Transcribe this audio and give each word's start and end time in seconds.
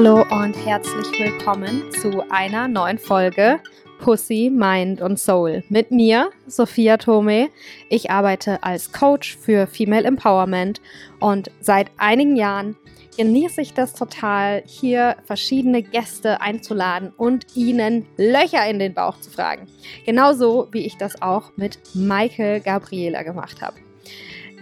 Hallo 0.00 0.24
und 0.30 0.54
herzlich 0.64 1.10
willkommen 1.18 1.82
zu 2.00 2.22
einer 2.30 2.68
neuen 2.68 2.98
Folge 2.98 3.58
Pussy, 3.98 4.48
Mind 4.48 5.00
und 5.00 5.18
Soul 5.18 5.64
mit 5.70 5.90
mir, 5.90 6.30
Sophia 6.46 6.98
Tome. 6.98 7.48
Ich 7.88 8.08
arbeite 8.08 8.62
als 8.62 8.92
Coach 8.92 9.36
für 9.36 9.66
Female 9.66 10.04
Empowerment 10.04 10.80
und 11.18 11.50
seit 11.60 11.90
einigen 11.96 12.36
Jahren 12.36 12.76
genieße 13.16 13.60
ich 13.60 13.74
das 13.74 13.92
total, 13.92 14.62
hier 14.66 15.16
verschiedene 15.24 15.82
Gäste 15.82 16.40
einzuladen 16.40 17.12
und 17.16 17.56
ihnen 17.56 18.06
Löcher 18.16 18.70
in 18.70 18.78
den 18.78 18.94
Bauch 18.94 19.18
zu 19.18 19.30
fragen. 19.30 19.66
Genauso 20.06 20.68
wie 20.70 20.86
ich 20.86 20.96
das 20.96 21.20
auch 21.20 21.50
mit 21.56 21.80
Michael 21.94 22.60
Gabriela 22.60 23.24
gemacht 23.24 23.60
habe. 23.62 23.74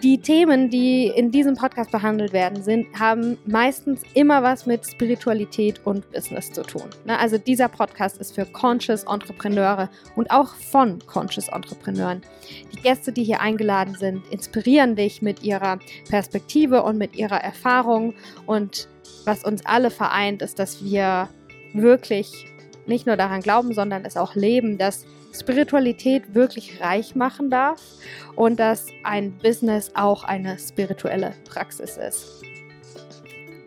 Die 0.02 0.18
Themen, 0.18 0.68
die 0.68 1.06
in 1.06 1.30
diesem 1.30 1.54
Podcast 1.54 1.90
behandelt 1.90 2.34
werden, 2.34 2.62
sind, 2.62 2.86
haben 2.98 3.38
meistens 3.46 4.02
immer 4.12 4.42
was 4.42 4.66
mit 4.66 4.86
Spiritualität 4.86 5.80
und 5.86 6.10
Business 6.12 6.52
zu 6.52 6.62
tun. 6.62 6.84
Ne? 7.06 7.18
Also 7.18 7.38
dieser 7.38 7.68
Podcast 7.68 8.18
ist 8.18 8.34
für 8.34 8.44
Conscious 8.44 9.04
Entrepreneure 9.04 9.88
und 10.14 10.30
auch 10.30 10.54
von 10.54 10.98
Conscious 11.06 11.48
Entrepreneuren. 11.48 12.20
Die 12.74 12.82
Gäste, 12.82 13.10
die 13.10 13.24
hier 13.24 13.40
eingeladen 13.40 13.94
sind, 13.94 14.22
inspirieren 14.30 14.96
dich 14.96 15.22
mit 15.22 15.42
ihrer 15.42 15.78
Perspektive 16.10 16.82
und 16.82 16.98
mit 16.98 17.16
ihrer 17.16 17.42
Erfahrung. 17.42 18.12
Und 18.44 18.88
was 19.24 19.44
uns 19.44 19.64
alle 19.64 19.90
vereint, 19.90 20.42
ist, 20.42 20.58
dass 20.58 20.84
wir 20.84 21.30
wirklich 21.72 22.46
nicht 22.86 23.06
nur 23.06 23.16
daran 23.16 23.40
glauben, 23.40 23.72
sondern 23.72 24.04
es 24.04 24.18
auch 24.18 24.34
leben, 24.34 24.76
dass 24.76 25.06
Spiritualität 25.40 26.34
wirklich 26.34 26.80
reich 26.80 27.14
machen 27.14 27.50
darf 27.50 27.80
und 28.34 28.58
dass 28.58 28.86
ein 29.04 29.36
Business 29.38 29.90
auch 29.94 30.24
eine 30.24 30.58
spirituelle 30.58 31.34
Praxis 31.48 31.96
ist. 31.96 32.42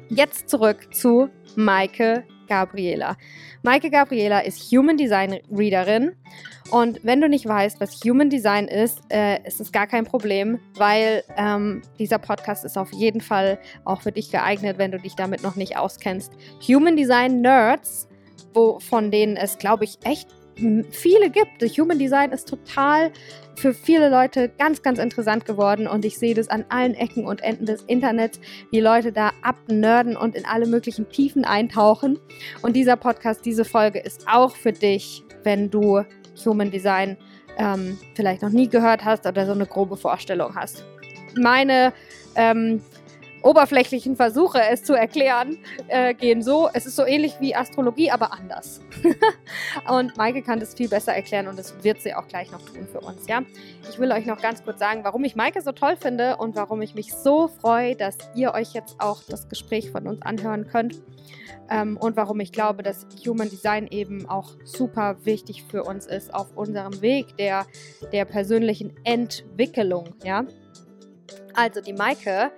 Jetzt 0.10 0.50
zurück 0.50 0.94
zu 0.94 1.30
Maike 1.56 2.24
Gabriela. 2.48 3.16
Maike 3.62 3.90
Gabriela 3.90 4.40
ist 4.40 4.72
Human 4.72 4.98
Design 4.98 5.40
Readerin 5.52 6.16
und 6.72 7.00
wenn 7.04 7.20
du 7.20 7.28
nicht 7.28 7.48
weißt, 7.48 7.80
was 7.80 8.00
Human 8.06 8.30
Design 8.30 8.68
ist, 8.68 9.02
äh, 9.10 9.46
ist 9.46 9.60
es 9.60 9.72
gar 9.72 9.88
kein 9.88 10.06
Problem, 10.06 10.60
weil 10.76 11.24
ähm, 11.36 11.82
dieser 11.98 12.20
Podcast 12.20 12.64
ist 12.64 12.78
auf 12.78 12.92
jeden 12.94 13.22
Fall 13.22 13.60
auch 13.86 14.02
für 14.02 14.12
dich 14.12 14.32
geeignet, 14.32 14.78
wenn 14.78 14.92
du 14.92 15.00
dich 15.00 15.16
damit 15.16 15.42
noch 15.42 15.56
nicht 15.56 15.78
auskennst. 15.78 16.32
Human 16.68 16.96
Design 16.96 17.42
Nerds, 17.42 18.08
wo, 18.54 18.80
von 18.80 19.10
denen 19.10 19.36
es, 19.36 19.58
glaube 19.58 19.84
ich, 19.84 19.98
echt 20.04 20.30
viele 20.92 21.30
gibt. 21.30 21.62
Das 21.62 21.72
Human 21.78 22.00
Design 22.00 22.32
ist 22.32 22.48
total 22.48 23.12
für 23.56 23.74
viele 23.74 24.10
Leute 24.10 24.50
ganz, 24.58 24.82
ganz 24.82 25.00
interessant 25.00 25.46
geworden 25.46 25.88
und 25.88 26.06
ich 26.06 26.18
sehe 26.18 26.34
das 26.34 26.48
an 26.48 26.66
allen 26.70 26.94
Ecken 26.94 27.26
und 27.26 27.42
Enden 27.42 27.66
des 27.66 27.84
Internets, 27.84 28.40
wie 28.72 28.80
Leute 28.80 29.12
da 29.12 29.32
abnörden 29.42 30.16
und 30.16 30.36
in 30.36 30.46
alle 30.46 30.66
möglichen 30.66 31.10
Tiefen 31.10 31.44
eintauchen. 31.46 32.20
Und 32.62 32.76
dieser 32.76 32.96
Podcast, 32.96 33.46
diese 33.46 33.66
Folge 33.66 34.00
ist 34.00 34.28
auch 34.28 34.56
für 34.56 34.72
dich, 34.72 35.24
wenn 35.44 35.70
du 35.70 36.04
Human 36.46 36.72
Design 36.72 37.18
ähm, 37.58 37.98
vielleicht 38.16 38.42
noch 38.42 38.52
nie 38.52 38.70
gehört 38.70 39.04
hast 39.04 39.26
oder 39.26 39.46
so 39.46 39.52
eine 39.52 39.66
grobe 39.66 39.98
Vorstellung 39.98 40.56
hast. 40.56 40.86
Meine 41.36 41.94
ähm, 42.36 42.82
oberflächlichen 43.42 44.16
Versuche, 44.16 44.62
es 44.70 44.84
zu 44.84 44.94
erklären, 44.94 45.58
äh, 45.88 46.14
gehen 46.14 46.42
so. 46.42 46.70
Es 46.74 46.86
ist 46.86 46.96
so 46.96 47.06
ähnlich 47.06 47.36
wie 47.40 47.56
Astrologie, 47.56 48.12
aber 48.12 48.34
anders. 48.34 48.82
und 49.90 50.18
Maike 50.18 50.42
kann 50.42 50.60
das 50.60 50.74
viel 50.74 50.90
besser 50.90 51.14
erklären 51.14 51.48
und 51.48 51.58
das 51.58 51.84
wird 51.84 52.02
sie 52.02 52.14
auch 52.14 52.28
gleich 52.28 52.52
noch 52.52 52.62
tun 52.62 52.88
für 52.92 53.00
uns, 53.00 53.28
ja. 53.28 53.42
Ich 53.90 54.00
will 54.00 54.12
euch 54.12 54.26
noch 54.26 54.42
ganz 54.42 54.64
kurz 54.64 54.80
sagen, 54.80 55.04
warum 55.04 55.24
ich 55.24 55.36
Maike 55.36 55.62
so 55.62 55.72
toll 55.72 55.96
finde 55.96 56.38
und 56.38 56.56
warum 56.56 56.82
ich 56.82 56.96
mich 56.96 57.14
so 57.14 57.48
freue, 57.48 57.96
dass 57.96 58.18
ihr 58.36 58.54
euch 58.54 58.74
jetzt 58.74 59.00
auch 59.00 59.22
das 59.28 59.48
Gespräch 59.50 59.92
von 59.92 60.08
uns 60.08 60.22
anhören 60.22 60.68
könnt. 60.68 61.02
Ähm, 61.70 61.98
und 61.98 62.16
warum 62.16 62.40
ich 62.40 62.52
glaube, 62.52 62.84
dass 62.84 63.06
Human 63.26 63.50
Design 63.50 63.88
eben 63.88 64.28
auch 64.28 64.52
super 64.64 65.18
wichtig 65.24 65.64
für 65.64 65.84
uns 65.84 66.08
ist 66.08 66.34
auf 66.34 66.56
unserem 66.56 67.02
Weg 67.02 67.38
der, 67.38 67.66
der 68.12 68.26
persönlichen 68.26 68.96
Entwicklung, 69.04 70.16
ja. 70.24 70.46
Also 71.54 71.82
die 71.82 71.94
Maike 71.94 72.52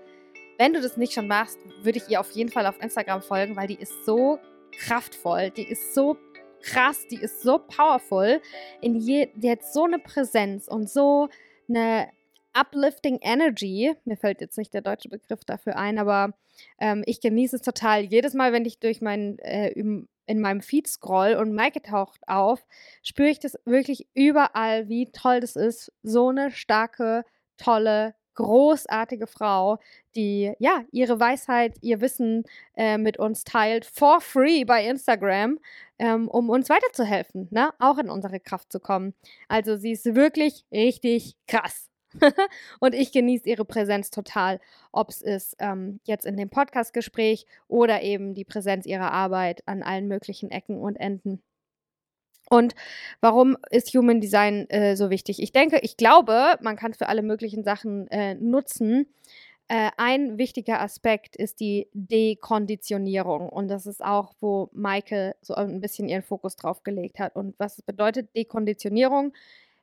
wenn 0.62 0.74
du 0.74 0.82
das 0.82 0.96
nicht 0.96 1.14
schon 1.14 1.28
machst, 1.28 1.58
würde 1.82 1.98
ich 1.98 2.08
ihr 2.08 2.20
auf 2.20 2.30
jeden 2.34 2.52
Fall 2.52 2.68
auf 2.68 2.80
Instagram 2.80 3.24
folgen, 3.24 3.56
weil 3.56 3.66
die 3.66 3.82
ist 3.82 4.06
so 4.06 4.38
kraftvoll, 4.72 5.50
die 5.50 5.68
ist 5.68 5.96
so 5.96 6.18
krass, 6.62 7.08
die 7.10 7.16
ist 7.16 7.42
so 7.42 7.58
powerful. 7.58 8.40
In 8.80 8.94
je, 8.94 9.30
die 9.34 9.50
hat 9.50 9.64
so 9.64 9.86
eine 9.86 9.98
Präsenz 9.98 10.68
und 10.68 10.88
so 10.88 11.30
eine 11.68 12.10
uplifting 12.54 13.18
Energy. 13.24 13.96
Mir 14.06 14.18
fällt 14.18 14.40
jetzt 14.40 14.56
nicht 14.56 14.72
der 14.72 14.84
deutsche 14.84 15.10
Begriff 15.10 15.44
dafür 15.46 15.78
ein, 15.78 15.98
aber 15.98 16.36
ähm, 16.78 17.02
ich 17.08 17.22
genieße 17.22 17.56
es 17.56 17.64
total. 17.64 18.04
Jedes 18.04 18.36
Mal, 18.36 18.54
wenn 18.54 18.66
ich 18.66 18.78
durch 18.78 19.02
mein 19.02 19.40
äh, 19.40 19.72
in 19.72 20.08
meinem 20.28 20.62
Feed 20.62 20.88
scroll 20.88 21.34
und 21.34 21.56
Maike 21.56 21.82
taucht 21.82 22.22
auf, 22.28 22.64
spüre 23.02 23.30
ich 23.30 23.40
das 23.40 23.58
wirklich 23.66 24.06
überall, 24.14 24.90
wie 24.90 25.12
toll 25.12 25.40
das 25.40 25.56
ist. 25.56 25.92
So 26.04 26.30
eine 26.30 26.52
starke, 26.52 27.26
tolle 27.58 28.14
großartige 28.42 29.28
Frau, 29.28 29.80
die 30.16 30.54
ja 30.60 30.84
ihre 30.92 31.20
Weisheit, 31.20 31.76
ihr 31.82 32.02
Wissen 32.02 32.44
äh, 32.76 32.98
mit 32.98 33.18
uns 33.18 33.44
teilt, 33.44 33.86
for 33.86 34.22
free 34.22 34.64
bei 34.64 34.86
Instagram, 34.86 35.60
ähm, 36.00 36.28
um 36.28 36.50
uns 36.50 36.70
weiterzuhelfen, 36.70 37.48
ne? 37.52 37.72
auch 37.80 37.98
in 37.98 38.10
unsere 38.10 38.40
Kraft 38.40 38.72
zu 38.72 38.80
kommen. 38.80 39.14
Also 39.48 39.78
sie 39.78 39.92
ist 39.92 40.16
wirklich 40.16 40.66
richtig 40.72 41.36
krass. 41.48 41.88
und 42.80 42.94
ich 42.94 43.12
genieße 43.12 43.48
ihre 43.48 43.64
Präsenz 43.64 44.10
total, 44.10 44.60
ob 44.92 45.10
es 45.10 45.22
ist 45.22 45.56
ähm, 45.60 46.02
jetzt 46.04 46.26
in 46.26 46.36
dem 46.36 46.50
Podcast-Gespräch 46.50 47.46
oder 47.68 48.02
eben 48.02 48.34
die 48.34 48.44
Präsenz 48.44 48.86
ihrer 48.86 49.12
Arbeit 49.12 49.62
an 49.66 49.82
allen 49.82 50.08
möglichen 50.08 50.52
Ecken 50.52 50.78
und 50.78 50.98
Enden. 50.98 51.42
Und 52.52 52.76
warum 53.22 53.56
ist 53.70 53.94
Human 53.94 54.20
Design 54.20 54.70
äh, 54.70 54.98
so 54.98 55.10
wichtig? 55.10 55.42
Ich 55.42 55.54
denke, 55.54 55.80
ich 55.84 55.96
glaube, 55.96 56.58
man 56.62 56.76
kann 56.76 56.92
es 56.92 56.98
für 56.98 57.08
alle 57.08 57.22
möglichen 57.22 57.64
Sachen 57.64 58.08
äh, 58.10 58.36
nutzen. 58.36 59.08
Äh, 59.70 59.90
ein 59.96 60.38
wichtiger 60.38 60.82
Aspekt 60.82 61.38
ist 61.38 61.62
die 61.62 61.88
Dekonditionierung. 61.94 63.48
Und 63.48 63.70
das 63.70 63.86
ist 63.86 64.04
auch, 64.04 64.34
wo 64.42 64.70
Maike 64.74 65.34
so 65.42 65.56
ein 65.56 65.80
bisschen 65.80 66.10
ihren 66.10 66.24
Fokus 66.24 66.58
drauf 66.58 66.84
gelegt 66.84 67.20
hat. 67.20 67.38
Und 67.38 67.56
was 67.58 67.82
bedeutet 67.84 68.36
Dekonditionierung? 68.36 69.32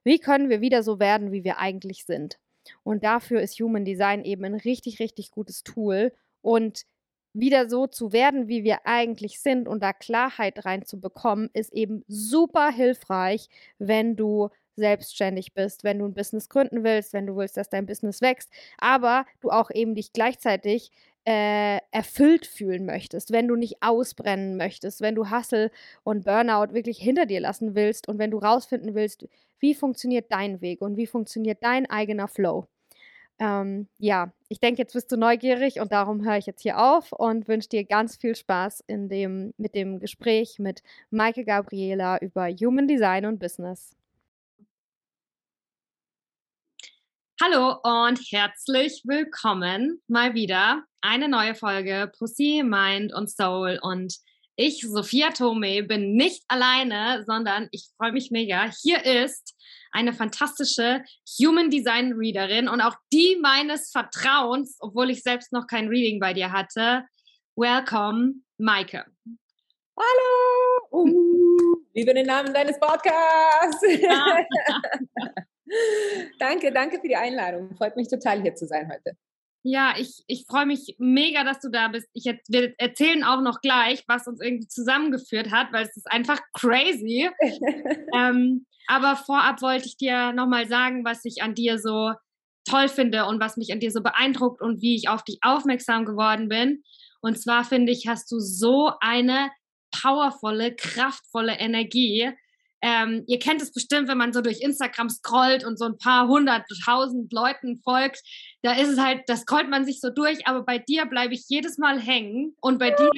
Wie 0.05 0.19
können 0.19 0.51
wir 0.51 0.61
wieder 0.61 0.83
so 0.83 1.01
werden, 1.01 1.33
wie 1.33 1.45
wir 1.45 1.59
eigentlich 1.59 2.05
sind? 2.05 2.39
Und 2.83 3.03
dafür 3.03 3.41
ist 3.41 3.59
Human 3.61 3.87
Design 3.87 4.27
eben 4.27 4.45
ein 4.45 4.57
richtig, 4.57 5.01
richtig 5.01 5.31
gutes 5.31 5.65
Tool. 5.65 6.13
Und 6.43 6.85
wieder 7.41 7.69
so 7.69 7.87
zu 7.87 8.13
werden, 8.13 8.49
wie 8.49 8.65
wir 8.65 8.87
eigentlich 8.87 9.41
sind 9.41 9.69
und 9.69 9.83
da 9.83 9.93
Klarheit 9.93 10.65
reinzubekommen, 10.65 11.51
ist 11.53 11.73
eben 11.73 12.05
super 12.09 12.71
hilfreich, 12.71 13.49
wenn 13.79 14.17
du 14.17 14.51
selbstständig 14.77 15.55
bist, 15.55 15.85
wenn 15.85 15.99
du 15.99 16.07
ein 16.07 16.15
Business 16.15 16.49
gründen 16.49 16.85
willst, 16.85 17.13
wenn 17.13 17.27
du 17.27 17.37
willst, 17.37 17.57
dass 17.57 17.69
dein 17.69 17.87
Business 17.87 18.21
wächst, 18.23 18.51
aber 18.79 19.27
du 19.41 19.51
auch 19.51 19.71
eben 19.71 19.95
dich 19.95 20.13
gleichzeitig 20.13 20.93
äh, 21.25 21.79
erfüllt 21.91 22.47
fühlen 22.47 22.87
möchtest, 22.87 23.33
wenn 23.33 23.49
du 23.49 23.57
nicht 23.57 23.83
ausbrennen 23.83 24.57
möchtest, 24.57 25.01
wenn 25.03 25.15
du 25.15 25.31
Hustle 25.31 25.71
und 26.05 26.25
Burnout 26.25 26.73
wirklich 26.73 26.99
hinter 26.99 27.27
dir 27.27 27.41
lassen 27.41 27.75
willst 27.75 28.09
und 28.09 28.19
wenn 28.19 28.31
du 28.31 28.39
rausfinden 28.39 28.95
willst, 28.95 29.27
wie 29.59 29.75
funktioniert 29.75 30.33
dein 30.33 30.61
Weg 30.61 30.81
und 30.81 30.97
wie 30.97 31.07
funktioniert 31.07 31.59
dein 31.63 31.91
eigener 31.91 32.29
Flow. 32.29 32.67
Ähm, 33.39 33.89
ja, 33.99 34.33
ich 34.51 34.61
denke, 34.61 34.81
jetzt 34.81 34.95
bist 34.95 35.13
du 35.13 35.17
neugierig 35.17 35.79
und 35.81 35.93
darum 35.93 36.25
höre 36.25 36.39
ich 36.39 36.47
jetzt 36.47 36.63
hier 36.63 36.79
auf 36.79 37.13
und 37.13 37.49
wünsche 37.49 37.69
dir 37.69 37.85
ganz 37.85 38.17
viel 38.17 38.35
Spaß 38.35 38.83
in 38.87 39.09
dem, 39.09 39.53
mit 39.59 39.75
dem 39.75 40.01
Gespräch 40.01 40.59
mit 40.59 40.83
Maike 41.11 41.45
Gabriela 41.45 42.19
über 42.19 42.49
Human 42.49 42.89
Design 42.89 43.27
und 43.27 43.39
Business. 43.39 43.95
Hallo 47.41 47.77
und 47.85 48.19
herzlich 48.33 49.03
willkommen 49.05 50.03
mal 50.09 50.35
wieder. 50.35 50.83
Eine 51.03 51.29
neue 51.29 51.55
Folge 51.55 52.11
Pussy, 52.19 52.63
Mind 52.65 53.15
und 53.15 53.31
Soul. 53.31 53.79
Und 53.83 54.17
ich, 54.59 54.81
Sophia 54.81 55.31
Tome, 55.31 55.85
bin 55.85 56.15
nicht 56.15 56.43
alleine, 56.49 57.25
sondern 57.25 57.69
ich 57.71 57.89
freue 57.97 58.11
mich 58.11 58.33
mega. 58.33 58.69
Hier 58.83 59.05
ist 59.05 59.55
eine 59.93 60.13
fantastische 60.13 61.05
Human 61.41 61.71
Design 61.71 62.13
Readerin 62.13 62.69
und 62.69 62.81
auch 62.81 62.97
die 63.13 63.39
meines 63.41 63.93
Vertrauens, 63.93 64.77
obwohl 64.81 65.11
ich 65.11 65.23
selbst 65.23 65.53
noch 65.53 65.69
kein 65.69 65.87
Reading 65.87 66.19
bei 66.19 66.35
dir 66.35 66.51
hatte. 66.51 67.05
Welcome, 67.55 68.35
Maike. 68.59 69.05
Hallo! 69.97 70.89
Uh, 70.91 71.77
liebe 71.95 72.13
den 72.13 72.27
Namen 72.27 72.53
deines 72.53 72.81
Podcasts. 72.81 73.87
Ja. 74.01 74.45
danke, 76.41 76.73
danke 76.73 77.01
für 77.01 77.09
die 77.09 77.17
Einladung. 77.17 77.77
Freut 77.77 77.95
mich 77.95 78.09
total, 78.09 78.43
hier 78.43 78.57
zu 78.57 78.67
sein 78.67 78.91
heute. 78.93 79.17
Ja, 79.63 79.95
ich, 79.99 80.23
ich 80.27 80.47
freue 80.49 80.67
mich 80.67 80.95
mega, 80.99 81.45
dass 81.45 81.61
du 81.61 81.69
da 81.69 81.89
bist. 81.89 82.09
Ich, 82.13 82.25
wir 82.25 82.75
erzählen 82.79 83.25
auch 83.25 83.41
noch 83.41 83.61
gleich, 83.61 84.05
was 84.07 84.27
uns 84.27 84.41
irgendwie 84.41 84.69
zusammengeführt 84.69 85.51
hat, 85.51 85.73
weil 85.73 85.85
es 85.85 85.97
ist 85.97 86.11
einfach 86.11 86.39
crazy. 86.53 87.29
ähm, 88.15 88.67
aber 88.87 89.17
vorab 89.17 89.61
wollte 89.61 89.87
ich 89.87 89.97
dir 89.97 90.33
nochmal 90.33 90.69
sagen, 90.69 91.05
was 91.05 91.25
ich 91.25 91.43
an 91.43 91.55
dir 91.55 91.79
so 91.79 92.13
toll 92.65 92.89
finde 92.89 93.27
und 93.27 93.41
was 93.41 93.57
mich 93.57 93.73
an 93.73 93.81
dir 93.81 93.91
so 93.91 94.03
beeindruckt 94.03 94.61
und 94.63 94.81
wie 94.81 94.95
ich 94.95 95.09
auf 95.09 95.23
dich 95.25 95.39
aufmerksam 95.43 96.05
geworden 96.05 96.49
bin. 96.49 96.83
Und 97.21 97.41
zwar 97.41 97.65
finde 97.65 97.93
ich, 97.93 98.07
hast 98.07 98.31
du 98.31 98.39
so 98.39 98.93
eine 99.01 99.51
powervolle, 99.91 100.75
kraftvolle 100.75 101.59
Energie. 101.59 102.31
Ähm, 102.81 103.25
ihr 103.27 103.39
kennt 103.39 103.61
es 103.61 103.73
bestimmt, 103.73 104.09
wenn 104.09 104.19
man 104.19 104.33
so 104.33 104.41
durch 104.41 104.61
Instagram 104.61 105.09
scrollt 105.11 105.65
und 105.65 105.79
so 105.79 105.87
ein 105.87 105.99
paar 105.99 106.29
hunderttausend 106.29 107.33
Leuten 107.33 107.81
folgt. 107.83 108.23
Da 108.63 108.73
ist 108.73 108.89
es 108.89 108.99
halt, 108.99 109.23
das 109.29 109.43
scrollt 109.43 109.69
man 109.69 109.85
sich 109.85 110.01
so 110.01 110.11
durch, 110.11 110.47
aber 110.47 110.63
bei 110.63 110.79
dir 110.79 111.07
bleibe 111.07 111.35
ich 111.35 111.45
jedes 111.49 111.79
Mal 111.79 112.01
hängen 112.01 112.57
und 112.61 112.79
bei 112.79 112.91
dir, 112.91 113.11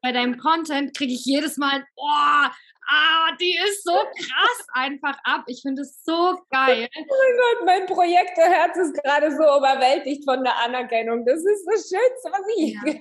bei 0.00 0.12
deinem 0.12 0.38
Content, 0.38 0.96
kriege 0.96 1.12
ich 1.12 1.24
jedes 1.26 1.58
Mal, 1.58 1.84
oh, 1.96 2.48
ah, 2.88 3.36
die 3.40 3.56
ist 3.68 3.84
so 3.84 3.92
krass 3.92 4.66
einfach 4.72 5.18
ab. 5.24 5.44
Ich 5.46 5.62
finde 5.62 5.82
es 5.82 6.02
so 6.04 6.38
geil. 6.50 6.88
Oh 6.96 7.04
mein 7.04 7.36
Gott, 7.36 7.66
mein 7.66 7.86
Projektorherz 7.86 8.76
ist 8.76 8.94
gerade 9.02 9.30
so 9.30 9.42
überwältigt 9.42 10.24
von 10.24 10.42
der 10.42 10.56
Anerkennung. 10.56 11.24
Das 11.24 11.38
ist 11.38 11.66
das 11.66 11.82
Schönste, 11.82 12.30
was 12.30 12.46
ich 12.56 12.74
ja. 12.74 12.80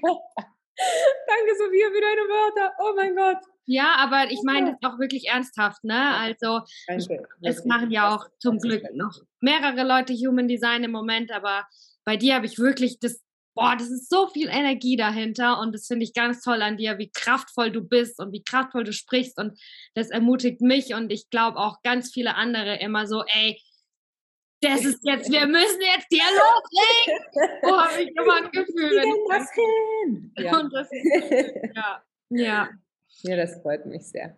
Danke, 1.28 1.56
Sophia, 1.58 1.88
für 1.88 2.02
deine 2.02 2.22
Wörter. 2.28 2.74
Oh 2.80 2.94
mein 2.96 3.16
Gott. 3.16 3.38
Ja, 3.70 3.96
aber 3.98 4.32
ich 4.32 4.42
meine 4.44 4.78
das 4.80 4.90
auch 4.90 4.98
wirklich 4.98 5.28
ernsthaft, 5.28 5.84
ne? 5.84 6.16
Also 6.16 6.62
Danke. 6.88 7.28
es 7.42 7.66
machen 7.66 7.92
ja 7.92 8.16
auch 8.16 8.26
zum 8.40 8.60
Glück 8.60 8.84
noch 8.94 9.20
mehrere 9.42 9.84
Leute 9.84 10.14
Human 10.14 10.48
Design 10.48 10.86
im 10.86 10.92
Moment, 10.92 11.32
aber 11.32 11.68
bei 12.06 12.16
dir 12.16 12.36
habe 12.36 12.46
ich 12.46 12.58
wirklich 12.60 12.98
das, 13.00 13.22
boah, 13.56 13.76
das 13.78 13.90
ist 13.90 14.10
so 14.10 14.28
viel 14.30 14.48
Energie 14.48 14.96
dahinter 14.96 15.60
und 15.60 15.76
das 15.76 15.86
finde 15.88 16.06
ich 16.06 16.14
ganz 16.14 16.42
toll 16.42 16.62
an 16.62 16.78
dir, 16.78 16.98
wie 16.98 17.12
kraftvoll 17.12 17.70
du 17.70 17.82
bist 17.82 18.20
und 18.20 18.32
wie 18.32 18.42
kraftvoll 18.42 18.86
du 18.86 18.94
sprichst 18.94 19.38
und 19.38 19.60
das 19.96 20.12
ermutigt 20.12 20.62
mich 20.62 20.94
und 20.94 21.12
ich 21.12 21.30
glaube 21.30 21.58
auch 21.58 21.82
ganz 21.84 22.14
viele 22.14 22.36
andere 22.36 22.80
immer 22.80 23.06
so, 23.06 23.26
ey, 23.26 23.62
das 24.62 24.86
ist 24.86 25.02
jetzt, 25.04 25.30
wir 25.30 25.46
müssen 25.48 25.82
jetzt 25.82 26.08
hier 26.10 26.24
loslegen. 26.24 27.26
Wo 27.64 27.78
habe 27.78 28.02
ich 28.02 28.16
immer 28.16 28.36
ein 28.36 28.52
Gefühl, 28.52 28.92
wenn 28.96 29.10
ich 29.10 29.30
das 29.30 29.52
hin? 29.54 30.34
Ja. 30.38 30.58
Und 30.58 30.74
das 30.74 30.88
ja, 31.76 32.04
ja. 32.30 32.70
Ja, 33.24 33.36
das 33.36 33.62
freut 33.62 33.86
mich 33.86 34.04
sehr. 34.04 34.36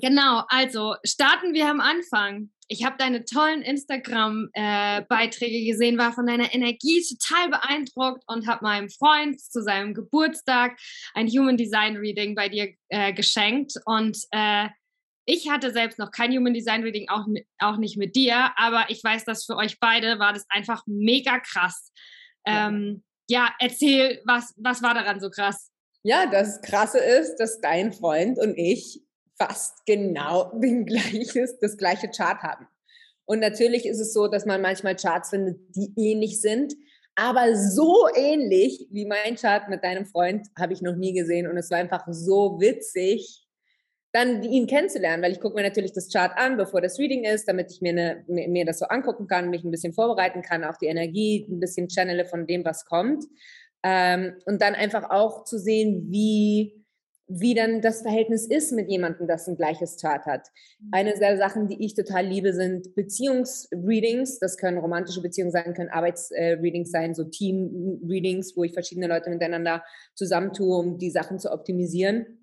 Genau, 0.00 0.42
also 0.48 0.96
starten 1.04 1.54
wir 1.54 1.68
am 1.68 1.80
Anfang. 1.80 2.50
Ich 2.66 2.84
habe 2.84 2.96
deine 2.98 3.24
tollen 3.24 3.62
Instagram-Beiträge 3.62 5.56
äh, 5.58 5.66
gesehen, 5.70 5.98
war 5.98 6.12
von 6.12 6.26
deiner 6.26 6.52
Energie 6.52 7.04
total 7.06 7.50
beeindruckt 7.50 8.24
und 8.26 8.48
habe 8.48 8.64
meinem 8.64 8.88
Freund 8.88 9.40
zu 9.40 9.62
seinem 9.62 9.94
Geburtstag 9.94 10.76
ein 11.12 11.28
Human 11.28 11.56
Design 11.56 11.96
Reading 11.96 12.34
bei 12.34 12.48
dir 12.48 12.72
äh, 12.88 13.12
geschenkt. 13.12 13.74
Und 13.84 14.18
äh, 14.32 14.68
ich 15.26 15.48
hatte 15.48 15.70
selbst 15.72 15.98
noch 15.98 16.10
kein 16.10 16.32
Human 16.32 16.54
Design 16.54 16.82
Reading, 16.82 17.08
auch, 17.08 17.26
auch 17.58 17.76
nicht 17.76 17.96
mit 17.96 18.16
dir, 18.16 18.52
aber 18.56 18.86
ich 18.88 19.04
weiß, 19.04 19.24
dass 19.24 19.44
für 19.44 19.56
euch 19.56 19.78
beide 19.78 20.18
war 20.18 20.32
das 20.32 20.44
einfach 20.48 20.82
mega 20.86 21.38
krass. 21.38 21.92
Ähm, 22.46 23.04
ja, 23.28 23.54
erzähl, 23.58 24.20
was, 24.24 24.54
was 24.56 24.82
war 24.82 24.94
daran 24.94 25.20
so 25.20 25.30
krass? 25.30 25.70
Ja, 26.06 26.26
das 26.30 26.60
Krasse 26.60 26.98
ist, 26.98 27.36
dass 27.36 27.62
dein 27.62 27.92
Freund 27.94 28.38
und 28.38 28.58
ich 28.58 29.02
fast 29.38 29.86
genau 29.86 30.52
den 30.54 30.84
gleiches, 30.86 31.58
das 31.60 31.78
gleiche 31.78 32.10
Chart 32.10 32.42
haben. 32.42 32.68
Und 33.24 33.40
natürlich 33.40 33.86
ist 33.86 34.00
es 34.00 34.12
so, 34.12 34.28
dass 34.28 34.44
man 34.44 34.60
manchmal 34.60 34.96
Charts 34.96 35.30
findet, 35.30 35.58
die 35.74 35.92
ähnlich 35.96 36.42
sind. 36.42 36.74
Aber 37.14 37.56
so 37.56 38.06
ähnlich 38.14 38.86
wie 38.90 39.06
mein 39.06 39.36
Chart 39.36 39.70
mit 39.70 39.82
deinem 39.82 40.04
Freund 40.04 40.46
habe 40.58 40.74
ich 40.74 40.82
noch 40.82 40.94
nie 40.94 41.14
gesehen. 41.14 41.46
Und 41.46 41.56
es 41.56 41.70
war 41.70 41.78
einfach 41.78 42.04
so 42.10 42.60
witzig, 42.60 43.46
dann 44.12 44.42
ihn 44.42 44.66
kennenzulernen, 44.66 45.22
weil 45.22 45.32
ich 45.32 45.40
gucke 45.40 45.56
mir 45.56 45.62
natürlich 45.62 45.92
das 45.92 46.12
Chart 46.12 46.32
an, 46.36 46.56
bevor 46.58 46.82
das 46.82 46.98
Reading 46.98 47.24
ist, 47.24 47.48
damit 47.48 47.72
ich 47.72 47.80
mir, 47.80 47.90
eine, 47.90 48.24
mir 48.28 48.64
das 48.66 48.78
so 48.78 48.86
angucken 48.86 49.26
kann, 49.26 49.48
mich 49.48 49.64
ein 49.64 49.70
bisschen 49.70 49.94
vorbereiten 49.94 50.42
kann, 50.42 50.64
auch 50.64 50.76
die 50.76 50.86
Energie 50.86 51.46
ein 51.48 51.60
bisschen 51.60 51.88
channele 51.88 52.26
von 52.26 52.46
dem, 52.46 52.64
was 52.64 52.84
kommt. 52.84 53.24
Ähm, 53.86 54.32
und 54.46 54.62
dann 54.62 54.74
einfach 54.74 55.10
auch 55.10 55.44
zu 55.44 55.58
sehen, 55.58 56.06
wie, 56.08 56.82
wie 57.28 57.54
dann 57.54 57.82
das 57.82 58.00
Verhältnis 58.00 58.46
ist 58.46 58.72
mit 58.72 58.88
jemandem, 58.88 59.28
das 59.28 59.46
ein 59.46 59.56
gleiches 59.56 60.00
Chart 60.00 60.24
hat. 60.24 60.48
Eine 60.90 61.18
der 61.18 61.36
Sachen, 61.36 61.68
die 61.68 61.84
ich 61.84 61.94
total 61.94 62.26
liebe, 62.26 62.54
sind 62.54 62.94
Beziehungsreadings. 62.94 64.38
Das 64.38 64.56
können 64.56 64.78
romantische 64.78 65.20
Beziehungen 65.20 65.52
sein, 65.52 65.74
können 65.74 65.90
Arbeitsreadings 65.90 66.90
sein, 66.90 67.14
so 67.14 67.24
Team-Readings, 67.24 68.56
wo 68.56 68.64
ich 68.64 68.72
verschiedene 68.72 69.06
Leute 69.06 69.28
miteinander 69.28 69.84
zusammentue, 70.14 70.78
um 70.78 70.98
die 70.98 71.10
Sachen 71.10 71.38
zu 71.38 71.52
optimisieren. 71.52 72.38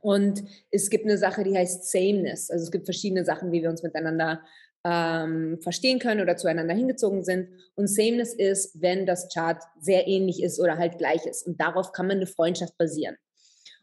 Und 0.00 0.44
es 0.70 0.90
gibt 0.90 1.06
eine 1.06 1.18
Sache, 1.18 1.42
die 1.42 1.56
heißt 1.56 1.90
Sameness. 1.90 2.50
Also 2.50 2.64
es 2.64 2.70
gibt 2.70 2.86
verschiedene 2.86 3.24
Sachen, 3.24 3.50
wie 3.50 3.62
wir 3.62 3.70
uns 3.70 3.82
miteinander 3.82 4.42
ähm, 4.88 5.58
verstehen 5.60 5.98
können 5.98 6.22
oder 6.22 6.36
zueinander 6.36 6.74
hingezogen 6.74 7.22
sind. 7.22 7.48
Und 7.74 7.88
Sameness 7.88 8.34
ist, 8.34 8.80
wenn 8.80 9.04
das 9.04 9.28
Chart 9.32 9.62
sehr 9.78 10.06
ähnlich 10.06 10.42
ist 10.42 10.58
oder 10.58 10.78
halt 10.78 10.98
gleich 10.98 11.26
ist. 11.26 11.46
Und 11.46 11.60
darauf 11.60 11.92
kann 11.92 12.06
man 12.06 12.16
eine 12.16 12.26
Freundschaft 12.26 12.76
basieren. 12.78 13.16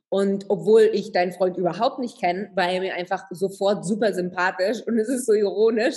Und 0.09 0.45
obwohl 0.49 0.89
ich 0.93 1.11
deinen 1.11 1.31
Freund 1.31 1.57
überhaupt 1.57 1.99
nicht 1.99 2.19
kenne, 2.19 2.49
war 2.55 2.69
er 2.69 2.79
mir 2.79 2.95
einfach 2.95 3.25
sofort 3.31 3.85
super 3.85 4.13
sympathisch 4.13 4.81
und 4.85 4.97
es 4.97 5.09
ist 5.09 5.25
so 5.25 5.33
ironisch, 5.33 5.95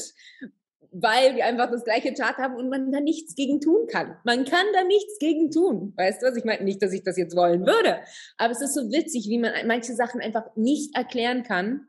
weil 0.91 1.37
wir 1.37 1.45
einfach 1.45 1.71
das 1.71 1.85
gleiche 1.85 2.15
Chart 2.15 2.37
haben 2.39 2.57
und 2.57 2.71
man 2.71 2.91
da 2.91 3.01
nichts 3.01 3.35
gegen 3.35 3.61
tun 3.61 3.87
kann. 3.87 4.17
Man 4.25 4.45
kann 4.45 4.65
da 4.73 4.83
nichts 4.85 5.19
gegen 5.19 5.51
tun. 5.51 5.93
Weißt 5.97 6.23
du 6.23 6.27
was? 6.27 6.37
Ich 6.37 6.45
meine 6.45 6.65
nicht, 6.65 6.83
dass 6.83 6.93
ich 6.93 7.05
das 7.05 7.17
jetzt 7.17 7.37
wollen 7.37 7.67
würde, 7.67 8.01
aber 8.39 8.53
es 8.53 8.63
ist 8.63 8.75
so 8.75 8.91
witzig, 8.91 9.29
wie 9.29 9.39
man 9.39 9.53
manche 9.67 9.95
Sachen 9.95 10.21
einfach 10.21 10.45
nicht 10.57 10.97
erklären 10.97 11.43
kann 11.43 11.89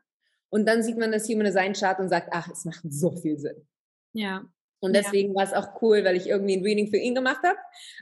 und 0.50 0.68
dann 0.68 0.84
sieht 0.84 0.98
man 0.98 1.12
das 1.12 1.28
Human 1.28 1.46
Design 1.46 1.74
Chart 1.74 2.00
und 2.00 2.10
sagt, 2.10 2.30
ach, 2.31 2.50
es 2.50 2.66
macht 2.66 2.81
so 2.90 3.12
viel 3.16 3.38
Sinn. 3.38 3.68
Ja. 4.13 4.46
Und 4.81 4.96
deswegen 4.96 5.30
ja. 5.30 5.36
war 5.36 5.44
es 5.44 5.54
auch 5.54 5.81
cool, 5.81 6.06
weil 6.06 6.16
ich 6.16 6.28
irgendwie 6.28 6.56
ein 6.56 6.63
Reading 6.63 6.88
für 6.88 6.98
ihn 6.98 7.13
gemacht 7.13 7.42
habe, 7.44 7.57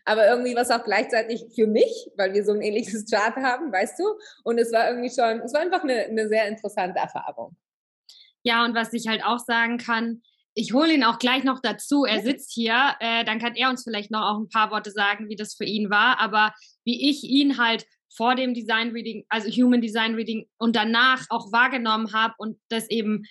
aber 0.06 0.28
irgendwie 0.28 0.56
war 0.56 0.62
es 0.62 0.70
auch 0.70 0.84
gleichzeitig 0.84 1.46
für 1.56 1.66
mich, 1.66 2.12
weil 2.18 2.34
wir 2.34 2.46
so 2.46 2.52
ein 2.52 2.62
ähnliches 2.62 3.06
Chart 3.12 3.36
haben, 3.36 3.72
weißt 3.72 4.00
du? 4.00 4.04
Und 4.44 4.60
es 4.60 4.72
war 4.72 4.90
irgendwie 4.90 5.10
schon, 5.10 5.42
es 5.42 5.54
war 5.54 5.62
einfach 5.62 5.84
eine, 5.84 6.06
eine 6.06 6.28
sehr 6.28 6.48
interessante 6.48 7.00
Erfahrung. 7.00 7.56
Ja, 8.44 8.64
und 8.64 8.76
was 8.76 8.94
ich 8.94 9.08
halt 9.08 9.24
auch 9.26 9.40
sagen 9.40 9.78
kann, 9.78 10.22
ich 10.54 10.74
hole 10.74 10.92
ihn 10.92 11.04
auch 11.04 11.20
gleich 11.20 11.44
noch 11.44 11.62
dazu. 11.62 12.04
Er 12.04 12.22
sitzt 12.24 12.52
hier, 12.52 12.96
äh, 13.00 13.24
dann 13.26 13.40
kann 13.40 13.56
er 13.56 13.70
uns 13.70 13.84
vielleicht 13.84 14.10
noch 14.10 14.22
auch 14.22 14.40
ein 14.40 14.50
paar 14.50 14.72
Worte 14.72 14.90
sagen, 14.90 15.30
wie 15.30 15.36
das 15.36 15.54
für 15.54 15.66
ihn 15.66 15.92
war. 15.92 16.20
Aber 16.20 16.52
wie 16.84 17.10
ich 17.10 17.24
ihn 17.24 17.60
halt 17.60 17.86
vor 18.18 18.36
dem 18.36 18.54
Design 18.54 18.90
Reading, 18.90 19.26
also 19.30 19.50
Human 19.50 19.82
Design 19.82 20.16
Reading 20.16 20.48
und 20.58 20.76
danach 20.76 21.26
auch 21.30 21.52
wahrgenommen 21.52 22.12
habe 22.14 22.34
und 22.38 22.58
das 22.70 22.90
eben 22.90 23.24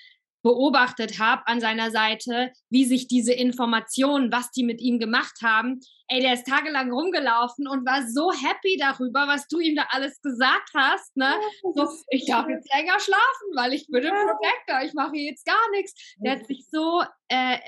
beobachtet 0.47 1.19
habe 1.19 1.43
an 1.47 1.61
seiner 1.61 1.91
Seite, 1.91 2.53
wie 2.71 2.85
sich 2.85 3.09
diese 3.09 3.33
Informationen, 3.33 4.31
was 4.31 4.53
die 4.53 4.63
mit 4.63 4.81
ihm 4.81 5.01
gemacht 5.01 5.39
haben, 5.43 5.81
ey, 6.07 6.21
der 6.21 6.35
ist 6.35 6.47
tagelang 6.47 6.93
rumgelaufen 6.93 7.67
und 7.67 7.85
war 7.85 8.07
so 8.07 8.31
happy 8.31 8.77
darüber, 8.79 9.27
was 9.27 9.49
du 9.49 9.59
ihm 9.59 9.75
da 9.75 9.87
alles 9.91 10.23
gesagt 10.23 10.71
hast, 10.73 11.17
ne? 11.17 11.35
So, 11.75 11.89
ich 12.11 12.27
darf 12.27 12.47
jetzt 12.49 12.73
länger 12.73 13.01
schlafen, 13.01 13.57
weil 13.57 13.73
ich 13.73 13.89
bin 13.89 14.05
im 14.05 14.15
Protector, 14.15 14.87
ich 14.87 14.95
mache 14.95 15.17
jetzt 15.17 15.45
gar 15.45 15.71
nichts. 15.73 16.15
Der 16.19 16.37
hat 16.37 16.47
sich 16.47 16.65
so, 16.71 17.03
äh, 17.27 17.59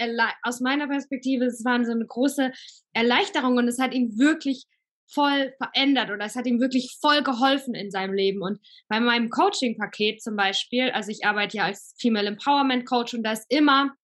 aus 0.45 0.61
meiner 0.61 0.87
Perspektive, 0.87 1.47
es 1.47 1.65
war 1.65 1.85
so 1.85 1.91
eine 1.91 2.07
große 2.07 2.53
Erleichterung 2.93 3.57
und 3.57 3.67
es 3.67 3.81
hat 3.81 3.93
ihn 3.93 4.17
wirklich 4.19 4.69
voll 5.13 5.55
verändert 5.57 6.11
oder 6.11 6.25
es 6.25 6.37
hat 6.37 6.47
ihm 6.47 6.61
wirklich 6.61 6.97
voll 7.01 7.23
geholfen 7.23 7.75
in 7.75 7.91
seinem 7.91 8.15
Leben. 8.15 8.43
Und 8.43 8.61
bei 8.89 9.01
meinem 9.01 9.31
Coaching-Paket 9.31 10.23
zum 10.23 10.37
Beispiel, 10.37 10.91
also 10.91 11.11
ich 11.11 11.25
arbeite 11.25 11.57
ja 11.57 11.65
als 11.65 11.95
Female 11.99 12.29
Empowerment 12.29 12.87
Coach 12.87 13.15
und 13.15 13.23
da 13.23 13.33
ist 13.33 13.47
immer 13.49 13.95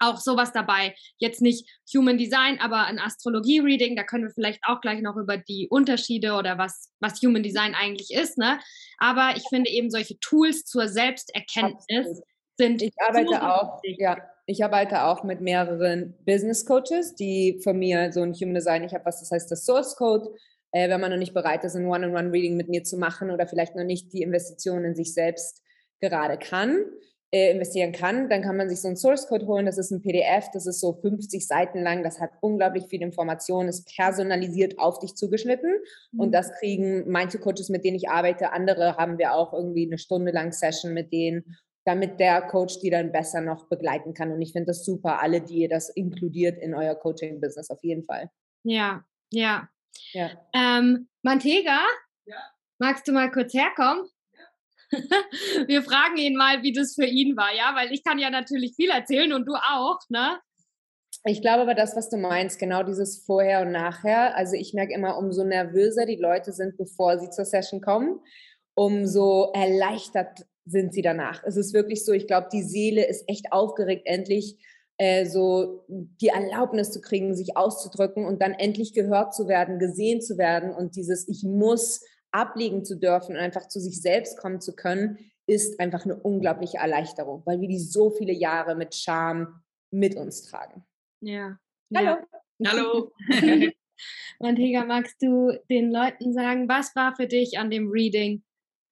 auch 0.00 0.16
sowas 0.16 0.52
dabei. 0.52 0.94
Jetzt 1.18 1.42
nicht 1.42 1.68
Human 1.94 2.18
Design, 2.18 2.58
aber 2.58 2.86
ein 2.86 2.98
Astrologie-Reading. 2.98 3.96
Da 3.96 4.02
können 4.02 4.24
wir 4.24 4.30
vielleicht 4.30 4.60
auch 4.66 4.80
gleich 4.80 5.02
noch 5.02 5.16
über 5.16 5.36
die 5.36 5.68
Unterschiede 5.70 6.32
oder 6.32 6.58
was, 6.58 6.90
was 7.00 7.20
Human 7.22 7.42
Design 7.42 7.74
eigentlich 7.74 8.10
ist. 8.10 8.38
Ne? 8.38 8.58
Aber 8.98 9.36
ich 9.36 9.44
finde 9.48 9.70
eben 9.70 9.90
solche 9.90 10.18
Tools 10.18 10.64
zur 10.64 10.88
Selbsterkenntnis 10.88 12.06
Absolut. 12.06 12.24
sind. 12.58 12.82
Ich 12.82 12.94
arbeite 13.06 13.28
so 13.28 13.36
auch, 13.36 13.80
ja, 13.82 14.16
ich 14.50 14.64
arbeite 14.64 15.04
auch 15.04 15.22
mit 15.22 15.40
mehreren 15.40 16.14
Business 16.26 16.66
Coaches, 16.66 17.14
die 17.14 17.60
von 17.62 17.78
mir 17.78 18.12
so 18.12 18.20
ein 18.20 18.34
Human 18.34 18.54
Design, 18.54 18.82
ich 18.82 18.92
habe 18.92 19.06
was, 19.06 19.20
das 19.20 19.30
heißt 19.30 19.50
das 19.50 19.64
Source 19.64 19.94
Code. 19.96 20.28
Äh, 20.72 20.88
wenn 20.88 21.00
man 21.00 21.10
noch 21.10 21.18
nicht 21.18 21.34
bereit 21.34 21.64
ist, 21.64 21.76
ein 21.76 21.86
One-on-One-Reading 21.86 22.56
mit 22.56 22.68
mir 22.68 22.82
zu 22.82 22.96
machen 22.96 23.30
oder 23.30 23.46
vielleicht 23.46 23.76
noch 23.76 23.84
nicht 23.84 24.12
die 24.12 24.22
Investition 24.22 24.84
in 24.84 24.96
sich 24.96 25.14
selbst 25.14 25.62
gerade 26.00 26.36
kann, 26.36 26.84
äh, 27.32 27.52
investieren 27.52 27.92
kann, 27.92 28.28
dann 28.28 28.42
kann 28.42 28.56
man 28.56 28.68
sich 28.68 28.80
so 28.80 28.88
einen 28.88 28.96
Source 28.96 29.28
Code 29.28 29.46
holen. 29.46 29.66
Das 29.66 29.78
ist 29.78 29.92
ein 29.92 30.02
PDF, 30.02 30.48
das 30.52 30.66
ist 30.66 30.80
so 30.80 30.94
50 31.00 31.46
Seiten 31.46 31.82
lang, 31.82 32.02
das 32.02 32.20
hat 32.20 32.30
unglaublich 32.40 32.86
viel 32.88 33.02
Information, 33.02 33.68
ist 33.68 33.94
personalisiert 33.94 34.80
auf 34.80 34.98
dich 34.98 35.14
zugeschnitten. 35.14 35.76
Mhm. 36.10 36.20
Und 36.20 36.32
das 36.32 36.52
kriegen 36.54 37.08
manche 37.08 37.38
Coaches, 37.38 37.68
mit 37.68 37.84
denen 37.84 37.96
ich 37.96 38.08
arbeite, 38.08 38.52
andere 38.52 38.96
haben 38.96 39.18
wir 39.18 39.34
auch 39.34 39.52
irgendwie 39.52 39.86
eine 39.86 39.98
Stunde 39.98 40.32
lang 40.32 40.50
Session 40.52 40.92
mit 40.92 41.12
denen 41.12 41.56
damit 41.84 42.20
der 42.20 42.42
Coach 42.42 42.78
die 42.80 42.90
dann 42.90 43.12
besser 43.12 43.40
noch 43.40 43.68
begleiten 43.68 44.14
kann. 44.14 44.32
Und 44.32 44.42
ich 44.42 44.52
finde 44.52 44.66
das 44.66 44.84
super, 44.84 45.22
alle, 45.22 45.40
die 45.40 45.60
ihr 45.60 45.68
das 45.68 45.88
inkludiert 45.88 46.58
in 46.58 46.74
euer 46.74 46.94
Coaching-Business, 46.94 47.70
auf 47.70 47.82
jeden 47.82 48.04
Fall. 48.04 48.30
Ja, 48.62 49.04
ja. 49.30 49.68
ja. 50.12 50.30
Ähm, 50.54 51.08
Mantega, 51.22 51.80
ja. 52.26 52.36
magst 52.78 53.08
du 53.08 53.12
mal 53.12 53.30
kurz 53.30 53.54
herkommen? 53.54 54.04
Ja. 54.92 54.98
Wir 55.66 55.82
fragen 55.82 56.16
ihn 56.18 56.36
mal, 56.36 56.62
wie 56.62 56.72
das 56.72 56.94
für 56.94 57.06
ihn 57.06 57.36
war, 57.36 57.54
ja, 57.54 57.74
weil 57.74 57.92
ich 57.92 58.04
kann 58.04 58.18
ja 58.18 58.30
natürlich 58.30 58.74
viel 58.74 58.90
erzählen 58.90 59.32
und 59.32 59.46
du 59.46 59.54
auch, 59.54 59.98
ne? 60.08 60.38
ich 61.24 61.42
glaube 61.42 61.62
aber 61.62 61.74
das, 61.74 61.96
was 61.96 62.08
du 62.08 62.16
meinst, 62.16 62.58
genau 62.58 62.82
dieses 62.82 63.24
Vorher 63.24 63.60
und 63.62 63.72
Nachher. 63.72 64.36
Also 64.36 64.54
ich 64.54 64.72
merke 64.72 64.94
immer, 64.94 65.18
umso 65.18 65.44
nervöser 65.44 66.06
die 66.06 66.16
Leute 66.16 66.52
sind, 66.52 66.76
bevor 66.78 67.18
sie 67.18 67.30
zur 67.30 67.44
Session 67.44 67.80
kommen, 67.80 68.20
umso 68.74 69.52
erleichtert 69.52 70.46
sind 70.64 70.92
sie 70.92 71.02
danach. 71.02 71.42
Es 71.44 71.56
ist 71.56 71.74
wirklich 71.74 72.04
so, 72.04 72.12
ich 72.12 72.26
glaube, 72.26 72.48
die 72.52 72.62
Seele 72.62 73.06
ist 73.06 73.24
echt 73.28 73.52
aufgeregt, 73.52 74.02
endlich 74.04 74.58
äh, 74.98 75.26
so 75.26 75.84
die 75.88 76.28
Erlaubnis 76.28 76.90
zu 76.90 77.00
kriegen, 77.00 77.34
sich 77.34 77.56
auszudrücken 77.56 78.26
und 78.26 78.42
dann 78.42 78.52
endlich 78.52 78.92
gehört 78.92 79.34
zu 79.34 79.48
werden, 79.48 79.78
gesehen 79.78 80.20
zu 80.20 80.36
werden 80.36 80.74
und 80.74 80.96
dieses 80.96 81.26
Ich 81.28 81.42
muss 81.42 82.04
ablegen 82.32 82.84
zu 82.84 82.96
dürfen 82.96 83.32
und 83.32 83.40
einfach 83.40 83.68
zu 83.68 83.80
sich 83.80 84.00
selbst 84.00 84.38
kommen 84.38 84.60
zu 84.60 84.74
können, 84.74 85.18
ist 85.46 85.80
einfach 85.80 86.04
eine 86.04 86.16
unglaubliche 86.16 86.78
Erleichterung, 86.78 87.42
weil 87.44 87.60
wir 87.60 87.68
die 87.68 87.80
so 87.80 88.10
viele 88.10 88.32
Jahre 88.32 88.76
mit 88.76 88.94
Scham 88.94 89.62
mit 89.90 90.16
uns 90.16 90.42
tragen. 90.42 90.84
Ja. 91.20 91.58
Hallo. 91.94 92.18
Ja. 92.58 92.70
Hallo. 92.70 93.12
Mantega, 94.38 94.84
magst 94.86 95.20
du 95.22 95.58
den 95.68 95.90
Leuten 95.90 96.32
sagen, 96.32 96.68
was 96.68 96.94
war 96.94 97.16
für 97.16 97.26
dich 97.26 97.58
an 97.58 97.70
dem 97.70 97.90
Reading 97.90 98.42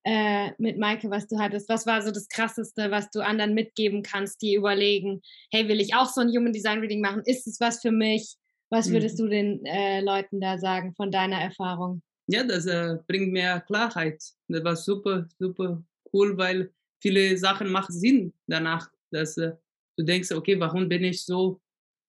äh, 0.03 0.51
mit 0.57 0.77
Maike, 0.77 1.09
was 1.09 1.27
du 1.27 1.37
hattest? 1.39 1.69
Was 1.69 1.85
war 1.85 2.01
so 2.01 2.11
das 2.11 2.27
Krasseste, 2.27 2.91
was 2.91 3.09
du 3.09 3.23
anderen 3.23 3.53
mitgeben 3.53 4.01
kannst, 4.01 4.41
die 4.41 4.55
überlegen, 4.55 5.21
hey, 5.51 5.67
will 5.67 5.79
ich 5.79 5.95
auch 5.95 6.07
so 6.07 6.21
ein 6.21 6.29
Human 6.29 6.53
Design 6.53 6.79
Reading 6.79 7.01
machen? 7.01 7.21
Ist 7.25 7.47
es 7.47 7.59
was 7.59 7.81
für 7.81 7.91
mich? 7.91 8.35
Was 8.69 8.91
würdest 8.91 9.19
mhm. 9.19 9.23
du 9.23 9.29
den 9.29 9.65
äh, 9.65 10.01
Leuten 10.01 10.39
da 10.39 10.57
sagen 10.57 10.93
von 10.95 11.11
deiner 11.11 11.41
Erfahrung? 11.41 12.01
Ja, 12.27 12.43
das 12.43 12.67
äh, 12.67 12.97
bringt 13.07 13.31
mehr 13.31 13.61
Klarheit. 13.61 14.23
Das 14.47 14.63
war 14.63 14.75
super, 14.75 15.27
super 15.39 15.83
cool, 16.13 16.37
weil 16.37 16.71
viele 17.01 17.37
Sachen 17.37 17.69
machen 17.69 17.93
Sinn 17.93 18.33
danach, 18.45 18.89
dass 19.11 19.37
äh, 19.37 19.53
du 19.97 20.03
denkst, 20.03 20.31
okay, 20.31 20.59
warum 20.59 20.87
bin 20.87 21.03
ich 21.03 21.25
so 21.25 21.59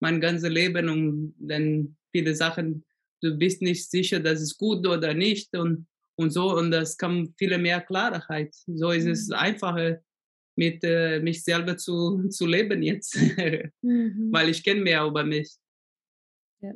mein 0.00 0.20
ganzes 0.20 0.50
Leben 0.50 0.88
und 0.88 1.34
dann 1.38 1.96
viele 2.12 2.34
Sachen, 2.34 2.84
du 3.22 3.36
bist 3.36 3.62
nicht 3.62 3.90
sicher, 3.90 4.20
dass 4.20 4.40
es 4.40 4.56
gut 4.56 4.86
oder 4.86 5.14
nicht 5.14 5.56
und, 5.56 5.86
und 6.20 6.30
so 6.30 6.56
und 6.56 6.70
das 6.70 6.96
kam 6.96 7.34
viel 7.36 7.56
mehr 7.58 7.80
Klarheit. 7.80 8.54
So 8.66 8.90
ist 8.90 9.06
es 9.06 9.28
mhm. 9.28 9.34
einfacher 9.34 10.00
mit 10.56 10.84
äh, 10.84 11.20
mich 11.20 11.42
selber 11.42 11.76
zu, 11.76 12.28
zu 12.30 12.46
leben 12.46 12.82
jetzt, 12.82 13.16
mhm. 13.82 14.28
weil 14.30 14.48
ich 14.48 14.62
kenne 14.62 14.82
mehr 14.82 15.04
über 15.04 15.24
mich. 15.24 15.50
Ja. 16.60 16.72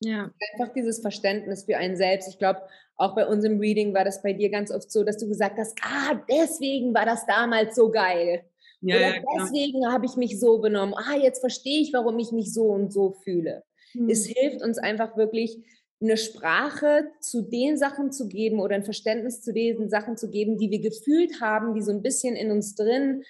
ja. 0.00 0.34
Einfach 0.52 0.72
dieses 0.72 1.00
Verständnis 1.00 1.64
für 1.64 1.76
einen 1.76 1.96
selbst. 1.96 2.28
Ich 2.28 2.38
glaube, 2.38 2.62
auch 2.96 3.14
bei 3.14 3.26
unserem 3.26 3.58
Reading 3.58 3.92
war 3.94 4.04
das 4.04 4.22
bei 4.22 4.32
dir 4.32 4.50
ganz 4.50 4.70
oft 4.70 4.90
so, 4.90 5.02
dass 5.02 5.18
du 5.18 5.26
gesagt 5.28 5.58
hast, 5.58 5.76
ah, 5.82 6.20
deswegen 6.30 6.94
war 6.94 7.04
das 7.04 7.26
damals 7.26 7.74
so 7.74 7.90
geil. 7.90 8.44
Ja, 8.80 8.96
Oder 8.96 9.16
ja, 9.16 9.22
deswegen 9.38 9.86
habe 9.92 10.06
ich 10.06 10.16
mich 10.16 10.38
so 10.38 10.58
benommen. 10.58 10.94
Ah, 10.94 11.16
jetzt 11.16 11.40
verstehe 11.40 11.80
ich, 11.80 11.92
warum 11.92 12.18
ich 12.18 12.32
mich 12.32 12.52
so 12.52 12.66
und 12.66 12.92
so 12.92 13.12
fühle. 13.24 13.64
Mhm. 13.94 14.10
Es 14.10 14.26
hilft 14.26 14.62
uns 14.62 14.78
einfach 14.78 15.16
wirklich, 15.16 15.58
eine 16.02 16.16
Sprache 16.16 17.10
zu 17.20 17.42
den 17.42 17.76
Sachen 17.76 18.12
zu 18.12 18.28
geben 18.28 18.60
oder 18.60 18.74
ein 18.74 18.84
Verständnis 18.84 19.42
zu 19.42 19.52
diesen 19.52 19.88
Sachen 19.88 20.16
zu 20.16 20.30
geben, 20.30 20.58
die 20.58 20.70
wir 20.70 20.80
gefühlt 20.80 21.40
haben, 21.40 21.74
die 21.74 21.82
so 21.82 21.92
ein 21.92 22.02
bisschen 22.02 22.36
in 22.36 22.50
uns 22.50 22.74
drin 22.74 23.22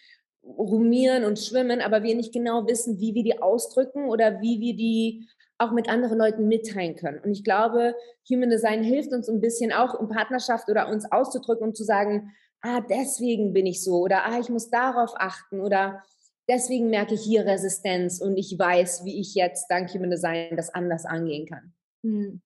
rumieren 0.44 1.24
und 1.24 1.38
schwimmen, 1.38 1.80
aber 1.80 2.02
wir 2.02 2.16
nicht 2.16 2.32
genau 2.32 2.66
wissen, 2.66 2.98
wie 2.98 3.14
wir 3.14 3.22
die 3.22 3.40
ausdrücken 3.40 4.08
oder 4.08 4.40
wie 4.40 4.60
wir 4.60 4.74
die 4.74 5.28
auch 5.58 5.70
mit 5.70 5.88
anderen 5.88 6.18
Leuten 6.18 6.48
mitteilen 6.48 6.96
können. 6.96 7.20
Und 7.20 7.30
ich 7.30 7.44
glaube, 7.44 7.94
Human 8.28 8.50
Design 8.50 8.82
hilft 8.82 9.12
uns 9.12 9.28
ein 9.28 9.40
bisschen 9.40 9.72
auch 9.72 9.98
in 10.00 10.08
Partnerschaft 10.08 10.68
oder 10.68 10.88
uns 10.88 11.10
auszudrücken 11.10 11.68
und 11.68 11.76
zu 11.76 11.84
sagen, 11.84 12.32
ah, 12.62 12.80
deswegen 12.80 13.52
bin 13.52 13.66
ich 13.66 13.82
so 13.84 14.00
oder 14.00 14.24
ah, 14.24 14.40
ich 14.40 14.48
muss 14.48 14.70
darauf 14.70 15.12
achten 15.16 15.60
oder 15.60 16.02
deswegen 16.48 16.90
merke 16.90 17.14
ich 17.14 17.22
hier 17.22 17.46
Resistenz 17.46 18.20
und 18.20 18.36
ich 18.36 18.58
weiß, 18.58 19.04
wie 19.04 19.20
ich 19.20 19.34
jetzt 19.34 19.66
dank 19.68 19.92
Human 19.94 20.10
Design 20.10 20.56
das 20.56 20.74
anders 20.74 21.04
angehen 21.04 21.46
kann. 21.46 21.72
Hm. 22.02 22.42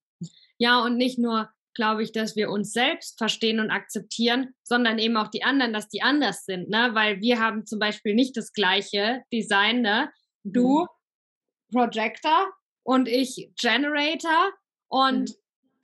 Ja, 0.58 0.82
und 0.82 0.96
nicht 0.96 1.18
nur, 1.18 1.50
glaube 1.74 2.02
ich, 2.02 2.12
dass 2.12 2.36
wir 2.36 2.50
uns 2.50 2.72
selbst 2.72 3.18
verstehen 3.18 3.60
und 3.60 3.70
akzeptieren, 3.70 4.54
sondern 4.62 4.98
eben 4.98 5.16
auch 5.16 5.28
die 5.28 5.44
anderen, 5.44 5.72
dass 5.72 5.88
die 5.88 6.02
anders 6.02 6.44
sind, 6.44 6.68
ne? 6.68 6.90
Weil 6.92 7.20
wir 7.20 7.40
haben 7.40 7.66
zum 7.66 7.78
Beispiel 7.78 8.14
nicht 8.14 8.36
das 8.36 8.52
gleiche 8.52 9.22
Design, 9.32 9.82
ne? 9.82 10.10
Du 10.44 10.80
mhm. 10.80 10.86
Projector 11.72 12.52
und 12.82 13.08
ich 13.08 13.50
Generator 13.60 14.52
und 14.88 15.30
mhm 15.30 15.34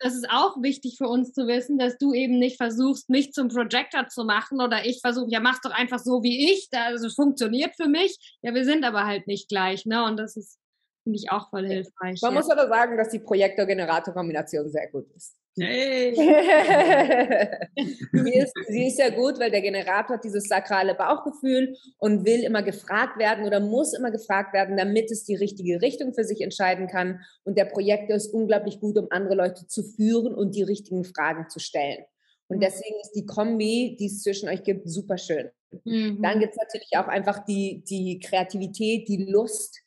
das 0.02 0.14
ist 0.14 0.28
auch 0.30 0.60
wichtig 0.60 0.96
für 0.98 1.06
uns 1.06 1.32
zu 1.32 1.46
wissen, 1.46 1.78
dass 1.78 1.96
du 1.96 2.12
eben 2.12 2.38
nicht 2.38 2.56
versuchst, 2.56 3.08
mich 3.08 3.32
zum 3.32 3.48
Projector 3.48 4.08
zu 4.08 4.24
machen 4.24 4.60
oder 4.60 4.84
ich 4.84 5.00
versuche, 5.00 5.30
ja, 5.30 5.40
mach's 5.40 5.60
doch 5.62 5.70
einfach 5.70 6.00
so 6.00 6.22
wie 6.22 6.52
ich, 6.52 6.68
das 6.70 7.02
also, 7.02 7.08
funktioniert 7.10 7.76
für 7.76 7.88
mich. 7.88 8.18
Ja, 8.42 8.52
wir 8.52 8.64
sind 8.64 8.84
aber 8.84 9.06
halt 9.06 9.26
nicht 9.26 9.48
gleich, 9.48 9.86
ne? 9.86 10.04
Und 10.04 10.16
das 10.16 10.36
ist, 10.36 10.58
finde 11.02 11.18
ich, 11.18 11.30
auch 11.30 11.50
voll 11.50 11.66
hilfreich. 11.66 12.20
Man 12.22 12.32
ja. 12.32 12.38
muss 12.40 12.50
aber 12.50 12.68
sagen, 12.68 12.96
dass 12.96 13.10
die 13.10 13.18
Projektor-Generator-Kombination 13.18 14.70
sehr 14.70 14.88
gut 14.90 15.06
ist. 15.14 15.36
Hey. 15.58 16.14
sie, 18.12 18.34
ist, 18.38 18.54
sie 18.68 18.86
ist 18.86 18.98
ja 18.98 19.10
gut, 19.10 19.38
weil 19.38 19.50
der 19.50 19.60
Generator 19.60 20.16
hat 20.16 20.24
dieses 20.24 20.44
sakrale 20.44 20.94
Bauchgefühl 20.94 21.76
und 21.98 22.24
will 22.24 22.42
immer 22.42 22.62
gefragt 22.62 23.18
werden 23.18 23.44
oder 23.44 23.60
muss 23.60 23.92
immer 23.92 24.10
gefragt 24.10 24.54
werden, 24.54 24.78
damit 24.78 25.10
es 25.10 25.24
die 25.24 25.34
richtige 25.34 25.82
Richtung 25.82 26.14
für 26.14 26.24
sich 26.24 26.40
entscheiden 26.40 26.86
kann. 26.86 27.20
Und 27.44 27.58
der 27.58 27.66
Projektor 27.66 28.16
ist 28.16 28.32
unglaublich 28.32 28.80
gut, 28.80 28.96
um 28.96 29.08
andere 29.10 29.34
Leute 29.34 29.66
zu 29.66 29.82
führen 29.82 30.34
und 30.34 30.54
die 30.54 30.62
richtigen 30.62 31.04
Fragen 31.04 31.50
zu 31.50 31.58
stellen. 31.58 32.02
Und 32.48 32.56
mhm. 32.56 32.60
deswegen 32.60 32.96
ist 33.02 33.12
die 33.12 33.26
Kombi, 33.26 33.96
die 33.98 34.06
es 34.06 34.22
zwischen 34.22 34.48
euch 34.48 34.62
gibt, 34.62 34.88
super 34.88 35.18
schön. 35.18 35.50
Mhm. 35.84 36.22
Dann 36.22 36.40
gibt 36.40 36.52
es 36.52 36.58
natürlich 36.58 36.96
auch 36.96 37.08
einfach 37.08 37.44
die, 37.44 37.84
die 37.86 38.20
Kreativität, 38.20 39.06
die 39.06 39.26
Lust, 39.30 39.82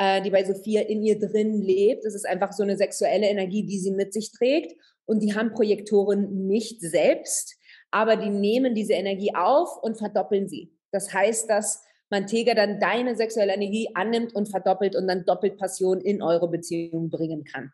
äh, 0.00 0.22
die 0.22 0.30
bei 0.30 0.44
Sophia 0.44 0.82
in 0.82 1.02
ihr 1.02 1.18
drin 1.18 1.60
lebt. 1.60 2.04
Das 2.04 2.14
ist 2.14 2.26
einfach 2.26 2.52
so 2.52 2.62
eine 2.62 2.76
sexuelle 2.76 3.26
Energie, 3.26 3.64
die 3.64 3.78
sie 3.78 3.92
mit 3.92 4.12
sich 4.12 4.32
trägt 4.32 4.76
und 5.04 5.22
die 5.22 5.34
haben 5.34 5.52
Projektoren 5.52 6.46
nicht 6.46 6.80
selbst, 6.80 7.56
aber 7.90 8.16
die 8.16 8.30
nehmen 8.30 8.74
diese 8.74 8.94
Energie 8.94 9.34
auf 9.34 9.76
und 9.82 9.98
verdoppeln 9.98 10.48
sie. 10.48 10.72
Das 10.90 11.12
heißt, 11.12 11.50
dass 11.50 11.84
Mantega 12.08 12.54
dann 12.54 12.80
deine 12.80 13.14
sexuelle 13.14 13.52
Energie 13.52 13.90
annimmt 13.94 14.34
und 14.34 14.48
verdoppelt 14.48 14.96
und 14.96 15.06
dann 15.06 15.26
doppelt 15.26 15.58
Passion 15.58 16.00
in 16.00 16.22
eure 16.22 16.48
Beziehung 16.48 17.10
bringen 17.10 17.44
kann. 17.44 17.70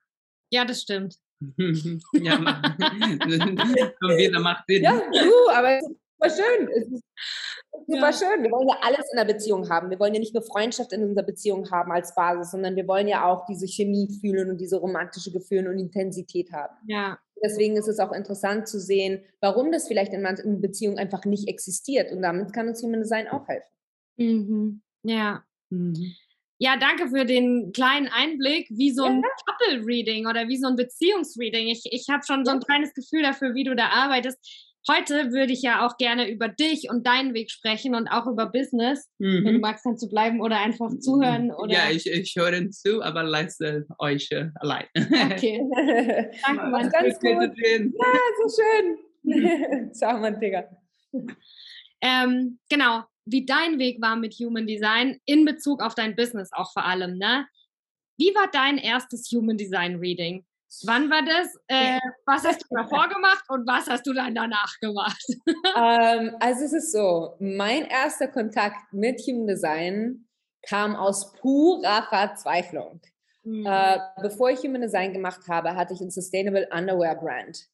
Ja, 0.51 0.65
das 0.65 0.83
stimmt. 0.83 1.17
ja, 2.13 2.39
macht 4.41 4.65
Sinn. 4.67 4.83
Ja, 4.83 4.99
du, 4.99 5.51
aber 5.55 5.79
super 5.81 6.31
schön. 6.31 6.69
Es 6.69 6.89
ist 6.89 6.91
super 6.91 7.03
ja. 7.87 8.13
schön. 8.13 8.43
Wir 8.43 8.51
wollen 8.51 8.69
ja 8.69 8.77
alles 8.83 9.11
in 9.13 9.17
der 9.17 9.25
Beziehung 9.25 9.69
haben. 9.69 9.91
Wir 9.91 9.99
wollen 9.99 10.15
ja 10.15 10.21
nicht 10.21 10.35
nur 10.35 10.43
Freundschaft 10.43 10.93
in 10.93 11.03
unserer 11.03 11.25
Beziehung 11.25 11.71
haben 11.71 11.93
als 11.93 12.15
Basis, 12.15 12.51
sondern 12.51 12.77
wir 12.77 12.87
wollen 12.87 13.09
ja 13.09 13.25
auch 13.25 13.47
diese 13.47 13.67
Chemie 13.67 14.09
fühlen 14.21 14.51
und 14.51 14.61
diese 14.61 14.79
romantische 14.79 15.33
Gefühle 15.33 15.71
und 15.71 15.79
Intensität 15.79 16.53
haben. 16.53 16.75
Ja. 16.87 17.19
Deswegen 17.43 17.77
ist 17.77 17.89
es 17.89 17.99
auch 17.99 18.13
interessant 18.13 18.67
zu 18.67 18.81
sehen, 18.81 19.23
warum 19.41 19.71
das 19.71 19.89
vielleicht 19.89 20.13
in 20.13 20.23
manchen 20.23 20.61
Beziehungen 20.61 20.99
einfach 20.99 21.25
nicht 21.25 21.49
existiert. 21.49 22.11
Und 22.11 22.23
damit 22.23 22.53
kann 22.53 22.69
uns 22.69 22.83
Human 22.83 23.01
Design 23.01 23.29
auch 23.29 23.47
helfen. 23.47 23.69
Mhm. 24.17 24.83
Ja. 25.03 25.45
Mhm. 25.71 26.15
Ja, 26.59 26.79
danke 26.79 27.09
für 27.09 27.27
den 27.27 27.73
kleinen 27.73 28.09
Einblick, 28.09 28.67
wie 28.71 28.91
so 28.91 29.05
ein 29.05 29.23
ja. 29.23 29.29
Couple-Reading 29.47 30.27
oder 30.27 30.49
wie 30.49 30.57
so 30.57 30.69
ein 30.69 30.77
Beziehungsreading. 30.77 31.69
Ich, 31.69 31.83
ich 31.91 32.09
habe 32.09 32.25
schon 32.27 32.47
so 32.47 32.51
ein 32.51 32.61
kleines 32.61 32.95
Gefühl 32.95 33.23
dafür, 33.23 33.55
wie 33.55 33.65
du 33.65 33.77
da 33.77 33.89
arbeitest. 33.89 34.39
Heute 34.89 35.33
würde 35.33 35.53
ich 35.53 35.63
ja 35.63 35.85
auch 35.85 35.97
gerne 35.97 36.31
über 36.31 36.49
dich 36.49 36.89
und 36.89 37.07
deinen 37.07 37.35
Weg 37.35 37.51
sprechen 37.51 37.95
und 37.95 38.07
auch 38.09 38.27
über 38.27 38.47
Business. 38.47 39.11
Mhm. 39.19 39.45
Wenn 39.45 39.55
du 39.55 39.61
magst, 39.61 39.85
kannst 39.85 40.03
du 40.05 40.09
bleiben 40.09 40.41
oder 40.41 40.59
einfach 40.59 40.91
zuhören. 41.01 41.51
Oder? 41.51 41.73
Ja, 41.73 41.91
ich, 41.91 42.07
ich 42.07 42.37
höre 42.37 42.71
zu, 42.71 43.03
aber 43.03 43.25
leise 43.25 43.87
euch 43.99 44.29
äh, 44.31 44.51
allein. 44.57 44.87
Okay. 44.95 45.61
Danke, 46.47 46.67
Mann. 46.71 46.91
Ganz 46.91 47.19
gut. 47.19 47.53
Ja, 47.59 48.13
so 48.47 48.63
schön. 48.63 49.93
Ciao, 49.93 50.19
Mann, 50.19 50.39
Digga. 50.39 50.69
Ähm, 52.01 52.59
genau, 52.69 53.03
wie 53.25 53.45
dein 53.45 53.79
Weg 53.79 54.01
war 54.01 54.17
mit 54.17 54.35
Human 54.35 54.67
Design 54.67 55.19
in 55.25 55.45
Bezug 55.45 55.83
auf 55.83 55.95
dein 55.95 56.15
Business 56.15 56.51
auch 56.53 56.73
vor 56.73 56.85
allem, 56.85 57.19
ne? 57.19 57.47
Wie 58.19 58.35
war 58.35 58.49
dein 58.53 58.79
erstes 58.79 59.31
Human 59.33 59.57
Design 59.57 59.97
Reading? 59.97 60.47
Wann 60.85 61.11
war 61.11 61.23
das? 61.25 61.57
Äh, 61.69 62.01
was 62.25 62.45
hast 62.45 62.63
du 62.63 62.75
davor 62.75 63.09
gemacht 63.09 63.45
und 63.49 63.67
was 63.67 63.89
hast 63.89 64.07
du 64.07 64.13
dann 64.13 64.35
danach 64.35 64.75
gemacht? 64.81 65.25
ähm, 65.77 66.37
also 66.41 66.65
es 66.65 66.73
ist 66.73 66.93
so, 66.93 67.37
mein 67.39 67.87
erster 67.87 68.29
Kontakt 68.29 68.93
mit 68.93 69.21
Human 69.21 69.47
Design 69.47 70.27
kam 70.63 70.97
aus 70.97 71.33
purer 71.35 72.07
Verzweiflung. 72.09 73.01
Mhm. 73.45 73.65
Äh, 73.65 73.99
bevor 74.21 74.51
ich 74.51 74.61
Human 74.61 74.83
Design 74.83 75.13
gemacht 75.13 75.43
habe, 75.49 75.75
hatte 75.75 75.95
ich 75.95 76.01
ein 76.01 76.11
Sustainable 76.11 76.69
Underwear 76.73 77.15
Brand. 77.15 77.69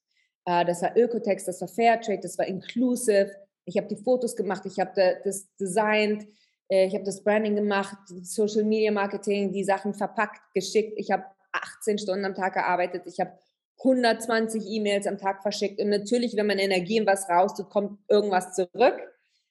Äh, 0.45 0.65
das 0.65 0.83
war 0.83 0.97
Ökotex, 0.97 1.47
das 1.47 1.61
war 1.61 1.69
Fairtrade, 1.69 2.21
das 2.21 2.37
war 2.39 2.47
Inclusive. 2.47 3.33
Ich 3.65 3.77
habe 3.77 3.89
die 3.89 3.97
Fotos 3.97 4.37
gemacht, 4.37 4.67
ich 4.67 4.79
habe 4.79 4.93
das 5.25 5.49
designt, 5.57 6.27
äh, 6.69 6.87
ich 6.87 6.95
habe 6.95 7.05
das 7.05 7.23
Branding 7.23 7.57
gemacht, 7.57 7.97
Social 8.23 8.65
Media 8.65 8.91
Marketing, 8.91 9.53
die 9.53 9.65
Sachen 9.65 9.95
verpackt, 9.95 10.41
geschickt. 10.53 10.95
Ich 10.97 11.11
habe 11.11 11.25
18 11.53 11.99
Stunden 11.99 12.25
am 12.25 12.35
Tag 12.35 12.55
gearbeitet. 12.55 13.03
Ich 13.07 13.21
habe 13.21 13.33
120 13.79 14.65
E-Mails 14.67 15.07
am 15.07 15.19
Tag 15.19 15.43
verschickt. 15.43 15.81
Und 15.81 15.89
natürlich, 15.89 16.37
wenn 16.37 16.47
man 16.47 16.59
Energie 16.59 16.99
in 16.99 17.07
was 17.07 17.29
raus 17.29 17.55
tut, 17.55 17.71
kommt 17.71 17.99
irgendwas 18.09 18.55
zurück. 18.55 19.01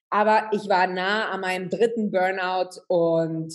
Aber 0.10 0.50
ich 0.51 0.67
war 0.67 0.88
nah 0.88 1.29
an 1.29 1.41
meinem 1.41 1.70
dritten 1.70 2.12
Burnout 2.12 2.81
und 2.88 3.53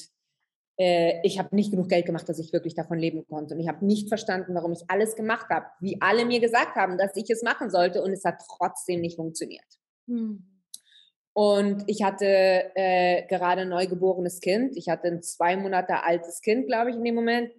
äh, 0.79 1.21
ich 1.23 1.39
habe 1.39 1.55
nicht 1.55 1.71
genug 1.71 1.89
Geld 1.89 2.07
gemacht, 2.07 2.29
dass 2.29 2.39
ich 2.39 2.53
wirklich 2.53 2.75
davon 2.75 2.99
leben 2.99 3.27
konnte. 3.27 3.55
Und 3.55 3.61
ich 3.61 3.69
habe 3.69 3.85
nicht 3.85 4.09
verstanden, 4.09 4.55
warum 4.55 4.73
ich 4.73 4.85
alles 4.89 5.17
gemacht 5.17 5.49
habe, 5.51 5.67
wie 5.81 6.01
alle 6.01 6.25
mir 6.25 6.41
gesagt 6.41 6.77
haben, 6.77 6.99
dass 6.99 7.17
ich 7.17 7.29
es 7.31 7.43
machen 7.43 7.71
sollte. 7.71 8.03
Und 8.03 8.13
es 8.13 8.25
hat 8.25 8.41
trotzdem 8.47 9.01
nicht 9.01 9.17
funktioniert. 9.17 9.67
Mhm. 10.07 10.56
Und 11.39 11.85
ich 11.87 12.03
hatte 12.03 12.25
äh, 12.25 13.27
gerade 13.29 13.61
ein 13.61 13.69
neugeborenes 13.69 14.41
Kind. 14.41 14.75
Ich 14.75 14.89
hatte 14.89 15.09
ein 15.09 15.23
zwei 15.23 15.55
Monate 15.59 16.03
altes 16.03 16.41
Kind, 16.41 16.67
glaube 16.67 16.89
ich, 16.89 16.97
in 16.97 17.05
dem 17.05 17.15
Moment. 17.15 17.51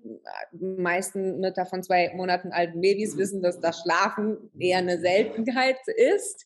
Die 0.51 0.81
meisten 0.81 1.39
Mütter 1.39 1.63
von 1.67 1.83
zwei 1.83 2.11
Monaten 2.15 2.51
alten 2.51 2.81
Babys 2.81 3.13
mhm. 3.13 3.19
wissen, 3.19 3.41
dass 3.43 3.59
das 3.59 3.79
Schlafen 3.81 4.49
eher 4.57 4.79
eine 4.79 4.97
Seltenheit 4.97 5.77
ist. 5.95 6.43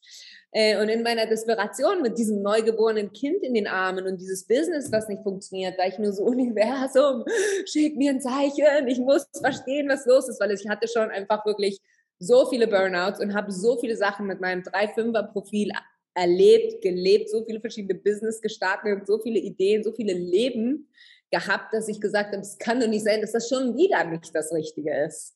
Äh, 0.52 0.82
und 0.82 0.90
in 0.90 1.04
meiner 1.04 1.26
Desperation 1.26 2.02
mit 2.02 2.18
diesem 2.18 2.42
neugeborenen 2.42 3.14
Kind 3.14 3.42
in 3.44 3.54
den 3.54 3.68
Armen 3.68 4.08
und 4.08 4.20
dieses 4.20 4.46
Business, 4.46 4.92
was 4.92 5.08
nicht 5.08 5.24
funktioniert, 5.24 5.76
da 5.80 5.86
ich 5.86 5.98
nur 6.00 6.12
so, 6.12 6.24
Universum, 6.26 7.24
schick 7.66 7.96
mir 7.96 8.12
ein 8.12 8.20
Zeichen, 8.20 8.90
ich 8.90 9.00
muss 9.00 9.26
verstehen, 9.40 9.88
was 9.88 10.06
los 10.06 10.28
ist, 10.28 10.42
weil 10.42 10.52
ich 10.52 10.68
hatte 10.68 10.90
schon 10.90 11.10
einfach 11.10 11.46
wirklich 11.46 11.80
so 12.20 12.46
viele 12.48 12.68
Burnouts 12.68 13.22
und 13.22 13.34
habe 13.34 13.54
so 13.54 13.78
viele 13.80 13.96
Sachen 13.96 14.28
mit 14.28 14.42
meinem 14.42 14.64
3-5er-Profil 14.64 15.72
erlebt, 16.14 16.82
gelebt, 16.82 17.30
so 17.30 17.44
viele 17.46 17.60
verschiedene 17.60 18.00
Business 18.00 18.42
gestartet, 18.42 19.08
so 19.08 19.20
viele 19.20 19.40
Ideen, 19.40 19.84
so 19.84 19.94
viele 19.94 20.14
Leben 20.14 20.90
gehabt, 21.32 21.74
dass 21.74 21.88
ich 21.88 22.02
gesagt 22.02 22.34
habe, 22.34 22.42
es 22.42 22.58
kann 22.58 22.80
doch 22.80 22.88
nicht 22.88 23.06
sein, 23.06 23.22
dass 23.22 23.32
das 23.32 23.48
schon 23.48 23.78
wieder 23.78 24.04
nicht 24.04 24.36
das 24.36 24.54
Richtige 24.54 24.94
ist. 25.06 25.36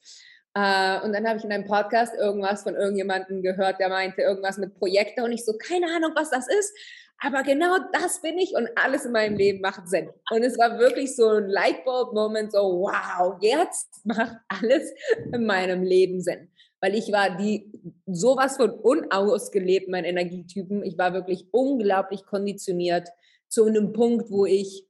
Uh, 0.58 1.04
und 1.04 1.12
dann 1.12 1.28
habe 1.28 1.38
ich 1.38 1.44
in 1.44 1.52
einem 1.52 1.66
Podcast 1.66 2.14
irgendwas 2.18 2.64
von 2.64 2.76
irgendjemandem 2.76 3.42
gehört, 3.42 3.78
der 3.82 3.90
meinte 3.90 4.22
irgendwas 4.22 4.58
mit 4.58 4.74
Projekte 4.80 5.22
und 5.24 5.34
ich 5.34 5.44
so, 5.44 5.54
keine 5.58 5.88
Ahnung, 5.88 6.12
was 6.16 6.30
das 6.30 6.48
ist, 6.48 6.74
aber 7.20 7.44
genau 7.44 7.78
das 7.92 8.22
bin 8.22 8.38
ich 8.38 8.54
und 8.56 8.70
alles 8.76 9.04
in 9.04 9.12
meinem 9.12 9.36
Leben 9.36 9.60
macht 9.60 9.90
Sinn. 9.90 10.10
Und 10.32 10.44
es 10.44 10.58
war 10.58 10.80
wirklich 10.80 11.14
so 11.14 11.28
ein 11.28 11.50
Lightbulb-Moment, 11.50 12.54
so 12.54 12.60
wow, 12.60 13.38
jetzt 13.42 14.06
macht 14.06 14.38
alles 14.48 14.94
in 15.34 15.46
meinem 15.46 15.84
Leben 15.84 16.22
Sinn 16.22 16.50
weil 16.86 16.94
ich 16.94 17.12
war 17.12 17.36
die 17.36 17.72
sowas 18.06 18.58
von 18.58 18.70
unausgelebt, 18.70 19.90
mein 19.90 20.06
Energietypen. 20.06 20.84
Ich 20.84 21.00
war 21.00 21.14
wirklich 21.14 21.48
unglaublich 21.52 22.28
konditioniert 22.28 23.10
zu 23.48 23.66
einem 23.66 23.92
Punkt, 23.92 24.30
wo 24.30 24.46
ich 24.46 24.86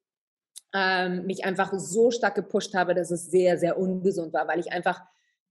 ähm, 0.74 1.26
mich 1.26 1.46
einfach 1.46 1.72
so 1.78 2.12
stark 2.12 2.36
gepusht 2.36 2.74
habe, 2.74 2.96
dass 2.96 3.12
es 3.12 3.32
sehr, 3.32 3.58
sehr 3.58 3.78
ungesund 3.80 4.34
war, 4.34 4.46
weil 4.46 4.60
ich 4.60 4.74
einfach 4.74 5.02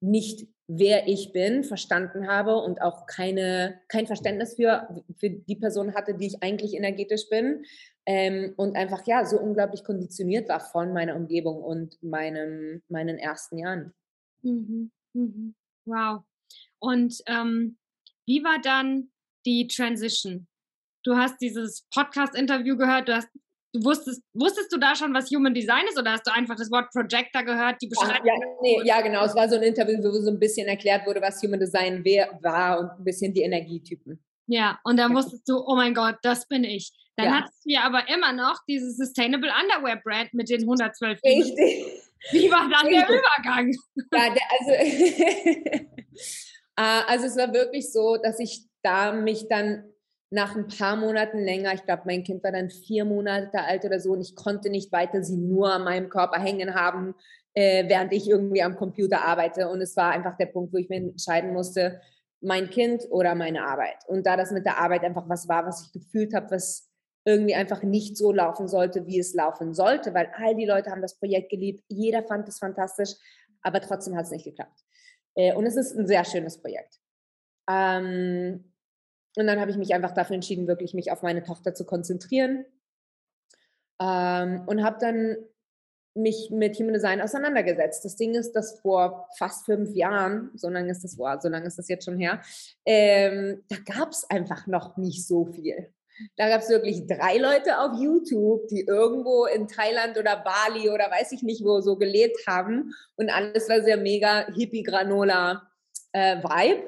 nicht 0.01 0.47
wer 0.67 1.09
ich 1.09 1.33
bin 1.33 1.65
verstanden 1.65 2.27
habe 2.27 2.57
und 2.57 2.83
auch 2.83 3.07
keine, 3.07 3.81
kein 3.89 4.07
Verständnis 4.07 4.55
für, 4.55 4.89
für 5.17 5.31
die 5.31 5.57
Person 5.57 5.95
hatte, 5.95 6.15
die 6.15 6.27
ich 6.27 6.43
eigentlich 6.43 6.75
energetisch 6.75 7.29
bin. 7.31 7.65
Ähm, 8.07 8.53
und 8.57 8.77
einfach 8.77 9.07
ja 9.07 9.25
so 9.25 9.41
unglaublich 9.41 9.83
konditioniert 9.83 10.51
war 10.51 10.61
von 10.61 10.93
meiner 10.93 11.17
Umgebung 11.17 11.63
und 11.63 12.03
meinem, 12.03 12.83
meinen 12.89 13.17
ersten 13.17 13.57
Jahren. 13.57 13.95
Mhm. 14.43 14.91
Mhm. 15.15 15.55
Wow. 15.87 16.23
Und 16.85 17.23
ähm, 17.27 17.79
wie 18.27 18.45
war 18.45 18.61
dann 18.61 19.11
die 19.47 19.67
Transition? 19.69 20.47
Du 21.03 21.17
hast 21.17 21.39
dieses 21.41 21.87
Podcast-Interview 21.95 22.77
gehört, 22.77 23.09
du 23.09 23.17
hast 23.17 23.29
Du 23.75 23.83
wusstest, 23.83 24.23
wusstest 24.35 24.73
du 24.73 24.79
da 24.79 24.95
schon, 24.95 25.13
was 25.15 25.33
Human 25.33 25.53
Design 25.53 25.83
ist 25.89 25.99
oder 25.99 26.13
hast 26.13 26.25
du 26.25 26.33
einfach 26.33 26.55
das 26.55 26.71
Wort 26.71 26.93
Projector 26.93 27.43
gehört, 27.43 27.83
die 27.83 27.89
Beschreibung? 27.89 28.25
Ja, 28.25 28.35
nee, 28.63 28.81
ja, 28.85 29.01
genau. 29.01 29.25
Es 29.25 29.35
war 29.35 29.49
so 29.49 29.57
ein 29.57 29.65
Interview, 29.65 29.99
wo 30.01 30.13
so 30.13 30.31
ein 30.31 30.39
bisschen 30.39 30.69
erklärt 30.69 31.05
wurde, 31.09 31.21
was 31.21 31.43
Human 31.43 31.59
Design 31.59 32.05
war 32.41 32.79
und 32.79 32.91
ein 32.91 33.03
bisschen 33.03 33.35
die 33.35 33.43
Energietypen. 33.43 34.23
Ja, 34.47 34.79
und 34.85 34.97
dann 34.97 35.13
wusstest 35.13 35.49
du, 35.49 35.59
oh 35.67 35.75
mein 35.75 35.93
Gott, 35.93 36.19
das 36.23 36.47
bin 36.47 36.63
ich. 36.63 36.93
Dann 37.17 37.27
ja. 37.27 37.33
hattest 37.41 37.65
du 37.65 37.73
ja 37.73 37.81
aber 37.83 38.09
immer 38.09 38.33
noch 38.33 38.61
diese 38.69 38.93
Sustainable 38.93 39.51
Underwear 39.61 40.01
Brand 40.05 40.33
mit 40.35 40.51
den 40.51 40.61
112 40.61 41.19
Richtig. 41.25 42.05
Wie 42.31 42.51
war 42.53 42.69
dann 42.71 42.87
Richtig. 42.87 43.07
der 43.07 43.19
Übergang? 43.19 43.73
Ja, 44.13 44.35
der, 44.35 44.43
also, 44.61 45.87
also 46.77 47.27
es 47.27 47.37
war 47.37 47.53
wirklich 47.53 47.93
so, 47.93 48.17
dass 48.17 48.39
ich 48.41 48.67
da 48.83 49.13
mich 49.13 49.49
dann 49.49 49.85
nach 50.31 50.57
ein 50.57 50.67
paar 50.67 50.97
Monaten 50.97 51.39
länger, 51.39 51.75
ich 51.75 51.85
glaube, 51.85 52.03
mein 52.07 52.25
Kind 52.25 52.43
war 52.43 52.51
dann 52.51 52.71
vier 52.71 53.05
Monate 53.05 53.61
alt 53.61 53.85
oder 53.85 54.01
so 54.01 54.13
und 54.13 54.21
ich 54.21 54.35
konnte 54.35 54.69
nicht 54.69 54.91
weiter 54.91 55.23
sie 55.23 55.37
nur 55.37 55.73
an 55.73 55.85
meinem 55.85 56.09
Körper 56.09 56.41
hängen 56.41 56.75
haben, 56.75 57.15
äh, 57.55 57.89
während 57.89 58.13
ich 58.13 58.29
irgendwie 58.29 58.63
am 58.63 58.77
Computer 58.77 59.23
arbeite. 59.23 59.69
Und 59.69 59.81
es 59.81 59.97
war 59.97 60.11
einfach 60.11 60.37
der 60.37 60.47
Punkt, 60.47 60.73
wo 60.73 60.77
ich 60.77 60.89
mir 60.89 60.97
entscheiden 60.97 61.53
musste, 61.53 62.01
mein 62.41 62.69
Kind 62.69 63.05
oder 63.11 63.35
meine 63.35 63.65
Arbeit. 63.65 63.99
Und 64.09 64.27
da 64.27 64.37
das 64.37 64.51
mit 64.51 64.67
der 64.67 64.79
Arbeit 64.79 65.05
einfach 65.05 65.29
was 65.29 65.49
war, 65.49 65.67
was 65.67 65.87
ich 65.87 65.93
gefühlt 65.93 66.35
habe, 66.35 66.51
was 66.51 66.91
irgendwie 67.25 67.55
einfach 67.55 67.83
nicht 67.83 68.17
so 68.17 68.33
laufen 68.33 68.69
sollte, 68.69 69.07
wie 69.07 69.19
es 69.19 69.35
laufen 69.35 69.73
sollte, 69.73 70.13
weil 70.13 70.31
all 70.37 70.55
die 70.55 70.67
Leute 70.67 70.91
haben 70.91 71.01
das 71.01 71.19
Projekt 71.19 71.51
geliebt, 71.51 71.83
jeder 71.89 72.23
fand 72.23 72.49
es 72.49 72.59
fantastisch, 72.59 73.15
aber 73.63 73.81
trotzdem 73.81 74.15
hat 74.15 74.27
es 74.27 74.31
nicht 74.31 74.45
geklappt. 74.45 74.84
Äh, 75.35 75.55
und 75.55 75.67
es 75.67 75.77
ist 75.77 75.97
ein 75.97 76.07
sehr 76.07 76.25
schönes 76.25 76.61
Projekt. 76.61 77.01
Ähm, 77.69 78.73
und 79.37 79.47
dann 79.47 79.61
habe 79.61 79.71
ich 79.71 79.77
mich 79.77 79.95
einfach 79.95 80.13
dafür 80.13 80.35
entschieden, 80.35 80.69
wirklich 80.69 80.95
mich 80.95 81.11
auf 81.11 81.23
meine 81.23 81.43
Tochter 81.43 81.75
zu 81.75 81.85
konzentrieren 81.85 82.65
ähm, 84.01 84.63
und 84.67 84.85
habe 84.85 84.99
dann 85.01 85.37
mich 86.17 86.51
mit 86.51 86.79
Human 86.79 86.95
Design 86.95 87.21
auseinandergesetzt. 87.21 88.05
Das 88.05 88.17
Ding 88.17 88.35
ist, 88.35 88.53
dass 88.53 88.79
vor 88.81 89.29
fast 89.37 89.65
fünf 89.65 89.95
Jahren, 89.95 90.51
so 90.55 90.69
lange 90.69 90.91
ist 90.91 91.03
das, 91.03 91.19
wow, 91.19 91.41
so 91.41 91.49
lange 91.49 91.67
ist 91.67 91.79
das 91.79 91.89
jetzt 91.89 92.05
schon 92.05 92.19
her, 92.19 92.41
ähm, 92.87 93.65
da 93.69 93.77
gab 93.85 94.11
es 94.11 94.29
einfach 94.31 94.69
noch 94.69 94.97
nicht 94.97 95.27
so 95.27 95.47
viel. 95.47 95.93
Da 96.37 96.49
gab 96.49 96.61
es 96.63 96.69
wirklich 96.69 97.07
drei 97.07 97.39
Leute 97.39 97.79
auf 97.81 98.01
YouTube, 98.01 98.69
die 98.69 98.83
irgendwo 98.87 99.47
in 99.47 99.67
Thailand 99.69 100.19
oder 100.19 100.37
Bali 100.37 100.91
oder 100.91 101.11
weiß 101.11 101.33
ich 101.33 101.43
nicht 101.43 101.65
wo 101.65 101.81
so 101.81 101.97
gelebt 101.97 102.47
haben. 102.47 102.93
Und 103.17 103.31
alles 103.31 103.69
war 103.69 103.83
sehr 103.83 103.97
mega 103.97 104.47
Hippie-Granola-Vibe. 104.55 105.63
Äh, 106.13 106.83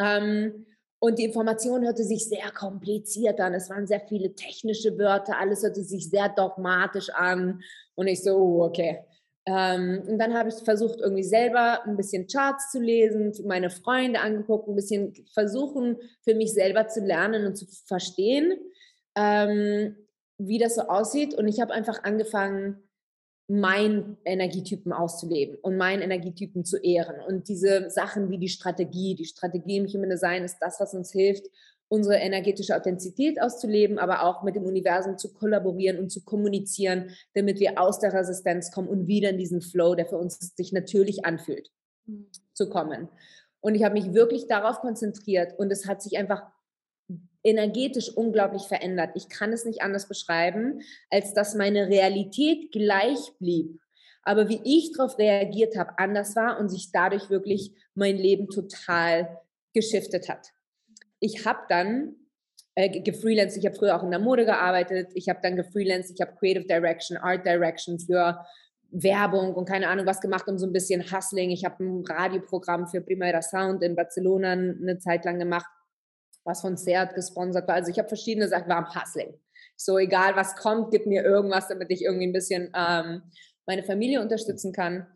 ähm, 0.00 0.66
und 0.98 1.18
die 1.18 1.24
Information 1.24 1.84
hörte 1.84 2.04
sich 2.04 2.28
sehr 2.28 2.52
kompliziert 2.52 3.40
an. 3.40 3.54
Es 3.54 3.68
waren 3.68 3.88
sehr 3.88 4.00
viele 4.00 4.34
technische 4.36 4.96
Wörter, 4.98 5.36
alles 5.36 5.64
hörte 5.64 5.82
sich 5.82 6.08
sehr 6.08 6.28
dogmatisch 6.28 7.10
an. 7.10 7.60
Und 7.96 8.06
ich 8.06 8.22
so, 8.22 8.36
oh, 8.36 8.64
okay, 8.64 9.04
ähm, 9.44 10.02
und 10.06 10.18
dann 10.18 10.34
habe 10.34 10.50
ich 10.50 10.54
versucht, 10.64 11.00
irgendwie 11.00 11.24
selber 11.24 11.84
ein 11.84 11.96
bisschen 11.96 12.28
Charts 12.28 12.70
zu 12.70 12.80
lesen, 12.80 13.32
meine 13.44 13.70
Freunde 13.70 14.20
angeguckt, 14.20 14.68
ein 14.68 14.76
bisschen 14.76 15.12
versuchen, 15.34 15.96
für 16.22 16.34
mich 16.34 16.52
selber 16.52 16.86
zu 16.86 17.00
lernen 17.00 17.46
und 17.46 17.56
zu 17.56 17.66
verstehen, 17.86 18.52
ähm, 19.16 19.96
wie 20.38 20.58
das 20.58 20.76
so 20.76 20.82
aussieht. 20.82 21.34
Und 21.34 21.48
ich 21.48 21.60
habe 21.60 21.72
einfach 21.72 22.04
angefangen, 22.04 22.82
meinen 23.48 24.16
Energietypen 24.24 24.92
auszuleben 24.92 25.58
und 25.62 25.76
meinen 25.76 26.02
Energietypen 26.02 26.64
zu 26.64 26.78
ehren. 26.78 27.20
Und 27.26 27.48
diese 27.48 27.90
Sachen 27.90 28.30
wie 28.30 28.38
die 28.38 28.48
Strategie, 28.48 29.16
die 29.16 29.24
Strategie 29.24 29.76
im 29.76 29.86
Human 29.86 30.10
Design 30.10 30.44
ist 30.44 30.58
das, 30.60 30.78
was 30.78 30.94
uns 30.94 31.10
hilft, 31.10 31.46
unsere 31.92 32.16
energetische 32.16 32.74
Authentizität 32.74 33.38
auszuleben, 33.38 33.98
aber 33.98 34.22
auch 34.22 34.42
mit 34.42 34.56
dem 34.56 34.64
Universum 34.64 35.18
zu 35.18 35.34
kollaborieren 35.34 35.98
und 35.98 36.08
zu 36.08 36.24
kommunizieren, 36.24 37.10
damit 37.34 37.60
wir 37.60 37.78
aus 37.78 37.98
der 37.98 38.14
Resistenz 38.14 38.70
kommen 38.70 38.88
und 38.88 39.08
wieder 39.08 39.28
in 39.28 39.36
diesen 39.36 39.60
Flow, 39.60 39.94
der 39.94 40.06
für 40.06 40.16
uns 40.16 40.38
sich 40.56 40.72
natürlich 40.72 41.26
anfühlt, 41.26 41.70
mhm. 42.06 42.30
zu 42.54 42.70
kommen. 42.70 43.10
Und 43.60 43.74
ich 43.74 43.84
habe 43.84 43.92
mich 43.92 44.14
wirklich 44.14 44.46
darauf 44.46 44.80
konzentriert 44.80 45.52
und 45.58 45.70
es 45.70 45.86
hat 45.86 46.00
sich 46.00 46.16
einfach 46.16 46.44
energetisch 47.44 48.08
unglaublich 48.08 48.62
verändert. 48.62 49.10
Ich 49.14 49.28
kann 49.28 49.52
es 49.52 49.66
nicht 49.66 49.82
anders 49.82 50.08
beschreiben, 50.08 50.80
als 51.10 51.34
dass 51.34 51.54
meine 51.54 51.88
Realität 51.88 52.72
gleich 52.72 53.34
blieb. 53.38 53.78
Aber 54.22 54.48
wie 54.48 54.62
ich 54.64 54.92
darauf 54.96 55.18
reagiert 55.18 55.76
habe, 55.76 55.98
anders 55.98 56.36
war 56.36 56.58
und 56.58 56.70
sich 56.70 56.90
dadurch 56.90 57.28
wirklich 57.28 57.74
mein 57.94 58.16
Leben 58.16 58.48
total 58.48 59.42
geschiftet 59.74 60.30
hat 60.30 60.54
ich 61.22 61.46
habe 61.46 61.60
dann 61.68 62.16
äh, 62.74 63.00
gefreelanced, 63.00 63.56
ich 63.56 63.64
habe 63.64 63.76
früher 63.76 63.96
auch 63.96 64.02
in 64.02 64.10
der 64.10 64.18
Mode 64.18 64.44
gearbeitet, 64.44 65.12
ich 65.14 65.28
habe 65.28 65.38
dann 65.42 65.56
gefreelanced, 65.56 66.12
ich 66.14 66.20
habe 66.20 66.36
Creative 66.36 66.64
Direction, 66.64 67.16
Art 67.16 67.46
Direction 67.46 67.98
für 67.98 68.44
Werbung 68.90 69.54
und 69.54 69.66
keine 69.66 69.88
Ahnung 69.88 70.04
was 70.04 70.20
gemacht, 70.20 70.48
um 70.48 70.58
so 70.58 70.66
ein 70.66 70.72
bisschen 70.72 71.10
Hustling. 71.10 71.50
Ich 71.50 71.64
habe 71.64 71.82
ein 71.82 72.04
Radioprogramm 72.04 72.88
für 72.88 73.00
Primera 73.00 73.40
Sound 73.40 73.82
in 73.82 73.94
Barcelona 73.94 74.52
eine 74.52 74.98
Zeit 74.98 75.24
lang 75.24 75.38
gemacht, 75.38 75.66
was 76.44 76.60
von 76.60 76.76
Seat 76.76 77.14
gesponsert 77.14 77.68
war. 77.68 77.76
Also 77.76 77.90
ich 77.90 77.98
habe 77.98 78.08
verschiedene 78.08 78.48
Sachen, 78.48 78.68
war 78.68 78.78
am 78.78 78.94
Hustling. 78.94 79.32
So 79.76 79.96
egal 79.98 80.34
was 80.36 80.56
kommt, 80.56 80.90
gib 80.90 81.06
mir 81.06 81.22
irgendwas, 81.22 81.68
damit 81.68 81.90
ich 81.90 82.02
irgendwie 82.02 82.26
ein 82.26 82.32
bisschen 82.32 82.70
ähm, 82.74 83.22
meine 83.64 83.84
Familie 83.84 84.20
unterstützen 84.20 84.72
kann. 84.72 85.06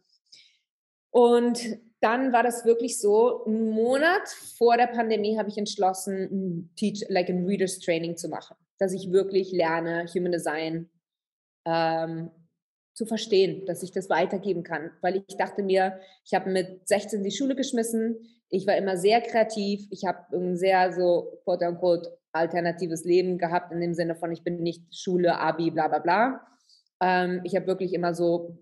Und 1.16 1.78
dann 2.02 2.34
war 2.34 2.42
das 2.42 2.66
wirklich 2.66 3.00
so, 3.00 3.46
einen 3.46 3.70
Monat 3.70 4.28
vor 4.58 4.76
der 4.76 4.88
Pandemie 4.88 5.38
habe 5.38 5.48
ich 5.48 5.56
entschlossen, 5.56 6.28
ein 6.30 6.70
Teach, 6.76 7.06
like 7.08 7.30
ein 7.30 7.46
Readers 7.46 7.78
Training 7.78 8.18
zu 8.18 8.28
machen, 8.28 8.54
dass 8.78 8.92
ich 8.92 9.10
wirklich 9.10 9.50
lerne, 9.50 10.04
Human 10.14 10.32
Design 10.32 10.90
ähm, 11.64 12.30
zu 12.92 13.06
verstehen, 13.06 13.64
dass 13.64 13.82
ich 13.82 13.92
das 13.92 14.10
weitergeben 14.10 14.62
kann. 14.62 14.90
Weil 15.00 15.24
ich 15.26 15.38
dachte 15.38 15.62
mir, 15.62 15.98
ich 16.26 16.34
habe 16.34 16.50
mit 16.50 16.86
16 16.86 17.24
die 17.24 17.30
Schule 17.30 17.56
geschmissen, 17.56 18.18
ich 18.50 18.66
war 18.66 18.76
immer 18.76 18.98
sehr 18.98 19.22
kreativ, 19.22 19.86
ich 19.90 20.04
habe 20.04 20.36
ein 20.36 20.58
sehr 20.58 20.92
so, 20.92 21.40
quote 21.44 21.66
unquote, 21.66 22.18
alternatives 22.32 23.04
Leben 23.04 23.38
gehabt, 23.38 23.72
in 23.72 23.80
dem 23.80 23.94
Sinne 23.94 24.16
von, 24.16 24.32
ich 24.32 24.44
bin 24.44 24.62
nicht 24.62 24.94
Schule, 24.94 25.38
Abi, 25.38 25.70
bla 25.70 25.88
bla 25.88 26.00
bla. 26.00 26.46
Ähm, 27.00 27.40
ich 27.44 27.56
habe 27.56 27.66
wirklich 27.66 27.94
immer 27.94 28.14
so, 28.14 28.58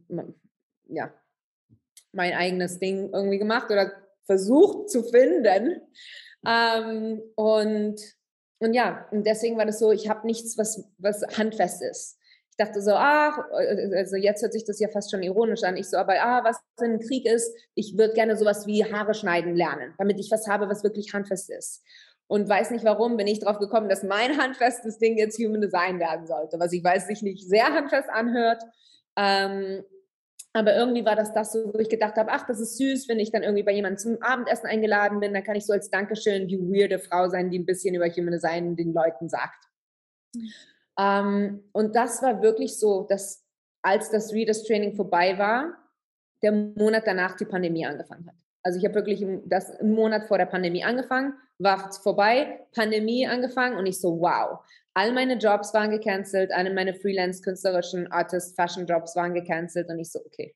ja, 0.87 1.13
mein 2.15 2.33
eigenes 2.33 2.79
Ding 2.79 3.11
irgendwie 3.13 3.39
gemacht 3.39 3.71
oder 3.71 3.93
versucht 4.27 4.91
zu 4.91 5.03
finden. 5.03 5.81
Ähm, 6.47 7.23
und, 7.37 7.97
und 8.59 8.75
ja, 8.75 9.07
und 9.11 9.27
deswegen 9.27 9.57
war 9.57 9.67
das 9.67 9.79
so, 9.79 9.93
ich 9.93 10.09
habe 10.09 10.27
nichts, 10.27 10.59
was, 10.59 10.85
was 10.99 11.23
handfest 11.37 11.83
ist. 11.83 12.19
Ich 12.51 12.57
dachte 12.57 12.81
so, 12.83 12.93
ach, 12.95 13.39
also 13.51 14.15
jetzt 14.15 14.43
hört 14.43 14.53
sich 14.53 14.65
das 14.65 14.79
ja 14.79 14.89
fast 14.89 15.11
schon 15.11 15.25
ironisch 15.25 15.65
an. 15.65 15.77
Ich 15.77 15.91
so, 15.91 15.97
aber 15.97 16.15
ah, 16.23 16.45
was 16.45 16.61
wenn 16.79 16.93
ein 16.93 17.01
Krieg 17.01 17.27
ist, 17.27 17.53
ich 17.75 17.99
würde 17.99 18.15
gerne 18.15 18.37
sowas 18.37 18.67
wie 18.67 18.85
Haare 18.85 19.15
schneiden 19.15 19.57
lernen, 19.57 19.93
damit 19.99 20.21
ich 20.21 20.31
was 20.31 20.47
habe, 20.47 20.69
was 20.69 20.85
wirklich 20.85 21.13
handfest 21.13 21.51
ist. 21.51 21.83
Und 22.29 22.49
weiß 22.49 22.71
nicht 22.71 22.85
warum, 22.85 23.17
bin 23.17 23.27
ich 23.27 23.41
darauf 23.41 23.59
gekommen, 23.59 23.89
dass 23.89 24.05
mein 24.05 24.39
handfestes 24.39 24.99
Ding 24.99 25.19
jetzt 25.19 25.39
Human 25.39 25.61
Design 25.61 25.99
werden 25.99 26.27
sollte, 26.27 26.61
was 26.61 26.73
ich 26.73 26.85
weiß, 26.85 27.09
sich 27.09 27.23
nicht 27.23 27.47
sehr 27.47 27.67
handfest 27.67 28.09
anhört. 28.09 28.63
Ähm, 29.17 29.85
aber 30.55 30.75
irgendwie 30.77 31.05
war 31.05 31.17
das 31.17 31.35
das 31.35 31.55
wo 31.55 31.79
ich 31.79 31.89
gedacht 31.89 32.17
habe, 32.17 32.31
ach, 32.31 32.47
das 32.47 32.61
ist 32.61 32.79
süß, 32.79 33.09
wenn 33.09 33.19
ich 33.19 33.33
dann 33.33 33.43
irgendwie 33.43 33.65
bei 33.65 33.73
jemandem 33.73 33.99
zum 33.99 34.23
Abendessen 34.23 34.67
eingeladen 34.67 35.19
bin, 35.21 35.35
dann 35.35 35.43
kann 35.43 35.57
ich 35.57 35.67
so 35.67 35.73
als 35.73 35.91
Dankeschön 35.91 36.47
die 36.47 36.59
weirde 36.59 37.01
Frau 37.01 37.29
sein, 37.29 37.51
die 37.51 37.59
ein 37.59 37.67
bisschen 37.67 37.95
über 37.95 38.09
Human 38.09 38.33
Design 38.33 38.77
den 38.77 38.95
Leuten 38.95 39.29
sagt. 39.29 39.65
Mhm. 40.35 40.53
Ähm, 40.99 41.65
und 41.73 41.97
das 41.97 42.23
war 42.23 42.41
wirklich 42.41 42.79
so, 42.79 43.03
dass 43.03 43.45
als 43.83 44.11
das 44.11 44.33
Readers 44.33 44.63
Training 44.63 44.95
vorbei 44.95 45.37
war, 45.39 45.75
der 46.43 46.53
Monat 46.53 47.03
danach 47.05 47.37
die 47.37 47.47
Pandemie 47.47 47.85
angefangen 47.85 48.27
hat. 48.27 48.37
Also 48.63 48.79
ich 48.79 48.85
habe 48.85 48.95
wirklich 48.95 49.27
das 49.47 49.71
einen 49.73 49.93
Monat 49.93 50.27
vor 50.29 50.39
der 50.39 50.47
Pandemie 50.47 50.85
angefangen, 50.85 51.35
war 51.59 51.93
vorbei, 51.93 52.61
Pandemie 52.73 53.27
angefangen 53.27 53.77
und 53.77 53.87
ich 53.87 54.01
so, 54.01 54.21
wow. 54.21 54.61
All 54.95 55.13
meine 55.13 55.35
Jobs 55.35 55.75
waren 55.75 55.91
gecancelt, 55.91 56.53
alle 56.53 56.73
meine 56.73 56.95
Freelance-künstlerischen 56.95 58.11
Artist-Fashion-Jobs 58.13 59.17
waren 59.17 59.35
gecancelt 59.35 59.89
und 59.89 59.99
ich 59.99 60.11
so, 60.11 60.21
okay. 60.25 60.55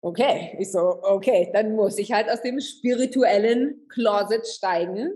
Okay, 0.00 0.56
ich 0.58 0.70
so, 0.70 1.00
okay, 1.02 1.50
dann 1.54 1.76
muss 1.76 1.96
ich 1.98 2.12
halt 2.12 2.28
aus 2.28 2.42
dem 2.42 2.60
spirituellen 2.60 3.88
Closet 3.88 4.46
steigen. 4.46 5.12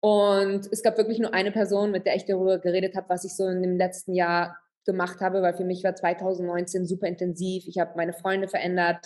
Und 0.00 0.66
es 0.72 0.82
gab 0.82 0.96
wirklich 0.98 1.18
nur 1.18 1.32
eine 1.32 1.52
Person, 1.52 1.90
mit 1.90 2.06
der 2.06 2.16
ich 2.16 2.24
darüber 2.24 2.58
geredet 2.58 2.96
habe, 2.96 3.08
was 3.08 3.24
ich 3.24 3.36
so 3.36 3.46
in 3.46 3.62
dem 3.62 3.76
letzten 3.76 4.14
Jahr 4.14 4.56
gemacht 4.84 5.20
habe, 5.20 5.42
weil 5.42 5.54
für 5.54 5.64
mich 5.64 5.84
war 5.84 5.94
2019 5.94 6.86
super 6.86 7.06
intensiv. 7.06 7.66
Ich 7.66 7.78
habe 7.78 7.92
meine 7.96 8.12
Freunde 8.12 8.48
verändert, 8.48 8.98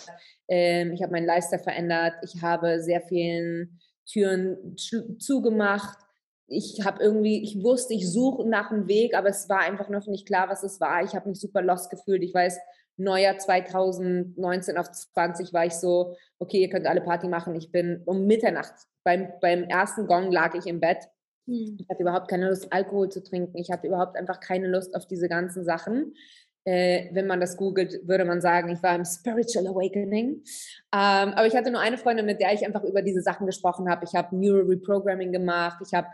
ähm, 0.47 0.93
ich 0.93 1.01
habe 1.01 1.11
meinen 1.11 1.25
Lifestyle 1.25 1.61
verändert, 1.61 2.13
ich 2.23 2.41
habe 2.41 2.81
sehr 2.81 3.01
vielen 3.01 3.79
Türen 4.09 4.75
zugemacht. 4.77 5.97
Ich 6.53 6.83
habe 6.83 7.01
irgendwie, 7.01 7.41
ich 7.41 7.63
wusste, 7.63 7.93
ich 7.93 8.11
suche 8.11 8.47
nach 8.47 8.71
einem 8.71 8.87
Weg, 8.87 9.15
aber 9.15 9.29
es 9.29 9.47
war 9.47 9.59
einfach 9.59 9.87
noch 9.87 10.05
nicht 10.07 10.27
klar, 10.27 10.49
was 10.49 10.63
es 10.63 10.81
war. 10.81 11.01
Ich 11.01 11.15
habe 11.15 11.29
mich 11.29 11.39
super 11.39 11.61
lost 11.61 11.89
gefühlt. 11.89 12.23
Ich 12.23 12.33
weiß, 12.33 12.59
Neujahr 12.97 13.37
2019 13.37 14.77
auf 14.77 14.91
20 14.91 15.53
war 15.53 15.65
ich 15.65 15.73
so, 15.73 16.15
okay, 16.39 16.59
ihr 16.61 16.69
könnt 16.69 16.87
alle 16.87 17.01
Party 17.01 17.29
machen. 17.29 17.55
Ich 17.55 17.71
bin 17.71 18.01
um 18.05 18.27
Mitternacht, 18.27 18.73
beim, 19.03 19.29
beim 19.41 19.63
ersten 19.63 20.07
Gong 20.07 20.29
lag 20.29 20.53
ich 20.53 20.65
im 20.67 20.81
Bett. 20.81 20.97
Hm. 21.47 21.77
Ich 21.79 21.87
hatte 21.89 22.01
überhaupt 22.01 22.27
keine 22.27 22.49
Lust, 22.49 22.71
Alkohol 22.71 23.09
zu 23.09 23.23
trinken. 23.23 23.57
Ich 23.57 23.71
hatte 23.71 23.87
überhaupt 23.87 24.17
einfach 24.17 24.39
keine 24.39 24.67
Lust 24.67 24.93
auf 24.95 25.07
diese 25.07 25.29
ganzen 25.29 25.63
Sachen. 25.63 26.13
Äh, 26.63 27.09
wenn 27.13 27.25
man 27.25 27.39
das 27.39 27.57
googelt, 27.57 28.07
würde 28.07 28.25
man 28.25 28.39
sagen, 28.39 28.69
ich 28.69 28.83
war 28.83 28.93
im 28.93 29.05
Spiritual 29.05 29.67
Awakening. 29.67 30.43
Ähm, 30.93 31.33
aber 31.33 31.47
ich 31.47 31.55
hatte 31.55 31.71
nur 31.71 31.81
eine 31.81 31.97
Freundin, 31.97 32.25
mit 32.25 32.39
der 32.39 32.53
ich 32.53 32.65
einfach 32.65 32.83
über 32.83 33.01
diese 33.01 33.21
Sachen 33.21 33.47
gesprochen 33.47 33.89
habe. 33.89 34.05
Ich 34.05 34.13
habe 34.13 34.35
Neural 34.35 34.67
Reprogramming 34.67 35.31
gemacht, 35.31 35.81
ich 35.83 35.93
habe 35.93 36.07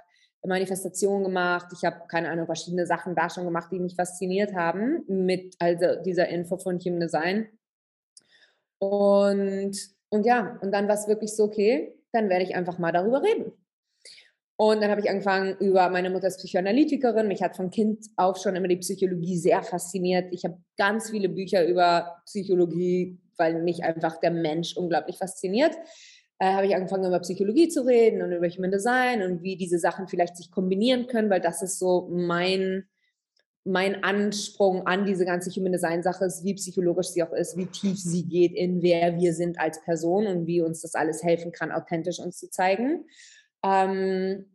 Manifestation 0.46 1.24
gemacht, 1.24 1.68
ich 1.74 1.84
habe 1.84 2.08
keine 2.08 2.30
Ahnung, 2.30 2.46
verschiedene 2.46 2.86
Sachen 2.86 3.16
da 3.16 3.30
schon 3.30 3.46
gemacht, 3.46 3.72
die 3.72 3.80
mich 3.80 3.96
fasziniert 3.96 4.54
haben 4.54 5.04
mit 5.08 5.56
also 5.60 6.02
dieser 6.04 6.28
Info 6.30 6.58
von 6.58 6.80
Human 6.80 7.00
Design. 7.00 7.48
Und, 8.80 9.76
und 10.10 10.26
ja, 10.26 10.58
und 10.62 10.72
dann 10.72 10.88
war 10.88 10.96
es 10.96 11.08
wirklich 11.08 11.36
so, 11.36 11.46
okay, 11.46 11.96
dann 12.12 12.30
werde 12.30 12.46
ich 12.46 12.56
einfach 12.56 12.78
mal 12.78 12.92
darüber 12.92 13.24
reden. 13.24 13.52
Und 14.60 14.82
dann 14.82 14.90
habe 14.90 15.02
ich 15.02 15.10
angefangen 15.10 15.56
über 15.60 15.88
meine 15.90 16.10
Mutter 16.10 16.28
ist 16.28 16.38
Psychoanalytikerin. 16.38 17.28
Mich 17.28 17.44
hat 17.44 17.56
von 17.56 17.70
Kind 17.70 18.08
auf 18.16 18.38
schon 18.38 18.56
immer 18.56 18.68
die 18.68 18.78
Psychologie 18.78 19.38
sehr 19.38 19.62
fasziniert. 19.62 20.34
Ich 20.34 20.46
habe 20.46 20.58
ganz 20.78 21.12
viele 21.12 21.30
Bücher 21.30 21.66
über 21.68 22.22
Psychologie, 22.26 23.20
weil 23.38 23.62
mich 23.62 23.84
einfach 23.84 24.20
der 24.20 24.32
Mensch 24.32 24.76
unglaublich 24.76 25.18
fasziniert. 25.18 25.76
Äh, 26.40 26.54
habe 26.54 26.68
ich 26.68 26.76
angefangen 26.76 27.06
über 27.06 27.20
Psychologie 27.20 27.68
zu 27.68 27.86
reden 27.86 28.22
und 28.22 28.32
über 28.32 28.48
Human 28.48 28.72
Design 28.72 29.24
und 29.24 29.42
wie 29.42 29.58
diese 29.58 29.80
Sachen 29.80 30.08
vielleicht 30.08 30.38
sich 30.38 30.52
kombinieren 30.52 31.08
können, 31.08 31.30
weil 31.30 31.42
das 31.42 31.62
ist 31.62 31.80
so 31.80 32.10
mein 32.12 32.88
mein 33.64 34.02
Ansprung 34.02 34.88
an 34.88 35.06
diese 35.06 35.26
ganze 35.26 35.50
Human 35.50 35.74
Design 35.74 36.02
Sache 36.02 36.26
wie 36.44 36.54
psychologisch 36.54 37.08
sie 37.08 37.22
auch 37.22 37.34
ist, 37.34 37.58
wie 37.58 37.66
tief 37.66 38.00
sie 38.00 38.24
geht 38.24 38.54
in 38.54 38.82
wer 38.82 39.18
wir 39.18 39.34
sind 39.34 39.60
als 39.60 39.82
Person 39.82 40.26
und 40.26 40.48
wie 40.48 40.62
uns 40.62 40.82
das 40.82 40.96
alles 40.96 41.22
helfen 41.22 41.52
kann, 41.52 41.74
authentisch 41.74 42.20
uns 42.20 42.38
zu 42.38 42.50
zeigen. 42.50 43.06
Ähm, 43.64 44.46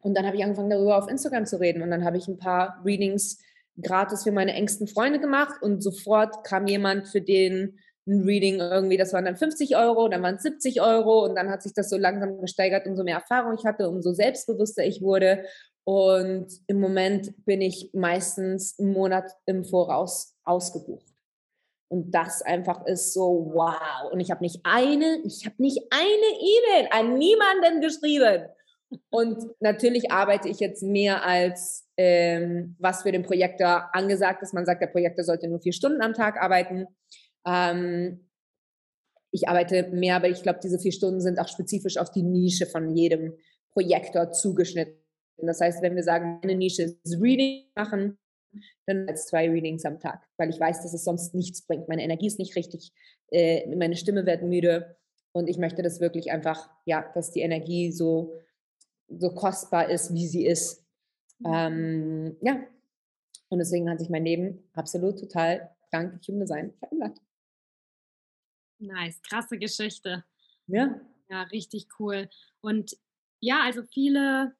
und 0.00 0.14
dann 0.14 0.26
habe 0.26 0.36
ich 0.36 0.44
angefangen, 0.44 0.68
darüber 0.68 0.98
auf 0.98 1.08
Instagram 1.08 1.46
zu 1.46 1.58
reden. 1.58 1.82
Und 1.82 1.90
dann 1.90 2.04
habe 2.04 2.18
ich 2.18 2.28
ein 2.28 2.36
paar 2.36 2.82
Readings 2.84 3.38
gratis 3.80 4.24
für 4.24 4.32
meine 4.32 4.52
engsten 4.52 4.86
Freunde 4.86 5.18
gemacht. 5.18 5.62
Und 5.62 5.82
sofort 5.82 6.44
kam 6.44 6.66
jemand, 6.66 7.08
für 7.08 7.22
den 7.22 7.78
ein 8.06 8.22
Reading 8.24 8.60
irgendwie, 8.60 8.96
das 8.96 9.12
waren 9.12 9.24
dann 9.24 9.36
50 9.36 9.76
Euro, 9.76 10.08
dann 10.08 10.22
waren 10.22 10.36
es 10.36 10.42
70 10.42 10.82
Euro. 10.82 11.24
Und 11.24 11.36
dann 11.36 11.50
hat 11.50 11.62
sich 11.62 11.72
das 11.74 11.88
so 11.88 11.96
langsam 11.96 12.40
gesteigert, 12.40 12.86
umso 12.86 13.02
mehr 13.02 13.16
Erfahrung 13.16 13.54
ich 13.58 13.64
hatte, 13.64 13.88
umso 13.88 14.12
selbstbewusster 14.12 14.84
ich 14.84 15.00
wurde. 15.00 15.44
Und 15.84 16.48
im 16.66 16.80
Moment 16.80 17.32
bin 17.44 17.60
ich 17.60 17.90
meistens 17.92 18.78
einen 18.78 18.92
Monat 18.92 19.30
im 19.46 19.64
Voraus 19.64 20.34
ausgebucht. 20.44 21.06
Und 21.88 22.14
das 22.14 22.42
einfach 22.42 22.86
ist 22.86 23.12
so, 23.12 23.52
wow. 23.54 24.10
Und 24.10 24.20
ich 24.20 24.30
habe 24.30 24.42
nicht 24.42 24.60
eine, 24.64 25.20
ich 25.24 25.44
habe 25.46 25.56
nicht 25.58 25.80
eine 25.90 26.40
E-Mail 26.40 26.88
an 26.90 27.18
niemanden 27.18 27.80
geschrieben. 27.80 28.46
Und 29.10 29.38
natürlich 29.60 30.10
arbeite 30.10 30.48
ich 30.48 30.60
jetzt 30.60 30.82
mehr 30.82 31.24
als 31.24 31.88
ähm, 31.96 32.76
was 32.78 33.02
für 33.02 33.12
den 33.12 33.22
Projektor 33.22 33.88
angesagt 33.92 34.42
ist. 34.42 34.54
Man 34.54 34.66
sagt, 34.66 34.82
der 34.82 34.88
Projektor 34.88 35.24
sollte 35.24 35.48
nur 35.48 35.60
vier 35.60 35.72
Stunden 35.72 36.02
am 36.02 36.14
Tag 36.14 36.40
arbeiten. 36.40 36.86
Ähm, 37.46 38.20
ich 39.30 39.48
arbeite 39.48 39.88
mehr, 39.88 40.16
aber 40.16 40.28
ich 40.28 40.42
glaube, 40.42 40.60
diese 40.62 40.78
vier 40.78 40.92
Stunden 40.92 41.20
sind 41.20 41.40
auch 41.40 41.48
spezifisch 41.48 41.96
auf 41.96 42.10
die 42.10 42.22
Nische 42.22 42.66
von 42.66 42.94
jedem 42.94 43.34
Projektor 43.72 44.30
zugeschnitten. 44.30 44.94
Das 45.38 45.60
heißt, 45.60 45.82
wenn 45.82 45.96
wir 45.96 46.04
sagen, 46.04 46.40
eine 46.42 46.54
Nische 46.54 46.82
ist 46.84 47.20
Reading 47.20 47.64
machen, 47.74 48.18
dann 48.86 49.08
als 49.08 49.26
zwei 49.26 49.50
Readings 49.50 49.84
am 49.84 49.98
Tag, 49.98 50.22
weil 50.36 50.50
ich 50.50 50.60
weiß, 50.60 50.82
dass 50.82 50.94
es 50.94 51.04
sonst 51.04 51.34
nichts 51.34 51.66
bringt. 51.66 51.88
Meine 51.88 52.04
Energie 52.04 52.28
ist 52.28 52.38
nicht 52.38 52.54
richtig, 52.54 52.92
äh, 53.32 53.74
meine 53.74 53.96
Stimme 53.96 54.26
wird 54.26 54.42
müde 54.42 54.96
und 55.32 55.48
ich 55.48 55.58
möchte 55.58 55.82
das 55.82 56.00
wirklich 56.00 56.30
einfach, 56.30 56.70
ja, 56.84 57.10
dass 57.14 57.32
die 57.32 57.40
Energie 57.40 57.90
so, 57.90 58.34
so 59.08 59.30
kostbar 59.30 59.90
ist, 59.90 60.14
wie 60.14 60.28
sie 60.28 60.46
ist. 60.46 60.84
Mhm. 61.40 61.52
Ähm, 61.52 62.36
ja, 62.40 62.64
und 63.48 63.58
deswegen 63.58 63.90
hat 63.90 63.98
sich 63.98 64.10
mein 64.10 64.24
Leben 64.24 64.62
absolut 64.74 65.18
total 65.18 65.70
dank 65.90 66.20
Human 66.28 66.40
Design 66.40 66.72
verändert. 66.78 67.18
Nice, 68.78 69.20
krasse 69.22 69.58
Geschichte. 69.58 70.24
Ja. 70.66 71.00
Ja, 71.28 71.42
richtig 71.44 71.86
cool. 71.98 72.28
Und 72.60 72.96
ja, 73.40 73.60
also 73.62 73.82
viele, 73.92 74.54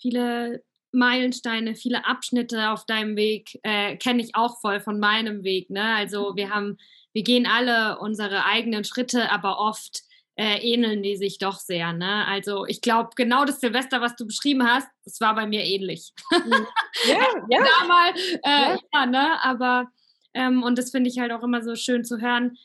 viele 0.00 0.62
Meilensteine, 0.92 1.74
viele 1.74 2.04
Abschnitte 2.06 2.70
auf 2.70 2.84
deinem 2.84 3.16
Weg 3.16 3.58
äh, 3.62 3.96
kenne 3.96 4.22
ich 4.22 4.34
auch 4.34 4.60
voll 4.60 4.80
von 4.80 4.98
meinem 4.98 5.44
Weg. 5.44 5.70
Ne? 5.70 5.94
Also 5.96 6.34
wir 6.36 6.50
haben, 6.50 6.78
wir 7.12 7.22
gehen 7.22 7.46
alle 7.46 7.98
unsere 7.98 8.44
eigenen 8.44 8.84
Schritte, 8.84 9.30
aber 9.30 9.58
oft 9.58 10.02
äh, 10.36 10.58
ähneln 10.58 11.02
die 11.02 11.16
sich 11.16 11.38
doch 11.38 11.58
sehr. 11.58 11.92
Ne? 11.92 12.26
Also 12.26 12.66
ich 12.66 12.80
glaube, 12.80 13.10
genau 13.14 13.44
das 13.44 13.60
Silvester, 13.60 14.00
was 14.00 14.16
du 14.16 14.26
beschrieben 14.26 14.66
hast, 14.66 14.88
das 15.04 15.20
war 15.20 15.34
bei 15.34 15.46
mir 15.46 15.64
ähnlich. 15.64 16.12
Mhm. 16.32 16.66
Ja, 17.08 17.16
ja. 17.48 17.64
Damals, 17.80 18.20
äh, 18.20 18.40
ja. 18.42 18.78
ja. 18.92 19.06
ne? 19.06 19.42
Aber 19.42 19.90
ähm, 20.34 20.62
und 20.62 20.76
das 20.76 20.90
finde 20.90 21.08
ich 21.08 21.18
halt 21.18 21.32
auch 21.32 21.42
immer 21.42 21.62
so 21.62 21.74
schön 21.76 22.04
zu 22.04 22.20
hören 22.20 22.58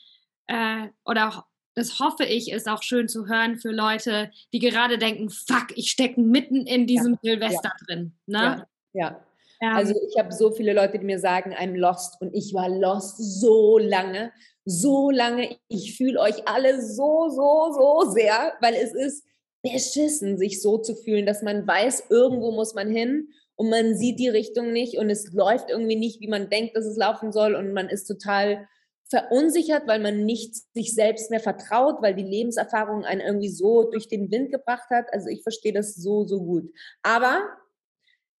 äh, 0.46 0.88
oder 1.04 1.28
auch 1.28 1.44
das 1.76 2.00
hoffe 2.00 2.24
ich, 2.24 2.50
ist 2.50 2.68
auch 2.68 2.82
schön 2.82 3.06
zu 3.06 3.28
hören 3.28 3.58
für 3.58 3.70
Leute, 3.70 4.30
die 4.54 4.60
gerade 4.60 4.96
denken, 4.96 5.28
fuck, 5.28 5.76
ich 5.76 5.90
stecke 5.90 6.18
mitten 6.20 6.66
in 6.66 6.86
diesem 6.86 7.18
ja, 7.20 7.32
Silvester 7.32 7.72
ja. 7.78 7.86
drin. 7.86 8.12
Ne? 8.26 8.66
Ja, 8.94 9.10
ja. 9.10 9.26
Ähm, 9.60 9.76
also 9.76 9.94
ich 10.08 10.18
habe 10.18 10.32
so 10.32 10.50
viele 10.50 10.72
Leute, 10.72 10.98
die 10.98 11.04
mir 11.04 11.18
sagen, 11.18 11.54
I'm 11.54 11.76
lost 11.76 12.20
und 12.20 12.34
ich 12.34 12.54
war 12.54 12.70
lost 12.70 13.18
so 13.18 13.76
lange, 13.76 14.32
so 14.64 15.10
lange. 15.10 15.56
Ich 15.68 15.96
fühle 15.98 16.18
euch 16.18 16.48
alle 16.48 16.80
so, 16.80 17.28
so, 17.28 17.72
so 17.72 18.10
sehr, 18.10 18.54
weil 18.60 18.74
es 18.74 18.94
ist 18.94 19.24
beschissen, 19.62 20.38
sich 20.38 20.62
so 20.62 20.78
zu 20.78 20.94
fühlen, 20.94 21.26
dass 21.26 21.42
man 21.42 21.66
weiß, 21.66 22.04
irgendwo 22.08 22.52
muss 22.52 22.74
man 22.74 22.88
hin 22.88 23.28
und 23.56 23.68
man 23.68 23.96
sieht 23.96 24.18
die 24.18 24.28
Richtung 24.28 24.72
nicht 24.72 24.96
und 24.96 25.10
es 25.10 25.32
läuft 25.32 25.70
irgendwie 25.70 25.96
nicht, 25.96 26.20
wie 26.20 26.28
man 26.28 26.48
denkt, 26.48 26.76
dass 26.76 26.86
es 26.86 26.96
laufen 26.96 27.32
soll 27.32 27.54
und 27.54 27.72
man 27.72 27.88
ist 27.88 28.06
total 28.06 28.66
verunsichert, 29.08 29.86
weil 29.86 30.00
man 30.00 30.24
nicht 30.24 30.54
sich 30.74 30.94
selbst 30.94 31.30
mehr 31.30 31.40
vertraut, 31.40 32.02
weil 32.02 32.14
die 32.14 32.24
Lebenserfahrung 32.24 33.04
einen 33.04 33.20
irgendwie 33.20 33.50
so 33.50 33.88
durch 33.90 34.08
den 34.08 34.30
Wind 34.30 34.50
gebracht 34.50 34.90
hat. 34.90 35.12
Also 35.12 35.28
ich 35.28 35.42
verstehe 35.42 35.72
das 35.72 35.94
so, 35.94 36.26
so 36.26 36.40
gut. 36.40 36.70
Aber 37.02 37.42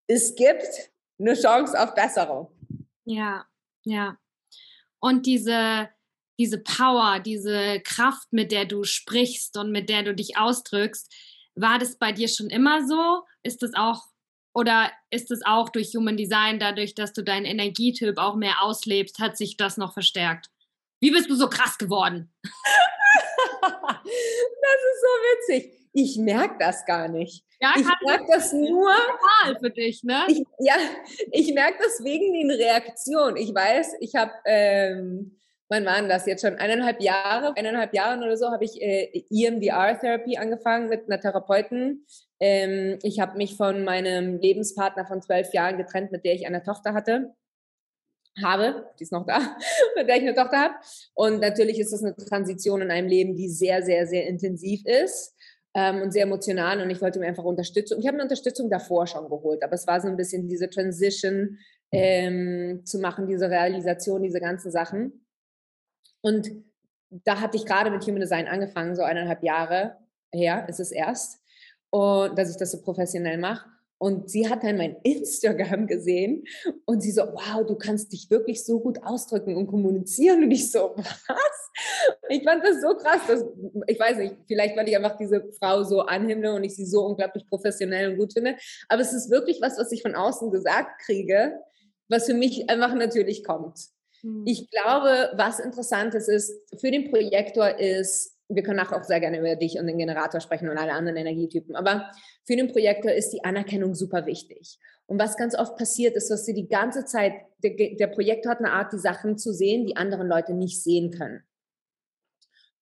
es 0.08 0.34
gibt 0.34 0.66
eine 1.18 1.34
Chance 1.34 1.80
auf 1.80 1.94
Besserung. 1.94 2.50
Ja, 3.04 3.46
Ja. 3.84 4.18
Und 4.98 5.26
diese, 5.26 5.88
diese 6.38 6.58
Power, 6.58 7.20
diese 7.20 7.80
Kraft, 7.80 8.32
mit 8.32 8.50
der 8.50 8.64
du 8.64 8.82
sprichst 8.82 9.56
und 9.56 9.70
mit 9.70 9.88
der 9.88 10.02
du 10.02 10.14
dich 10.14 10.36
ausdrückst, 10.36 11.12
war 11.54 11.78
das 11.78 11.96
bei 11.96 12.12
dir 12.12 12.28
schon 12.28 12.50
immer 12.50 12.86
so? 12.86 13.22
Ist 13.42 13.62
das 13.62 13.72
auch 13.74 14.02
oder 14.52 14.90
ist 15.10 15.30
es 15.30 15.44
auch 15.44 15.68
durch 15.68 15.94
Human 15.94 16.16
Design, 16.16 16.58
dadurch, 16.58 16.94
dass 16.94 17.12
du 17.12 17.22
deinen 17.22 17.44
Energietyp 17.44 18.16
auch 18.16 18.36
mehr 18.36 18.62
auslebst, 18.62 19.18
hat 19.18 19.36
sich 19.36 19.58
das 19.58 19.76
noch 19.76 19.92
verstärkt? 19.92 20.48
Wie 21.00 21.10
bist 21.10 21.28
du 21.28 21.34
so 21.34 21.48
krass 21.48 21.76
geworden? 21.78 22.32
das 23.62 24.80
ist 24.82 25.00
so 25.02 25.08
witzig. 25.54 25.72
Ich 25.92 26.18
merke 26.18 26.56
das 26.58 26.84
gar 26.84 27.08
nicht. 27.08 27.44
Ja, 27.60 27.72
ich 27.76 27.86
merke 28.04 28.26
das 28.30 28.52
nur. 28.52 28.68
Normal 28.68 29.58
für 29.60 29.70
dich, 29.70 30.04
ne? 30.04 30.24
Ich, 30.28 30.42
ja, 30.58 30.74
ich 31.32 31.54
merke 31.54 31.78
das 31.82 32.04
wegen 32.04 32.34
den 32.34 32.50
Reaktionen. 32.50 33.36
Ich 33.36 33.54
weiß, 33.54 33.94
ich 34.00 34.14
habe, 34.14 34.32
ähm, 34.44 35.38
wann 35.70 35.86
waren 35.86 36.08
das 36.08 36.26
jetzt 36.26 36.42
schon? 36.42 36.56
Eineinhalb 36.56 37.00
Jahre, 37.00 37.56
eineinhalb 37.56 37.94
Jahren 37.94 38.22
oder 38.22 38.36
so, 38.36 38.50
habe 38.50 38.64
ich 38.64 38.80
äh, 38.82 39.24
EMDR-Therapie 39.30 40.36
angefangen 40.36 40.90
mit 40.90 41.06
einer 41.06 41.20
Therapeutin. 41.20 42.04
Ähm, 42.40 42.98
ich 43.02 43.18
habe 43.18 43.38
mich 43.38 43.56
von 43.56 43.84
meinem 43.84 44.38
Lebenspartner 44.38 45.06
von 45.06 45.22
zwölf 45.22 45.54
Jahren 45.54 45.78
getrennt, 45.78 46.12
mit 46.12 46.26
der 46.26 46.34
ich 46.34 46.46
eine 46.46 46.62
Tochter 46.62 46.92
hatte 46.92 47.34
habe, 48.42 48.90
die 48.98 49.04
ist 49.04 49.12
noch 49.12 49.26
da, 49.26 49.38
mit 49.96 50.08
der 50.08 50.16
ich 50.16 50.22
eine 50.22 50.34
Tochter 50.34 50.58
habe. 50.58 50.74
Und 51.14 51.40
natürlich 51.40 51.78
ist 51.78 51.92
das 51.92 52.02
eine 52.02 52.14
Transition 52.16 52.82
in 52.82 52.90
einem 52.90 53.08
Leben, 53.08 53.36
die 53.36 53.48
sehr, 53.48 53.82
sehr, 53.82 54.06
sehr 54.06 54.26
intensiv 54.26 54.84
ist 54.84 55.34
ähm, 55.74 56.02
und 56.02 56.12
sehr 56.12 56.24
emotional. 56.24 56.80
Und 56.80 56.90
ich 56.90 57.00
wollte 57.00 57.18
mir 57.18 57.26
einfach 57.26 57.44
Unterstützung. 57.44 57.98
Ich 57.98 58.06
habe 58.06 58.16
eine 58.16 58.24
Unterstützung 58.24 58.70
davor 58.70 59.06
schon 59.06 59.28
geholt, 59.28 59.62
aber 59.62 59.74
es 59.74 59.86
war 59.86 60.00
so 60.00 60.08
ein 60.08 60.16
bisschen 60.16 60.48
diese 60.48 60.68
Transition 60.68 61.58
ähm, 61.92 62.82
zu 62.84 62.98
machen, 62.98 63.26
diese 63.26 63.48
Realisation, 63.48 64.22
diese 64.22 64.40
ganzen 64.40 64.70
Sachen. 64.70 65.26
Und 66.20 66.50
da 67.10 67.40
hatte 67.40 67.56
ich 67.56 67.66
gerade 67.66 67.90
mit 67.90 68.04
Human 68.06 68.20
Design 68.20 68.48
angefangen, 68.48 68.96
so 68.96 69.02
eineinhalb 69.02 69.42
Jahre 69.42 69.96
her 70.32 70.66
ist 70.68 70.80
es 70.80 70.90
erst, 70.90 71.40
und 71.90 72.36
dass 72.36 72.50
ich 72.50 72.56
das 72.56 72.72
so 72.72 72.82
professionell 72.82 73.38
mache. 73.38 73.68
Und 73.98 74.30
sie 74.30 74.48
hat 74.48 74.62
dann 74.62 74.76
mein 74.76 74.96
Instagram 75.04 75.86
gesehen 75.86 76.44
und 76.84 77.00
sie 77.00 77.12
so, 77.12 77.22
wow, 77.22 77.66
du 77.66 77.76
kannst 77.76 78.12
dich 78.12 78.30
wirklich 78.30 78.62
so 78.64 78.78
gut 78.78 79.02
ausdrücken 79.02 79.56
und 79.56 79.66
kommunizieren. 79.66 80.44
Und 80.44 80.50
ich 80.50 80.70
so, 80.70 80.94
was? 80.96 81.70
Ich 82.28 82.44
fand 82.44 82.62
das 82.62 82.82
so 82.82 82.94
krass. 82.94 83.22
Dass, 83.26 83.44
ich 83.86 83.98
weiß 83.98 84.18
nicht, 84.18 84.36
vielleicht 84.46 84.76
weil 84.76 84.88
ich 84.88 84.96
einfach 84.96 85.16
diese 85.16 85.50
Frau 85.58 85.82
so 85.82 86.02
anhimmle 86.02 86.52
und 86.52 86.64
ich 86.64 86.76
sie 86.76 86.84
so 86.84 87.06
unglaublich 87.06 87.46
professionell 87.48 88.12
und 88.12 88.18
gut 88.18 88.34
finde. 88.34 88.56
Aber 88.88 89.00
es 89.00 89.14
ist 89.14 89.30
wirklich 89.30 89.60
was, 89.62 89.78
was 89.78 89.90
ich 89.92 90.02
von 90.02 90.14
außen 90.14 90.50
gesagt 90.50 91.00
kriege, 91.02 91.58
was 92.08 92.26
für 92.26 92.34
mich 92.34 92.68
einfach 92.68 92.94
natürlich 92.94 93.44
kommt. 93.44 93.78
Hm. 94.20 94.44
Ich 94.46 94.70
glaube, 94.70 95.32
was 95.36 95.58
interessant 95.58 96.14
ist, 96.14 96.28
ist, 96.28 96.52
für 96.78 96.90
den 96.90 97.10
Projektor 97.10 97.78
ist 97.78 98.35
wir 98.48 98.62
können 98.62 98.80
auch 98.80 99.02
sehr 99.02 99.20
gerne 99.20 99.38
über 99.38 99.56
dich 99.56 99.78
und 99.78 99.86
den 99.86 99.98
Generator 99.98 100.40
sprechen 100.40 100.68
und 100.68 100.78
alle 100.78 100.92
anderen 100.92 101.16
Energietypen. 101.16 101.74
Aber 101.74 102.10
für 102.44 102.56
den 102.56 102.70
Projektor 102.70 103.12
ist 103.12 103.30
die 103.30 103.44
Anerkennung 103.44 103.94
super 103.94 104.26
wichtig. 104.26 104.78
Und 105.06 105.20
was 105.20 105.36
ganz 105.36 105.56
oft 105.56 105.76
passiert, 105.76 106.16
ist, 106.16 106.30
dass 106.30 106.44
sie 106.44 106.54
die 106.54 106.68
ganze 106.68 107.04
Zeit, 107.04 107.32
der, 107.62 107.96
der 107.96 108.06
Projektor 108.08 108.52
hat 108.52 108.58
eine 108.58 108.72
Art, 108.72 108.92
die 108.92 108.98
Sachen 108.98 109.38
zu 109.38 109.52
sehen, 109.52 109.86
die 109.86 109.96
andere 109.96 110.24
Leute 110.24 110.54
nicht 110.54 110.82
sehen 110.82 111.10
können. 111.10 111.42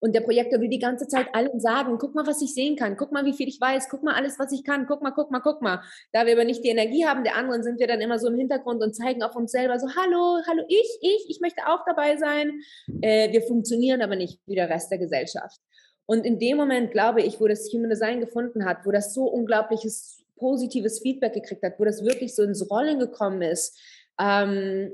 Und 0.05 0.15
der 0.15 0.21
Projektor 0.21 0.61
will 0.61 0.69
die 0.69 0.79
ganze 0.79 1.09
Zeit 1.09 1.29
allen 1.33 1.61
sagen, 1.61 1.97
guck 1.97 2.15
mal, 2.15 2.27
was 2.27 2.43
ich 2.43 2.53
sehen 2.53 2.77
kann, 2.77 2.99
guck 2.99 3.11
mal, 3.11 3.25
wie 3.25 3.33
viel 3.33 3.49
ich 3.49 3.59
weiß, 3.59 3.89
guck 3.89 4.03
mal 4.03 4.13
alles, 4.13 4.39
was 4.39 4.53
ich 4.53 4.63
kann, 4.63 4.85
guck 4.87 5.01
mal, 5.01 5.13
guck 5.13 5.31
mal, 5.31 5.41
guck 5.41 5.63
mal. 5.63 5.81
Da 6.13 6.27
wir 6.27 6.35
aber 6.35 6.45
nicht 6.45 6.63
die 6.63 6.69
Energie 6.69 7.07
haben 7.07 7.25
der 7.25 7.37
anderen, 7.37 7.63
sind 7.63 7.81
wir 7.81 7.87
dann 7.87 8.03
immer 8.03 8.19
so 8.19 8.29
im 8.29 8.37
Hintergrund 8.37 8.83
und 8.83 8.95
zeigen 8.95 9.23
auf 9.23 9.35
uns 9.35 9.51
selber 9.51 9.79
so, 9.79 9.87
hallo, 9.97 10.43
hallo, 10.47 10.63
ich, 10.69 10.99
ich, 11.01 11.25
ich 11.31 11.41
möchte 11.41 11.63
auch 11.67 11.87
dabei 11.87 12.19
sein. 12.19 12.61
Äh, 13.01 13.33
wir 13.33 13.41
funktionieren 13.45 14.03
aber 14.03 14.15
nicht 14.15 14.41
wie 14.45 14.57
der 14.57 14.69
Rest 14.69 14.91
der 14.91 14.99
Gesellschaft. 14.99 15.59
Und 16.05 16.27
in 16.27 16.39
dem 16.39 16.59
Moment, 16.59 16.91
glaube 16.91 17.23
ich, 17.23 17.41
wo 17.41 17.49
das 17.49 17.73
Human 17.73 17.89
Design 17.89 18.21
gefunden 18.21 18.67
hat, 18.67 18.85
wo 18.85 18.91
das 18.91 19.15
so 19.15 19.25
unglaubliches 19.25 20.23
positives 20.37 21.01
Feedback 21.01 21.33
gekriegt 21.33 21.63
hat, 21.63 21.81
wo 21.81 21.85
das 21.87 22.05
wirklich 22.05 22.35
so 22.35 22.43
ins 22.43 22.71
Rollen 22.71 22.99
gekommen 22.99 23.41
ist, 23.41 23.81
ähm, 24.21 24.93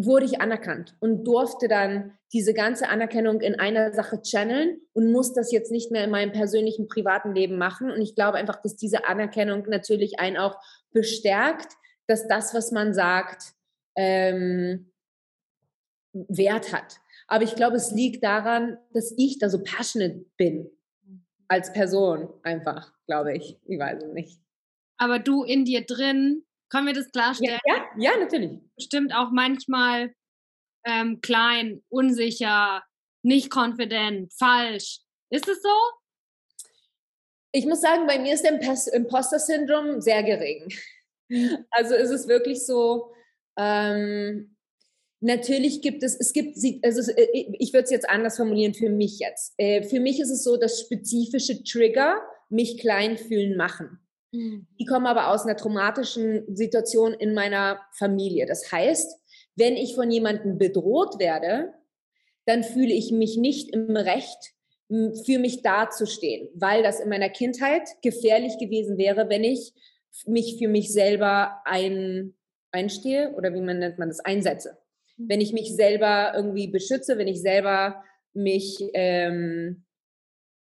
wurde 0.00 0.26
ich 0.26 0.40
anerkannt 0.40 0.96
und 1.00 1.24
durfte 1.24 1.66
dann 1.66 2.16
diese 2.32 2.54
ganze 2.54 2.88
Anerkennung 2.88 3.40
in 3.40 3.58
einer 3.58 3.92
Sache 3.92 4.22
channeln 4.22 4.80
und 4.92 5.10
muss 5.10 5.34
das 5.34 5.50
jetzt 5.50 5.72
nicht 5.72 5.90
mehr 5.90 6.04
in 6.04 6.10
meinem 6.10 6.30
persönlichen 6.30 6.86
privaten 6.86 7.34
Leben 7.34 7.58
machen. 7.58 7.90
Und 7.90 8.00
ich 8.00 8.14
glaube 8.14 8.38
einfach, 8.38 8.62
dass 8.62 8.76
diese 8.76 9.08
Anerkennung 9.08 9.64
natürlich 9.68 10.20
einen 10.20 10.36
auch 10.36 10.56
bestärkt, 10.92 11.72
dass 12.06 12.28
das, 12.28 12.54
was 12.54 12.70
man 12.70 12.94
sagt, 12.94 13.54
ähm, 13.96 14.92
Wert 16.12 16.72
hat. 16.72 17.00
Aber 17.26 17.42
ich 17.42 17.56
glaube, 17.56 17.76
es 17.76 17.90
liegt 17.90 18.22
daran, 18.22 18.78
dass 18.92 19.12
ich 19.18 19.40
da 19.40 19.50
so 19.50 19.64
passionate 19.64 20.24
bin 20.36 20.70
als 21.48 21.72
Person 21.72 22.28
einfach, 22.44 22.92
glaube 23.06 23.36
ich. 23.36 23.58
Ich 23.66 23.78
weiß 23.80 24.04
es 24.04 24.12
nicht. 24.12 24.40
Aber 24.96 25.18
du 25.18 25.42
in 25.42 25.64
dir 25.64 25.84
drin 25.84 26.44
können 26.70 26.86
wir 26.86 26.94
das 26.94 27.10
klarstellen? 27.10 27.58
Ja, 27.66 27.76
ja, 27.76 28.12
ja 28.12 28.18
natürlich. 28.18 28.60
Bestimmt 28.76 29.14
auch 29.14 29.30
manchmal 29.30 30.12
ähm, 30.84 31.20
klein, 31.20 31.82
unsicher, 31.88 32.82
nicht 33.22 33.54
confident, 33.54 34.32
falsch. 34.34 35.00
Ist 35.30 35.48
es 35.48 35.62
so? 35.62 35.68
Ich 37.52 37.66
muss 37.66 37.80
sagen, 37.80 38.06
bei 38.06 38.18
mir 38.18 38.34
ist 38.34 38.44
der 38.44 38.60
Imposter-Syndrom 38.92 40.00
sehr 40.00 40.22
gering. 40.22 40.68
Mhm. 41.28 41.64
Also 41.70 41.94
ist 41.94 42.10
es 42.10 42.28
wirklich 42.28 42.64
so, 42.64 43.12
ähm, 43.58 44.56
natürlich 45.20 45.82
gibt 45.82 46.02
es, 46.02 46.18
es 46.18 46.32
gibt, 46.32 46.56
also 46.82 47.12
äh, 47.12 47.46
ich 47.58 47.72
würde 47.72 47.84
es 47.84 47.90
jetzt 47.90 48.08
anders 48.08 48.36
formulieren 48.36 48.74
für 48.74 48.90
mich 48.90 49.18
jetzt. 49.18 49.54
Äh, 49.56 49.82
für 49.82 50.00
mich 50.00 50.20
ist 50.20 50.30
es 50.30 50.44
so, 50.44 50.56
dass 50.56 50.80
spezifische 50.80 51.62
Trigger 51.64 52.20
mich 52.48 52.78
klein 52.78 53.18
fühlen 53.18 53.56
machen. 53.56 53.98
Mhm. 54.32 54.66
Die 54.78 54.84
kommen 54.84 55.06
aber 55.06 55.30
aus 55.30 55.44
einer 55.44 55.56
traumatischen 55.56 56.54
Situation 56.54 57.14
in 57.14 57.34
meiner 57.34 57.80
Familie. 57.92 58.46
Das 58.46 58.70
heißt, 58.70 59.18
wenn 59.56 59.76
ich 59.76 59.94
von 59.94 60.10
jemandem 60.10 60.58
bedroht 60.58 61.18
werde, 61.18 61.74
dann 62.46 62.62
fühle 62.62 62.92
ich 62.92 63.12
mich 63.12 63.36
nicht 63.36 63.70
im 63.70 63.96
Recht, 63.96 64.54
für 64.88 65.38
mich 65.38 65.60
dazustehen, 65.60 66.48
weil 66.54 66.82
das 66.82 66.98
in 66.98 67.10
meiner 67.10 67.28
Kindheit 67.28 67.82
gefährlich 68.02 68.56
gewesen 68.58 68.96
wäre, 68.96 69.28
wenn 69.28 69.44
ich 69.44 69.74
mich 70.24 70.56
für 70.58 70.68
mich 70.68 70.92
selber 70.92 71.60
ein, 71.66 72.34
einstehe 72.72 73.34
oder 73.34 73.52
wie 73.52 73.60
man 73.60 73.78
nennt 73.78 73.98
man 73.98 74.08
das, 74.08 74.20
einsetze. 74.20 74.78
Mhm. 75.18 75.28
Wenn 75.28 75.40
ich 75.42 75.52
mich 75.52 75.76
selber 75.76 76.32
irgendwie 76.34 76.68
beschütze, 76.68 77.18
wenn 77.18 77.28
ich 77.28 77.42
selber 77.42 78.02
mich, 78.32 78.78
ähm, 78.94 79.84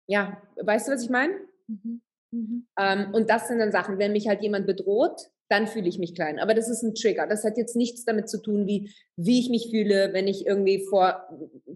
ja, 0.07 0.41
weißt 0.57 0.89
du, 0.89 0.93
was 0.93 1.03
ich 1.03 1.11
meine? 1.11 1.35
Mhm. 1.67 2.01
Mhm. 2.31 2.67
Ähm, 2.79 3.14
und 3.14 3.31
das 3.31 3.49
sind 3.49 3.59
dann 3.59 3.73
Sachen, 3.73 3.99
wenn 3.99 4.12
mich 4.12 4.29
halt 4.29 4.43
jemand 4.43 4.67
bedroht, 4.67 5.31
dann 5.49 5.67
fühle 5.67 5.88
ich 5.88 5.99
mich 5.99 6.14
klein. 6.14 6.38
Aber 6.38 6.55
das 6.55 6.69
ist 6.69 6.83
ein 6.83 6.95
Trigger. 6.95 7.27
Das 7.27 7.45
hat 7.45 7.57
jetzt 7.57 7.75
nichts 7.75 8.05
damit 8.05 8.29
zu 8.29 8.41
tun, 8.43 8.67
wie, 8.67 8.93
wie 9.17 9.41
ich 9.41 9.49
mich 9.49 9.71
fühle, 9.71 10.12
wenn 10.12 10.29
ich 10.29 10.47
irgendwie 10.47 10.85
vor 10.85 11.27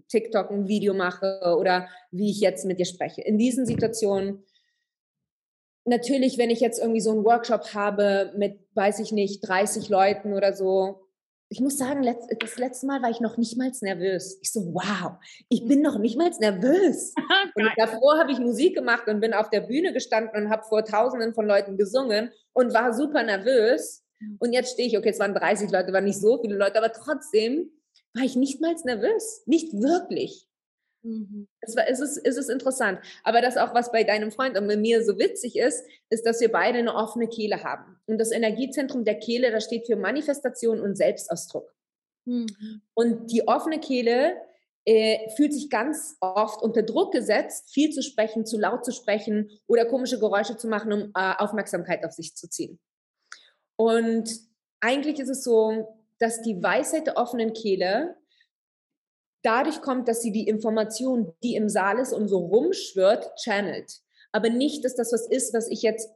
TikTok 0.09 0.51
ein 0.51 0.67
Video 0.67 0.93
mache 0.93 1.55
oder 1.57 1.87
wie 2.11 2.29
ich 2.29 2.39
jetzt 2.39 2.65
mit 2.65 2.79
dir 2.79 2.85
spreche. 2.85 3.21
In 3.21 3.37
diesen 3.37 3.65
Situationen, 3.65 4.43
natürlich, 5.85 6.37
wenn 6.37 6.51
ich 6.51 6.59
jetzt 6.59 6.79
irgendwie 6.79 7.01
so 7.01 7.11
einen 7.11 7.25
Workshop 7.25 7.73
habe 7.73 8.31
mit, 8.37 8.59
weiß 8.75 8.99
ich 8.99 9.11
nicht, 9.11 9.47
30 9.47 9.89
Leuten 9.89 10.33
oder 10.33 10.53
so, 10.53 11.02
ich 11.53 11.61
muss 11.61 11.77
sagen, 11.77 12.03
das 12.39 12.57
letzte 12.57 12.87
Mal 12.87 13.03
war 13.03 13.11
ich 13.11 13.19
noch 13.19 13.37
nicht 13.37 13.59
mal 13.59 13.71
nervös. 13.81 14.39
Ich 14.41 14.51
so, 14.51 14.73
wow, 14.73 15.19
ich 15.49 15.67
bin 15.67 15.83
noch 15.83 15.99
nicht 15.99 16.17
mal 16.17 16.31
nervös. 16.39 17.13
und 17.55 17.69
davor 17.77 18.17
habe 18.17 18.31
ich 18.31 18.39
Musik 18.39 18.75
gemacht 18.75 19.07
und 19.07 19.19
bin 19.19 19.35
auf 19.35 19.51
der 19.51 19.61
Bühne 19.61 19.93
gestanden 19.93 20.45
und 20.45 20.49
habe 20.49 20.63
vor 20.63 20.83
Tausenden 20.83 21.35
von 21.35 21.45
Leuten 21.45 21.77
gesungen 21.77 22.31
und 22.53 22.73
war 22.73 22.91
super 22.91 23.21
nervös. 23.21 24.03
Und 24.39 24.51
jetzt 24.51 24.73
stehe 24.73 24.87
ich, 24.87 24.97
okay, 24.97 25.09
es 25.09 25.19
waren 25.19 25.35
30 25.35 25.69
Leute, 25.69 25.93
waren 25.93 26.05
nicht 26.05 26.19
so 26.19 26.41
viele 26.41 26.55
Leute, 26.55 26.79
aber 26.79 26.91
trotzdem 26.91 27.69
war 28.15 28.23
ich 28.23 28.35
nicht 28.35 28.59
mal 28.59 28.73
nervös. 28.83 29.43
Nicht 29.45 29.73
wirklich. 29.73 30.47
Mhm. 31.03 31.47
Es, 31.59 31.75
war, 31.75 31.87
es, 31.87 31.99
ist, 31.99 32.17
es 32.17 32.37
ist 32.37 32.49
interessant. 32.49 32.99
Aber 33.23 33.41
das 33.41 33.57
auch, 33.57 33.73
was 33.73 33.91
bei 33.91 34.03
deinem 34.03 34.31
Freund 34.31 34.57
und 34.57 34.67
bei 34.67 34.77
mir 34.77 35.03
so 35.03 35.19
witzig 35.19 35.57
ist, 35.57 35.85
ist, 36.09 36.25
dass 36.25 36.39
wir 36.39 36.51
beide 36.51 36.79
eine 36.79 36.95
offene 36.95 37.27
Kehle 37.27 37.63
haben. 37.63 37.97
Und 38.05 38.17
das 38.17 38.31
Energiezentrum 38.31 39.03
der 39.03 39.19
Kehle, 39.19 39.51
das 39.51 39.65
steht 39.65 39.85
für 39.85 39.95
Manifestation 39.95 40.79
und 40.79 40.95
Selbstausdruck. 40.95 41.73
Mhm. 42.25 42.81
Und 42.93 43.31
die 43.31 43.47
offene 43.47 43.79
Kehle 43.79 44.35
äh, 44.85 45.29
fühlt 45.35 45.53
sich 45.53 45.69
ganz 45.69 46.17
oft 46.19 46.61
unter 46.61 46.83
Druck 46.83 47.13
gesetzt, 47.13 47.73
viel 47.73 47.91
zu 47.91 48.01
sprechen, 48.01 48.45
zu 48.45 48.57
laut 48.57 48.85
zu 48.85 48.91
sprechen 48.91 49.49
oder 49.67 49.85
komische 49.85 50.19
Geräusche 50.19 50.57
zu 50.57 50.67
machen, 50.67 50.91
um 50.91 51.01
äh, 51.15 51.33
Aufmerksamkeit 51.37 52.05
auf 52.05 52.13
sich 52.13 52.35
zu 52.35 52.49
ziehen. 52.49 52.79
Und 53.75 54.29
eigentlich 54.79 55.19
ist 55.19 55.29
es 55.29 55.43
so, 55.43 55.97
dass 56.19 56.41
die 56.41 56.61
Weisheit 56.61 57.07
der 57.07 57.17
offenen 57.17 57.53
Kehle 57.53 58.15
dadurch 59.43 59.81
kommt, 59.81 60.07
dass 60.07 60.21
sie 60.21 60.31
die 60.31 60.47
Information, 60.47 61.33
die 61.43 61.55
im 61.55 61.69
Saal 61.69 61.99
ist 61.99 62.13
und 62.13 62.27
so 62.27 62.39
rumschwirrt, 62.39 63.31
channelt. 63.37 63.99
Aber 64.31 64.49
nicht, 64.49 64.83
dass 64.83 64.95
das 64.95 65.13
was 65.13 65.27
ist, 65.27 65.53
was 65.53 65.69
ich 65.69 65.83
jetzt 65.83 66.09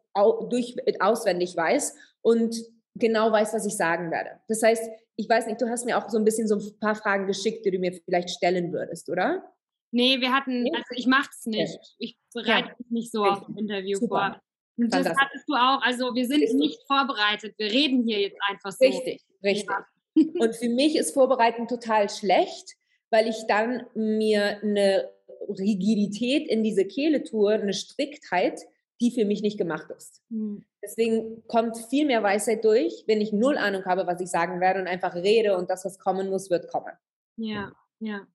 durch, 0.49 0.75
auswendig 0.99 1.55
weiß 1.55 1.95
und 2.21 2.55
genau 2.95 3.31
weiß, 3.31 3.53
was 3.53 3.65
ich 3.65 3.77
sagen 3.77 4.09
werde. 4.09 4.31
Das 4.47 4.63
heißt, 4.63 4.89
ich 5.15 5.29
weiß 5.29 5.45
nicht, 5.47 5.61
du 5.61 5.69
hast 5.69 5.85
mir 5.85 5.97
auch 5.97 6.09
so 6.09 6.17
ein 6.17 6.25
bisschen 6.25 6.47
so 6.47 6.55
ein 6.55 6.79
paar 6.79 6.95
Fragen 6.95 7.27
geschickt, 7.27 7.65
die 7.65 7.71
du 7.71 7.79
mir 7.79 7.93
vielleicht 7.93 8.29
stellen 8.29 8.71
würdest, 8.71 9.09
oder? 9.09 9.43
Nee, 9.91 10.19
wir 10.19 10.33
hatten, 10.33 10.65
also 10.73 10.89
ich 10.95 11.07
mach's 11.07 11.45
nicht. 11.45 11.77
Ich 11.97 12.17
bereite 12.33 12.73
mich 12.79 12.91
nicht 12.91 13.11
so 13.11 13.23
auf 13.23 13.47
ein 13.47 13.57
Interview 13.57 13.97
Super. 13.97 14.07
vor. 14.07 14.41
Und 14.77 14.93
das 14.93 15.07
hattest 15.07 15.47
du 15.47 15.55
auch. 15.55 15.81
Also 15.81 16.13
wir 16.13 16.27
sind 16.27 16.41
richtig. 16.41 16.59
nicht 16.59 16.79
vorbereitet. 16.87 17.55
Wir 17.57 17.71
reden 17.71 18.03
hier 18.03 18.21
jetzt 18.21 18.37
einfach 18.47 18.71
so. 18.71 18.85
Richtig, 18.85 19.25
richtig. 19.43 19.69
Ja. 19.69 19.85
Und 20.15 20.55
für 20.55 20.69
mich 20.69 20.95
ist 20.95 21.13
Vorbereiten 21.13 21.67
total 21.67 22.09
schlecht, 22.09 22.75
weil 23.09 23.27
ich 23.27 23.45
dann 23.47 23.85
mir 23.93 24.61
eine 24.61 25.09
Rigidität 25.47 26.47
in 26.47 26.63
diese 26.63 26.85
Kehle 26.85 27.23
tue, 27.23 27.53
eine 27.53 27.73
Striktheit, 27.73 28.61
die 28.99 29.11
für 29.11 29.25
mich 29.25 29.41
nicht 29.41 29.57
gemacht 29.57 29.89
ist. 29.95 30.21
Mhm. 30.29 30.65
Deswegen 30.83 31.45
kommt 31.47 31.77
viel 31.89 32.05
mehr 32.05 32.23
Weisheit 32.23 32.63
durch, 32.63 33.03
wenn 33.07 33.21
ich 33.21 33.33
null 33.33 33.57
Ahnung 33.57 33.85
habe, 33.85 34.07
was 34.07 34.21
ich 34.21 34.29
sagen 34.29 34.59
werde 34.59 34.81
und 34.81 34.87
einfach 34.87 35.15
rede 35.15 35.57
und 35.57 35.69
das, 35.69 35.85
was 35.85 35.99
kommen 35.99 36.29
muss, 36.29 36.49
wird 36.49 36.69
kommen. 36.69 36.93
Ja, 37.37 37.71
ja. 37.99 38.27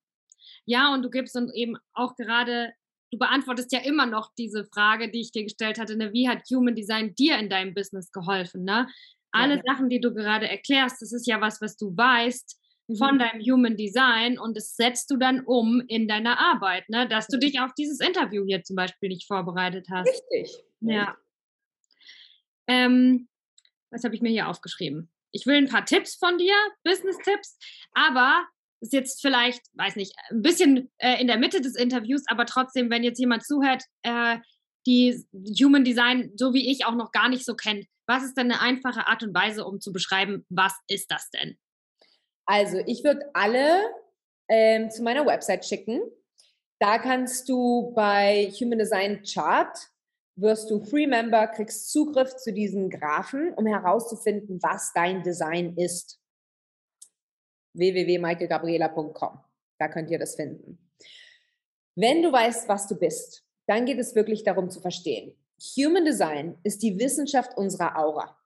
Ja, 0.64 0.92
und 0.92 1.02
du 1.02 1.10
gibst 1.10 1.36
uns 1.36 1.52
eben 1.54 1.76
auch 1.92 2.16
gerade, 2.16 2.72
du 3.10 3.18
beantwortest 3.18 3.72
ja 3.72 3.80
immer 3.80 4.06
noch 4.06 4.32
diese 4.36 4.64
Frage, 4.64 5.10
die 5.10 5.20
ich 5.20 5.32
dir 5.32 5.44
gestellt 5.44 5.78
hatte, 5.78 5.96
ne? 5.96 6.12
wie 6.12 6.28
hat 6.28 6.42
Human 6.50 6.74
Design 6.74 7.14
dir 7.14 7.38
in 7.38 7.48
deinem 7.48 7.74
Business 7.74 8.10
geholfen? 8.10 8.64
Ne? 8.64 8.88
Alle 9.30 9.56
ja. 9.56 9.62
Sachen, 9.66 9.88
die 9.88 10.00
du 10.00 10.12
gerade 10.12 10.48
erklärst, 10.48 11.00
das 11.00 11.12
ist 11.12 11.26
ja 11.26 11.40
was, 11.40 11.60
was 11.60 11.76
du 11.76 11.96
weißt 11.96 12.58
von 12.96 13.14
mhm. 13.14 13.18
deinem 13.18 13.40
Human 13.42 13.76
Design 13.76 14.38
und 14.38 14.56
das 14.56 14.76
setzt 14.76 15.10
du 15.10 15.16
dann 15.16 15.40
um 15.40 15.82
in 15.86 16.08
deiner 16.08 16.38
Arbeit, 16.38 16.88
ne? 16.88 17.08
dass 17.08 17.26
du 17.28 17.38
dich 17.38 17.60
auf 17.60 17.72
dieses 17.74 18.00
Interview 18.00 18.44
hier 18.44 18.62
zum 18.62 18.76
Beispiel 18.76 19.08
nicht 19.08 19.26
vorbereitet 19.26 19.86
hast. 19.90 20.08
Richtig. 20.08 20.64
Ja. 20.80 21.16
Ähm, 22.66 23.28
was 23.90 24.04
habe 24.04 24.14
ich 24.14 24.22
mir 24.22 24.30
hier 24.30 24.48
aufgeschrieben? 24.48 25.10
Ich 25.30 25.46
will 25.46 25.56
ein 25.56 25.68
paar 25.68 25.84
Tipps 25.84 26.16
von 26.16 26.38
dir, 26.38 26.54
Business-Tipps, 26.84 27.58
aber 27.92 28.44
ist 28.80 28.92
jetzt 28.92 29.20
vielleicht, 29.20 29.62
weiß 29.74 29.96
nicht, 29.96 30.12
ein 30.30 30.42
bisschen 30.42 30.90
äh, 30.98 31.20
in 31.20 31.28
der 31.28 31.38
Mitte 31.38 31.60
des 31.60 31.76
Interviews, 31.76 32.24
aber 32.26 32.46
trotzdem, 32.46 32.90
wenn 32.90 33.04
jetzt 33.04 33.20
jemand 33.20 33.46
zuhört, 33.46 33.84
äh, 34.02 34.38
die 34.86 35.24
Human 35.62 35.84
Design, 35.84 36.32
so 36.36 36.52
wie 36.52 36.70
ich, 36.70 36.84
auch 36.84 36.94
noch 36.94 37.12
gar 37.12 37.28
nicht 37.28 37.44
so 37.44 37.54
kennt, 37.54 37.86
was 38.06 38.24
ist 38.24 38.36
denn 38.36 38.50
eine 38.50 38.60
einfache 38.60 39.06
Art 39.06 39.22
und 39.22 39.32
Weise, 39.34 39.64
um 39.64 39.80
zu 39.80 39.92
beschreiben, 39.92 40.44
was 40.48 40.74
ist 40.88 41.10
das 41.10 41.30
denn? 41.30 41.56
Also, 42.46 42.78
ich 42.86 43.04
würde 43.04 43.30
alle 43.34 43.82
ähm, 44.48 44.90
zu 44.90 45.02
meiner 45.02 45.26
Website 45.26 45.64
schicken. 45.64 46.02
Da 46.80 46.98
kannst 46.98 47.48
du 47.48 47.92
bei 47.94 48.50
Human 48.60 48.78
Design 48.78 49.22
Chart 49.22 49.76
wirst 50.36 50.70
du 50.70 50.82
Free 50.84 51.06
Member, 51.06 51.46
kriegst 51.48 51.90
Zugriff 51.90 52.36
zu 52.36 52.52
diesen 52.52 52.90
Graphen, 52.90 53.52
um 53.54 53.66
herauszufinden, 53.66 54.62
was 54.62 54.92
dein 54.94 55.22
Design 55.22 55.76
ist 55.76 56.18
www.michaelgabriela.com. 57.74 59.40
Da 59.78 59.88
könnt 59.88 60.10
ihr 60.10 60.18
das 60.18 60.34
finden. 60.34 60.78
Wenn 61.94 62.22
du 62.22 62.32
weißt, 62.32 62.68
was 62.68 62.86
du 62.88 62.98
bist, 62.98 63.44
dann 63.66 63.84
geht 63.84 63.98
es 63.98 64.14
wirklich 64.14 64.44
darum 64.44 64.70
zu 64.70 64.80
verstehen. 64.80 65.36
Human 65.76 66.04
Design 66.04 66.58
ist 66.64 66.82
die 66.82 66.98
Wissenschaft 66.98 67.56
unserer 67.56 67.96
Aura. 67.96 68.36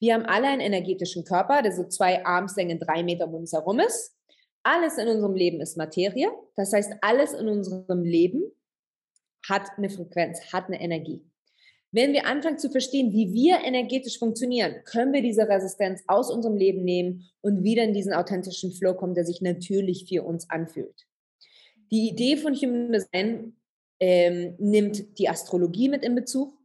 Wir 0.00 0.14
haben 0.14 0.26
alle 0.26 0.48
einen 0.48 0.60
energetischen 0.60 1.24
Körper, 1.24 1.62
der 1.62 1.72
so 1.72 1.84
zwei 1.84 2.24
Armslängen, 2.24 2.78
drei 2.78 3.02
Meter 3.02 3.26
um 3.26 3.34
uns 3.34 3.52
herum 3.52 3.80
ist. 3.80 4.14
Alles 4.62 4.98
in 4.98 5.08
unserem 5.08 5.34
Leben 5.34 5.60
ist 5.60 5.76
Materie. 5.76 6.30
Das 6.56 6.72
heißt, 6.72 6.92
alles 7.00 7.32
in 7.32 7.48
unserem 7.48 8.04
Leben 8.04 8.42
hat 9.48 9.62
eine 9.76 9.90
Frequenz, 9.90 10.52
hat 10.52 10.66
eine 10.66 10.80
Energie. 10.80 11.24
Wenn 11.90 12.12
wir 12.12 12.26
anfangen 12.26 12.58
zu 12.58 12.68
verstehen, 12.68 13.12
wie 13.12 13.32
wir 13.32 13.64
energetisch 13.64 14.18
funktionieren, 14.18 14.82
können 14.84 15.12
wir 15.12 15.22
diese 15.22 15.48
Resistenz 15.48 16.02
aus 16.06 16.30
unserem 16.30 16.56
Leben 16.56 16.84
nehmen 16.84 17.30
und 17.40 17.64
wieder 17.64 17.82
in 17.82 17.94
diesen 17.94 18.12
authentischen 18.12 18.72
Flow 18.72 18.94
kommen, 18.94 19.14
der 19.14 19.24
sich 19.24 19.40
natürlich 19.40 20.06
für 20.06 20.22
uns 20.22 20.50
anfühlt. 20.50 21.06
Die 21.90 22.10
Idee 22.10 22.36
von 22.36 22.54
Human 22.54 22.92
Design 22.92 23.56
ähm, 24.00 24.54
nimmt 24.58 25.18
die 25.18 25.30
Astrologie 25.30 25.88
mit 25.88 26.04
in 26.04 26.14
Bezug, 26.14 26.57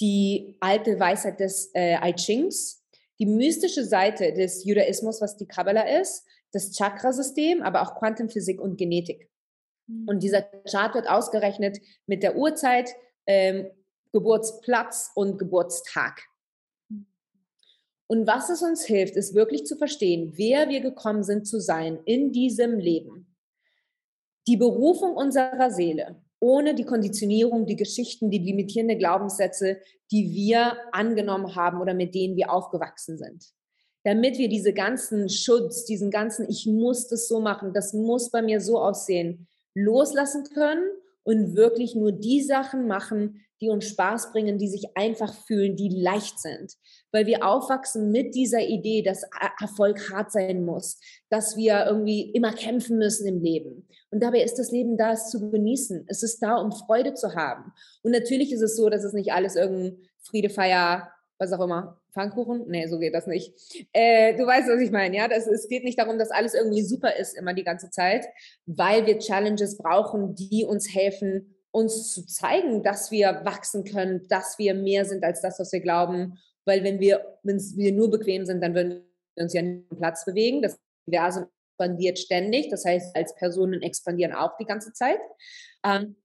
die 0.00 0.56
alte 0.60 0.98
Weisheit 0.98 1.40
des 1.40 1.70
äh, 1.74 1.96
I 2.08 2.14
Chings, 2.14 2.84
die 3.18 3.26
mystische 3.26 3.84
Seite 3.84 4.32
des 4.32 4.64
Judaismus, 4.64 5.20
was 5.20 5.36
die 5.36 5.46
Kabbalah 5.46 6.00
ist, 6.00 6.24
das 6.52 6.76
Chakrasystem, 6.76 7.62
aber 7.62 7.82
auch 7.82 7.98
Quantenphysik 7.98 8.60
und 8.60 8.76
Genetik. 8.76 9.28
Und 9.88 10.16
mhm. 10.16 10.20
dieser 10.20 10.42
Chart 10.70 10.94
wird 10.94 11.08
ausgerechnet 11.08 11.78
mit 12.06 12.22
der 12.22 12.36
Uhrzeit, 12.36 12.90
ähm, 13.26 13.70
Geburtsplatz 14.12 15.10
und 15.14 15.38
Geburtstag. 15.38 16.22
Und 18.06 18.26
was 18.26 18.48
es 18.48 18.62
uns 18.62 18.84
hilft, 18.84 19.16
ist 19.16 19.34
wirklich 19.34 19.66
zu 19.66 19.76
verstehen, 19.76 20.32
wer 20.36 20.70
wir 20.70 20.80
gekommen 20.80 21.22
sind 21.22 21.46
zu 21.46 21.60
sein 21.60 22.00
in 22.06 22.32
diesem 22.32 22.78
Leben. 22.78 23.36
Die 24.46 24.56
Berufung 24.56 25.14
unserer 25.14 25.70
Seele, 25.70 26.22
ohne 26.40 26.74
die 26.74 26.84
Konditionierung, 26.84 27.66
die 27.66 27.76
Geschichten, 27.76 28.30
die 28.30 28.38
limitierenden 28.38 28.98
Glaubenssätze, 28.98 29.78
die 30.10 30.32
wir 30.32 30.76
angenommen 30.92 31.54
haben 31.56 31.80
oder 31.80 31.94
mit 31.94 32.14
denen 32.14 32.36
wir 32.36 32.52
aufgewachsen 32.52 33.18
sind. 33.18 33.44
Damit 34.04 34.38
wir 34.38 34.48
diese 34.48 34.72
ganzen 34.72 35.28
Schutz, 35.28 35.84
diesen 35.84 36.10
ganzen, 36.10 36.48
ich 36.48 36.66
muss 36.66 37.08
das 37.08 37.28
so 37.28 37.40
machen, 37.40 37.72
das 37.74 37.92
muss 37.92 38.30
bei 38.30 38.42
mir 38.42 38.60
so 38.60 38.78
aussehen, 38.78 39.48
loslassen 39.74 40.44
können 40.44 40.88
und 41.24 41.56
wirklich 41.56 41.94
nur 41.94 42.12
die 42.12 42.42
Sachen 42.42 42.86
machen, 42.86 43.44
die 43.60 43.68
uns 43.68 43.86
Spaß 43.86 44.32
bringen, 44.32 44.58
die 44.58 44.68
sich 44.68 44.96
einfach 44.96 45.34
fühlen, 45.34 45.76
die 45.76 45.88
leicht 45.88 46.38
sind. 46.38 46.74
Weil 47.12 47.26
wir 47.26 47.46
aufwachsen 47.46 48.10
mit 48.10 48.34
dieser 48.34 48.60
Idee, 48.60 49.02
dass 49.02 49.24
Erfolg 49.60 50.10
hart 50.10 50.30
sein 50.30 50.64
muss, 50.64 50.98
dass 51.30 51.56
wir 51.56 51.86
irgendwie 51.86 52.30
immer 52.30 52.52
kämpfen 52.52 52.98
müssen 52.98 53.26
im 53.26 53.40
Leben. 53.40 53.88
Und 54.10 54.22
dabei 54.22 54.42
ist 54.42 54.58
das 54.58 54.70
Leben 54.70 54.96
da, 54.96 55.12
es 55.12 55.30
zu 55.30 55.50
genießen. 55.50 56.04
Es 56.08 56.22
ist 56.22 56.40
da, 56.40 56.56
um 56.56 56.72
Freude 56.72 57.14
zu 57.14 57.34
haben. 57.34 57.72
Und 58.02 58.12
natürlich 58.12 58.52
ist 58.52 58.62
es 58.62 58.76
so, 58.76 58.88
dass 58.88 59.04
es 59.04 59.12
nicht 59.12 59.32
alles 59.32 59.56
irgendein 59.56 59.98
Friede, 60.22 60.50
Feier, 60.50 61.10
was 61.38 61.52
auch 61.52 61.64
immer, 61.64 62.00
Pfannkuchen? 62.12 62.64
Nee, 62.68 62.86
so 62.86 62.98
geht 62.98 63.14
das 63.14 63.26
nicht. 63.26 63.54
Äh, 63.92 64.36
du 64.36 64.44
weißt, 64.44 64.68
was 64.68 64.80
ich 64.80 64.90
meine, 64.90 65.16
ja? 65.16 65.28
Das, 65.28 65.46
es 65.46 65.68
geht 65.68 65.84
nicht 65.84 65.98
darum, 65.98 66.18
dass 66.18 66.30
alles 66.30 66.54
irgendwie 66.54 66.82
super 66.82 67.16
ist 67.16 67.36
immer 67.36 67.54
die 67.54 67.64
ganze 67.64 67.90
Zeit, 67.90 68.26
weil 68.66 69.06
wir 69.06 69.18
Challenges 69.18 69.78
brauchen, 69.78 70.34
die 70.34 70.64
uns 70.64 70.92
helfen, 70.92 71.54
uns 71.70 72.12
zu 72.12 72.26
zeigen, 72.26 72.82
dass 72.82 73.10
wir 73.10 73.42
wachsen 73.44 73.84
können, 73.84 74.26
dass 74.28 74.58
wir 74.58 74.74
mehr 74.74 75.04
sind 75.04 75.22
als 75.22 75.40
das, 75.42 75.60
was 75.60 75.72
wir 75.72 75.80
glauben. 75.80 76.38
Weil 76.68 76.84
wenn 76.84 77.00
wir, 77.00 77.38
wenn 77.42 77.58
wir 77.58 77.92
nur 77.92 78.10
bequem 78.10 78.44
sind, 78.44 78.62
dann 78.62 78.74
würden 78.74 79.02
wir 79.34 79.42
uns 79.42 79.54
ja 79.54 79.62
nicht 79.62 79.90
am 79.90 79.96
Platz 79.96 80.26
bewegen. 80.26 80.60
Das 80.60 80.78
Universum 81.06 81.46
expandiert 81.70 82.18
ständig. 82.18 82.68
Das 82.68 82.84
heißt, 82.84 83.16
als 83.16 83.34
Personen 83.36 83.80
expandieren 83.80 84.34
auch 84.34 84.56
die 84.58 84.66
ganze 84.66 84.92
Zeit. 84.92 85.18
Ähm, 85.82 86.16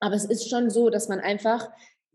aber 0.00 0.14
es 0.14 0.24
ist 0.24 0.48
schon 0.48 0.70
so, 0.70 0.88
dass 0.88 1.08
man 1.08 1.20
einfach 1.20 1.68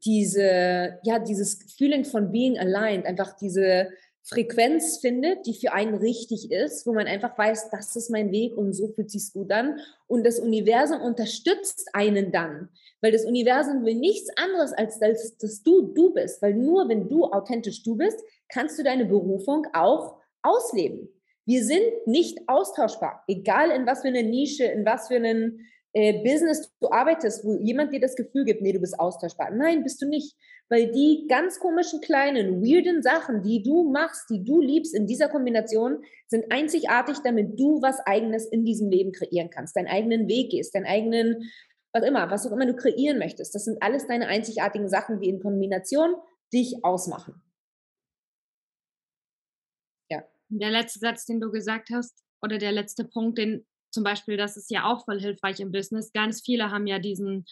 diese, 0.03 0.99
ja, 1.03 1.19
dieses 1.19 1.75
Feeling 1.77 2.05
von 2.05 2.31
being 2.31 2.57
aligned, 2.57 3.05
einfach 3.05 3.35
diese 3.37 3.89
Frequenz 4.27 4.97
findet, 4.97 5.45
die 5.45 5.53
für 5.53 5.71
einen 5.71 5.93
richtig 5.93 6.51
ist, 6.51 6.87
wo 6.87 6.93
man 6.93 7.05
einfach 7.05 7.37
weiß, 7.37 7.69
das 7.69 7.95
ist 7.95 8.09
mein 8.09 8.31
Weg 8.31 8.57
und 8.57 8.73
so 8.73 8.87
fühlt 8.87 9.11
sich 9.11 9.31
gut 9.31 9.51
an. 9.51 9.79
Und 10.07 10.25
das 10.25 10.39
Universum 10.39 10.99
unterstützt 11.01 11.89
einen 11.93 12.31
dann, 12.31 12.69
weil 13.01 13.11
das 13.11 13.23
Universum 13.23 13.85
will 13.85 13.93
nichts 13.93 14.29
anderes 14.35 14.73
als 14.73 14.97
dass, 14.97 15.37
dass 15.37 15.61
du 15.61 15.93
du 15.93 16.11
bist, 16.11 16.41
weil 16.41 16.55
nur 16.55 16.89
wenn 16.89 17.07
du 17.07 17.25
authentisch 17.25 17.83
du 17.83 17.95
bist, 17.95 18.19
kannst 18.49 18.79
du 18.79 18.83
deine 18.83 19.05
Berufung 19.05 19.67
auch 19.73 20.17
ausleben. 20.41 21.07
Wir 21.45 21.63
sind 21.63 22.07
nicht 22.07 22.39
austauschbar, 22.47 23.23
egal 23.27 23.69
in 23.69 23.85
was 23.85 24.01
für 24.01 24.07
eine 24.07 24.23
Nische, 24.23 24.63
in 24.63 24.85
was 24.85 25.07
für 25.07 25.17
einen 25.17 25.67
äh, 25.95 26.21
Business 26.23 26.69
du 26.81 26.89
arbeitest, 26.91 27.45
wo 27.45 27.57
jemand 27.61 27.93
dir 27.93 28.01
das 28.01 28.17
Gefühl 28.17 28.43
gibt, 28.43 28.61
nee, 28.61 28.73
du 28.73 28.81
bist 28.81 28.99
austauschbar. 28.99 29.51
Nein, 29.51 29.81
bist 29.81 30.01
du 30.01 30.07
nicht. 30.07 30.35
Weil 30.67 30.91
die 30.91 31.25
ganz 31.29 31.57
komischen, 31.59 32.01
kleinen, 32.01 32.61
weirden 32.61 33.01
Sachen, 33.01 33.43
die 33.43 33.63
du 33.63 33.89
machst, 33.91 34.29
die 34.29 34.43
du 34.43 34.59
liebst 34.59 34.93
in 34.93 35.07
dieser 35.07 35.29
Kombination, 35.29 36.03
sind 36.27 36.51
einzigartig, 36.51 37.19
damit 37.23 37.57
du 37.57 37.81
was 37.81 37.99
Eigenes 38.05 38.45
in 38.45 38.65
diesem 38.65 38.89
Leben 38.89 39.13
kreieren 39.13 39.49
kannst, 39.49 39.77
deinen 39.77 39.87
eigenen 39.87 40.27
Weg 40.27 40.51
gehst, 40.51 40.75
deinen 40.75 40.85
eigenen, 40.85 41.49
was 41.93 42.03
immer, 42.03 42.29
was 42.29 42.45
auch 42.45 42.51
immer 42.51 42.65
du 42.65 42.75
kreieren 42.75 43.17
möchtest. 43.17 43.55
Das 43.55 43.63
sind 43.63 43.81
alles 43.81 44.05
deine 44.05 44.27
einzigartigen 44.27 44.89
Sachen, 44.89 45.21
die 45.21 45.29
in 45.29 45.39
Kombination 45.39 46.15
dich 46.51 46.83
ausmachen. 46.83 47.41
Ja. 50.11 50.25
Der 50.49 50.71
letzte 50.71 50.99
Satz, 50.99 51.25
den 51.25 51.39
du 51.39 51.51
gesagt 51.51 51.89
hast, 51.93 52.21
oder 52.41 52.57
der 52.57 52.73
letzte 52.73 53.05
Punkt, 53.05 53.37
den 53.37 53.65
zum 53.95 54.03
Beispiel, 54.03 54.37
das 54.37 54.57
ist 54.57 54.69
ja 54.69 54.85
auch 54.85 55.05
voll 55.05 55.19
hilfreich 55.19 55.59
im 55.59 55.71
Business. 55.71 56.13
Ganz 56.13 56.41
viele 56.41 56.69
haben 56.69 56.85
ja 56.85 56.99
diesen, 56.99 57.45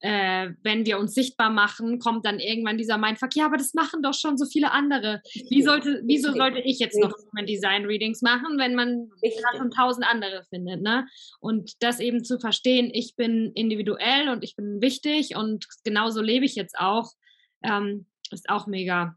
äh, 0.00 0.50
wenn 0.62 0.84
wir 0.84 0.98
uns 0.98 1.14
sichtbar 1.14 1.50
machen, 1.50 1.98
kommt 1.98 2.26
dann 2.26 2.38
irgendwann 2.40 2.78
dieser 2.78 2.98
Mindfuck, 2.98 3.34
ja, 3.34 3.46
aber 3.46 3.56
das 3.56 3.74
machen 3.74 4.02
doch 4.02 4.14
schon 4.14 4.36
so 4.36 4.44
viele 4.44 4.72
andere. 4.72 5.22
Wie 5.50 5.62
sollte, 5.62 6.02
wieso 6.04 6.32
sollte 6.32 6.60
ich 6.60 6.78
jetzt 6.78 6.98
noch 6.98 7.14
mein 7.32 7.46
Design-Readings 7.46 8.22
machen, 8.22 8.58
wenn 8.58 8.74
man 8.74 9.10
schon 9.56 9.70
tausend 9.70 10.06
andere 10.06 10.44
findet, 10.50 10.82
ne? 10.82 11.06
Und 11.40 11.82
das 11.82 12.00
eben 12.00 12.24
zu 12.24 12.38
verstehen, 12.38 12.90
ich 12.92 13.16
bin 13.16 13.52
individuell 13.54 14.28
und 14.28 14.44
ich 14.44 14.56
bin 14.56 14.80
wichtig 14.80 15.36
und 15.36 15.66
genauso 15.84 16.20
lebe 16.22 16.44
ich 16.44 16.56
jetzt 16.56 16.78
auch, 16.78 17.12
ähm, 17.62 18.06
ist 18.30 18.48
auch 18.48 18.66
mega, 18.66 19.16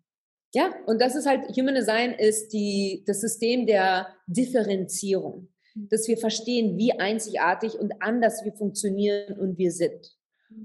Ja, 0.54 0.74
und 0.88 1.00
das 1.02 1.16
ist 1.16 1.26
halt, 1.26 1.48
Human 1.58 1.76
Design 1.76 2.14
ist 2.14 2.50
die, 2.50 3.04
das 3.06 3.22
System 3.22 3.68
der 3.68 4.08
Differenzierung. 4.28 5.50
Dass 5.90 6.08
wir 6.08 6.18
verstehen, 6.18 6.78
wie 6.78 6.94
einzigartig 6.94 7.80
und 7.80 7.94
anders 8.02 8.44
wir 8.44 8.54
funktionieren 8.54 9.40
und 9.40 9.58
wir 9.58 9.72
sind. 9.72 10.16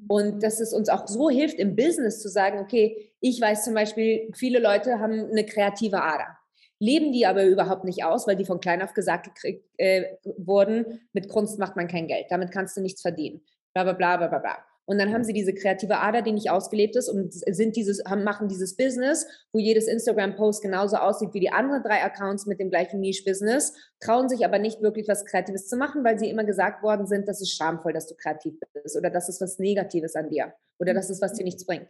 Und 0.08 0.42
dass 0.42 0.60
es 0.60 0.72
uns 0.72 0.88
auch 0.88 1.06
so 1.06 1.28
hilft 1.28 1.58
im 1.58 1.76
Business 1.76 2.20
zu 2.20 2.28
sagen, 2.28 2.58
okay, 2.58 3.12
ich 3.20 3.40
weiß 3.40 3.64
zum 3.64 3.74
Beispiel, 3.74 4.30
viele 4.34 4.58
Leute 4.58 4.98
haben 4.98 5.30
eine 5.30 5.44
kreative 5.44 6.02
Ader, 6.02 6.38
leben 6.78 7.12
die 7.12 7.26
aber 7.26 7.44
überhaupt 7.44 7.84
nicht 7.84 8.04
aus, 8.04 8.26
weil 8.26 8.36
die 8.36 8.46
von 8.46 8.60
klein 8.60 8.82
auf 8.82 8.94
gesagt 8.94 9.26
gekriegt, 9.26 9.68
äh, 9.76 10.16
wurden, 10.36 11.00
mit 11.12 11.28
Kunst 11.28 11.58
macht 11.58 11.76
man 11.76 11.86
kein 11.86 12.06
Geld, 12.06 12.26
damit 12.30 12.50
kannst 12.50 12.76
du 12.76 12.80
nichts 12.80 13.02
verdienen, 13.02 13.42
bla 13.74 13.84
bla 13.84 13.92
bla 13.92 14.16
bla 14.16 14.38
bla. 14.38 14.64
Und 14.86 14.98
dann 14.98 15.12
haben 15.12 15.24
sie 15.24 15.32
diese 15.32 15.54
kreative 15.54 15.98
Ader, 15.98 16.20
die 16.20 16.32
nicht 16.32 16.50
ausgelebt 16.50 16.96
ist 16.96 17.08
und 17.08 17.32
sind 17.32 17.76
dieses, 17.76 18.02
haben, 18.04 18.22
machen 18.22 18.48
dieses 18.48 18.76
Business, 18.76 19.26
wo 19.52 19.58
jedes 19.58 19.88
Instagram-Post 19.88 20.62
genauso 20.62 20.96
aussieht 20.96 21.32
wie 21.32 21.40
die 21.40 21.50
anderen 21.50 21.82
drei 21.82 22.02
Accounts 22.02 22.46
mit 22.46 22.60
dem 22.60 22.70
gleichen 22.70 23.00
Niche-Business, 23.00 23.74
trauen 24.00 24.28
sich 24.28 24.44
aber 24.44 24.58
nicht 24.58 24.82
wirklich 24.82 25.08
was 25.08 25.24
Kreatives 25.24 25.68
zu 25.68 25.76
machen, 25.76 26.04
weil 26.04 26.18
sie 26.18 26.28
immer 26.28 26.44
gesagt 26.44 26.82
worden 26.82 27.06
sind, 27.06 27.26
das 27.28 27.40
ist 27.40 27.56
schamvoll, 27.56 27.92
dass 27.94 28.06
du 28.06 28.14
kreativ 28.14 28.54
bist 28.74 28.96
oder 28.96 29.08
das 29.08 29.28
ist 29.28 29.40
was 29.40 29.58
Negatives 29.58 30.16
an 30.16 30.28
dir 30.28 30.52
oder 30.78 30.92
das 30.92 31.08
ist, 31.08 31.22
was 31.22 31.32
dir 31.32 31.44
nichts 31.44 31.64
bringt. 31.64 31.88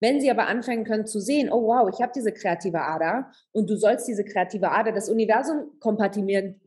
Wenn 0.00 0.20
sie 0.20 0.32
aber 0.32 0.48
anfangen 0.48 0.84
können 0.84 1.06
zu 1.06 1.20
sehen, 1.20 1.48
oh 1.48 1.68
wow, 1.68 1.88
ich 1.88 2.02
habe 2.02 2.10
diese 2.12 2.32
kreative 2.32 2.80
Ader 2.80 3.30
und 3.52 3.70
du 3.70 3.76
sollst 3.76 4.08
diese 4.08 4.24
kreative 4.24 4.72
Ader, 4.72 4.90
das 4.90 5.08
Universum 5.08 5.78
kompatimieren, 5.78 6.60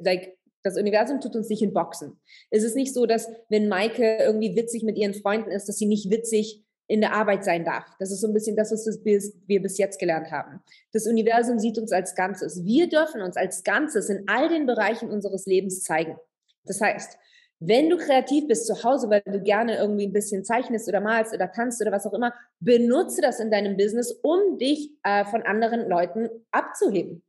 like, 0.00 0.36
das 0.62 0.76
Universum 0.76 1.20
tut 1.20 1.34
uns 1.34 1.48
nicht 1.48 1.62
in 1.62 1.72
Boxen. 1.72 2.20
Es 2.50 2.62
ist 2.62 2.76
nicht 2.76 2.94
so, 2.94 3.06
dass 3.06 3.28
wenn 3.48 3.68
Maike 3.68 4.18
irgendwie 4.18 4.56
witzig 4.56 4.82
mit 4.82 4.96
ihren 4.96 5.14
Freunden 5.14 5.50
ist, 5.50 5.68
dass 5.68 5.76
sie 5.76 5.86
nicht 5.86 6.10
witzig 6.10 6.64
in 6.88 7.00
der 7.00 7.14
Arbeit 7.14 7.44
sein 7.44 7.64
darf. 7.64 7.86
Das 7.98 8.10
ist 8.10 8.20
so 8.20 8.26
ein 8.26 8.34
bisschen 8.34 8.56
das, 8.56 8.70
was 8.70 9.00
wir 9.04 9.62
bis 9.62 9.78
jetzt 9.78 9.98
gelernt 9.98 10.30
haben. 10.30 10.60
Das 10.92 11.06
Universum 11.06 11.58
sieht 11.58 11.78
uns 11.78 11.92
als 11.92 12.14
Ganzes. 12.14 12.64
Wir 12.64 12.88
dürfen 12.88 13.22
uns 13.22 13.36
als 13.36 13.62
Ganzes 13.62 14.08
in 14.08 14.24
all 14.26 14.48
den 14.48 14.66
Bereichen 14.66 15.10
unseres 15.10 15.46
Lebens 15.46 15.82
zeigen. 15.82 16.16
Das 16.64 16.80
heißt, 16.80 17.16
wenn 17.60 17.88
du 17.88 17.96
kreativ 17.96 18.48
bist 18.48 18.66
zu 18.66 18.82
Hause, 18.82 19.08
weil 19.08 19.22
du 19.24 19.40
gerne 19.40 19.76
irgendwie 19.76 20.06
ein 20.06 20.12
bisschen 20.12 20.44
zeichnest 20.44 20.88
oder 20.88 21.00
malst 21.00 21.32
oder 21.32 21.50
tanzt 21.50 21.80
oder 21.80 21.92
was 21.92 22.06
auch 22.06 22.12
immer, 22.12 22.34
benutze 22.58 23.22
das 23.22 23.38
in 23.38 23.50
deinem 23.50 23.76
Business, 23.76 24.10
um 24.22 24.58
dich 24.58 24.90
äh, 25.04 25.24
von 25.24 25.42
anderen 25.42 25.88
Leuten 25.88 26.28
abzuheben 26.50 27.22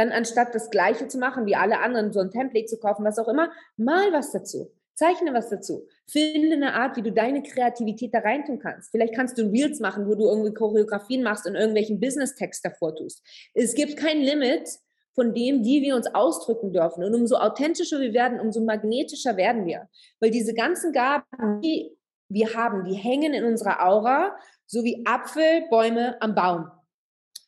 dann 0.00 0.12
anstatt 0.12 0.54
das 0.54 0.70
Gleiche 0.70 1.08
zu 1.08 1.18
machen 1.18 1.46
wie 1.46 1.54
alle 1.54 1.80
anderen, 1.80 2.12
so 2.12 2.20
ein 2.20 2.30
Template 2.30 2.66
zu 2.66 2.78
kaufen, 2.78 3.04
was 3.04 3.18
auch 3.18 3.28
immer, 3.28 3.50
mal 3.76 4.12
was 4.12 4.32
dazu. 4.32 4.72
Zeichne 4.94 5.32
was 5.32 5.48
dazu. 5.48 5.86
Finde 6.06 6.56
eine 6.56 6.74
Art, 6.74 6.96
wie 6.96 7.02
du 7.02 7.12
deine 7.12 7.42
Kreativität 7.42 8.12
da 8.12 8.18
reintun 8.18 8.58
kannst. 8.58 8.90
Vielleicht 8.90 9.14
kannst 9.14 9.38
du 9.38 9.50
Reels 9.50 9.80
machen, 9.80 10.06
wo 10.06 10.14
du 10.14 10.24
irgendwie 10.24 10.52
Choreografien 10.52 11.22
machst 11.22 11.46
und 11.46 11.54
irgendwelchen 11.54 12.00
Business-Text 12.00 12.64
davor 12.64 12.94
tust. 12.94 13.22
Es 13.54 13.74
gibt 13.74 13.96
kein 13.96 14.20
Limit 14.20 14.68
von 15.14 15.32
dem, 15.34 15.64
wie 15.64 15.82
wir 15.82 15.96
uns 15.96 16.06
ausdrücken 16.14 16.72
dürfen. 16.72 17.02
Und 17.02 17.14
umso 17.14 17.36
authentischer 17.36 18.00
wir 18.00 18.12
werden, 18.12 18.40
umso 18.40 18.60
magnetischer 18.60 19.36
werden 19.36 19.64
wir. 19.64 19.88
Weil 20.20 20.30
diese 20.30 20.54
ganzen 20.54 20.92
Gaben, 20.92 21.60
die 21.62 21.96
wir 22.28 22.54
haben, 22.54 22.84
die 22.84 22.94
hängen 22.94 23.32
in 23.32 23.44
unserer 23.44 23.86
Aura, 23.86 24.36
so 24.66 24.84
wie 24.84 25.04
Apfelbäume 25.06 26.20
am 26.20 26.34
Baum. 26.34 26.70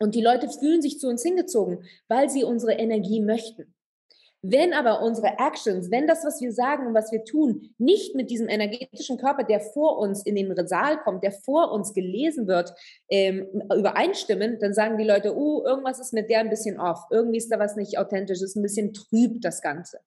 Und 0.03 0.17
die 0.17 0.21
Leute 0.21 0.49
fühlen 0.49 0.83
sich 0.83 0.99
zu 0.99 1.07
uns 1.07 1.23
hingezogen, 1.23 1.85
weil 2.09 2.29
sie 2.29 2.43
unsere 2.43 2.73
Energie 2.73 3.21
möchten. 3.21 3.73
Wenn 4.45 4.73
aber 4.73 5.03
unsere 5.03 5.39
Actions, 5.39 5.93
wenn 5.93 6.09
das, 6.09 6.25
was 6.25 6.41
wir 6.41 6.53
sagen 6.53 6.89
und 6.89 6.95
was 6.95 7.13
wir 7.13 7.23
tun, 7.23 7.73
nicht 7.79 8.17
mit 8.17 8.29
diesem 8.29 8.49
energetischen 8.49 9.17
Körper, 9.17 9.45
der 9.45 9.61
vor 9.61 9.99
uns 9.99 10.27
in 10.27 10.35
den 10.35 10.67
Saal 10.67 10.99
kommt, 10.99 11.23
der 11.23 11.31
vor 11.31 11.71
uns 11.71 11.95
gelesen 11.95 12.49
wird, 12.49 12.75
ähm, 13.09 13.47
übereinstimmen, 13.73 14.59
dann 14.59 14.75
sagen 14.75 14.99
die 14.99 15.05
Leute, 15.05 15.37
uh, 15.37 15.65
irgendwas 15.65 16.01
ist 16.01 16.13
mit 16.13 16.29
der 16.29 16.41
ein 16.41 16.51
bisschen 16.51 16.81
off, 16.81 17.05
irgendwie 17.13 17.39
ist 17.39 17.53
da 17.53 17.61
was 17.61 17.77
nicht 17.77 17.99
authentisch, 17.99 18.43
ist 18.43 18.57
ein 18.57 18.63
bisschen 18.63 18.93
trüb 18.93 19.41
das 19.41 19.63
Ganze. 19.63 20.01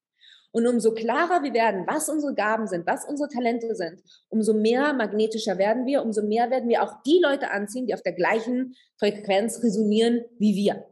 Und 0.55 0.65
umso 0.67 0.93
klarer 0.93 1.43
wir 1.43 1.53
werden, 1.53 1.83
was 1.85 2.07
unsere 2.07 2.33
Gaben 2.33 2.65
sind, 2.67 2.87
was 2.87 3.03
unsere 3.03 3.27
Talente 3.27 3.75
sind, 3.75 4.01
umso 4.29 4.53
mehr 4.53 4.93
magnetischer 4.93 5.57
werden 5.57 5.85
wir, 5.85 6.01
umso 6.01 6.23
mehr 6.23 6.49
werden 6.49 6.69
wir 6.69 6.81
auch 6.81 7.03
die 7.03 7.19
Leute 7.21 7.51
anziehen, 7.51 7.87
die 7.87 7.93
auf 7.93 8.03
der 8.03 8.13
gleichen 8.13 8.73
Frequenz 8.97 9.61
resonieren 9.61 10.23
wie 10.39 10.55
wir. 10.55 10.85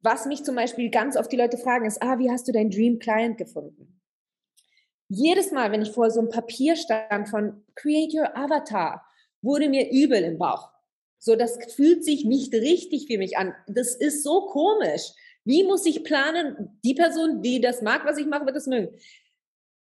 Was 0.00 0.24
mich 0.24 0.44
zum 0.44 0.54
Beispiel 0.54 0.88
ganz 0.88 1.18
oft 1.18 1.30
die 1.30 1.36
Leute 1.36 1.58
fragen, 1.58 1.84
ist, 1.84 2.00
ah, 2.00 2.18
wie 2.18 2.30
hast 2.30 2.48
du 2.48 2.52
deinen 2.52 2.70
Dream 2.70 2.98
Client 2.98 3.36
gefunden? 3.36 4.00
Jedes 5.08 5.52
Mal, 5.52 5.72
wenn 5.72 5.82
ich 5.82 5.92
vor 5.92 6.10
so 6.10 6.20
einem 6.20 6.30
Papier 6.30 6.74
stand 6.74 7.28
von 7.28 7.62
Create 7.74 8.14
Your 8.14 8.34
Avatar, 8.34 9.04
wurde 9.42 9.68
mir 9.68 9.90
übel 9.90 10.24
im 10.24 10.38
Bauch. 10.38 10.70
So, 11.18 11.36
das 11.36 11.58
fühlt 11.74 12.02
sich 12.02 12.24
nicht 12.24 12.54
richtig 12.54 13.08
für 13.08 13.18
mich 13.18 13.36
an. 13.36 13.54
Das 13.66 13.94
ist 13.94 14.22
so 14.22 14.46
komisch. 14.46 15.12
Wie 15.44 15.64
muss 15.64 15.86
ich 15.86 16.04
planen? 16.04 16.78
Die 16.84 16.94
Person, 16.94 17.42
die 17.42 17.60
das 17.60 17.82
mag, 17.82 18.04
was 18.04 18.18
ich 18.18 18.26
mache, 18.26 18.46
wird 18.46 18.56
es 18.56 18.66
mögen. 18.66 18.96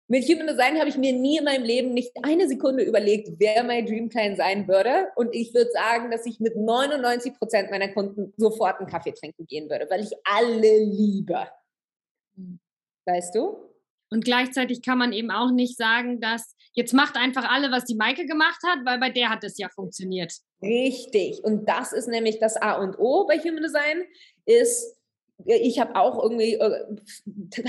Mit 0.10 0.24
Human 0.30 0.48
Design 0.48 0.80
habe 0.80 0.88
ich 0.88 0.98
mir 0.98 1.12
nie 1.12 1.38
in 1.38 1.44
meinem 1.44 1.66
Leben 1.66 1.94
nicht 1.94 2.12
eine 2.24 2.48
Sekunde 2.48 2.84
überlegt, 2.84 3.30
wer 3.40 3.64
mein 3.64 3.86
Dream 3.86 4.08
Client 4.08 4.38
sein 4.38 4.66
würde. 4.68 5.08
Und 5.16 5.36
ich 5.36 5.54
würde 5.54 5.70
sagen, 5.72 6.12
dass 6.12 6.26
ich 6.26 6.40
mit 6.40 6.56
99 6.56 7.34
Prozent 7.34 7.72
meiner 7.72 7.90
Kunden 7.90 8.34
sofort 8.38 8.80
einen 8.80 8.88
Kaffee 8.90 9.12
trinken 9.12 9.46
gehen 9.48 9.70
würde, 9.70 9.88
weil 9.90 10.02
ich 10.02 10.14
alle 10.24 10.84
liebe. 10.86 11.48
Weißt 13.06 13.36
du? 13.36 13.68
Und 14.10 14.24
gleichzeitig 14.24 14.82
kann 14.82 14.98
man 14.98 15.12
eben 15.12 15.32
auch 15.32 15.52
nicht 15.52 15.78
sagen, 15.78 16.22
dass 16.22 16.56
jetzt 16.72 16.94
macht 16.94 17.18
einfach 17.18 17.52
alle, 17.52 17.72
was 17.72 17.84
die 17.84 17.96
Maike 17.96 18.26
gemacht 18.26 18.62
hat, 18.66 18.86
weil 18.86 19.00
bei 19.00 19.10
der 19.10 19.30
hat 19.30 19.44
es 19.44 19.58
ja 19.58 19.68
funktioniert. 19.68 20.34
Richtig. 20.62 21.44
Und 21.44 21.68
das 21.68 21.92
ist 21.92 22.08
nämlich 22.08 22.40
das 22.40 22.56
A 22.56 22.76
und 22.76 22.98
O 22.98 23.28
bei 23.28 23.38
Human 23.40 23.64
Design, 23.64 24.04
ist 24.46 24.97
ich 25.46 25.80
habe 25.80 25.96
auch 25.96 26.22
irgendwie 26.22 26.56
äh, 26.56 26.86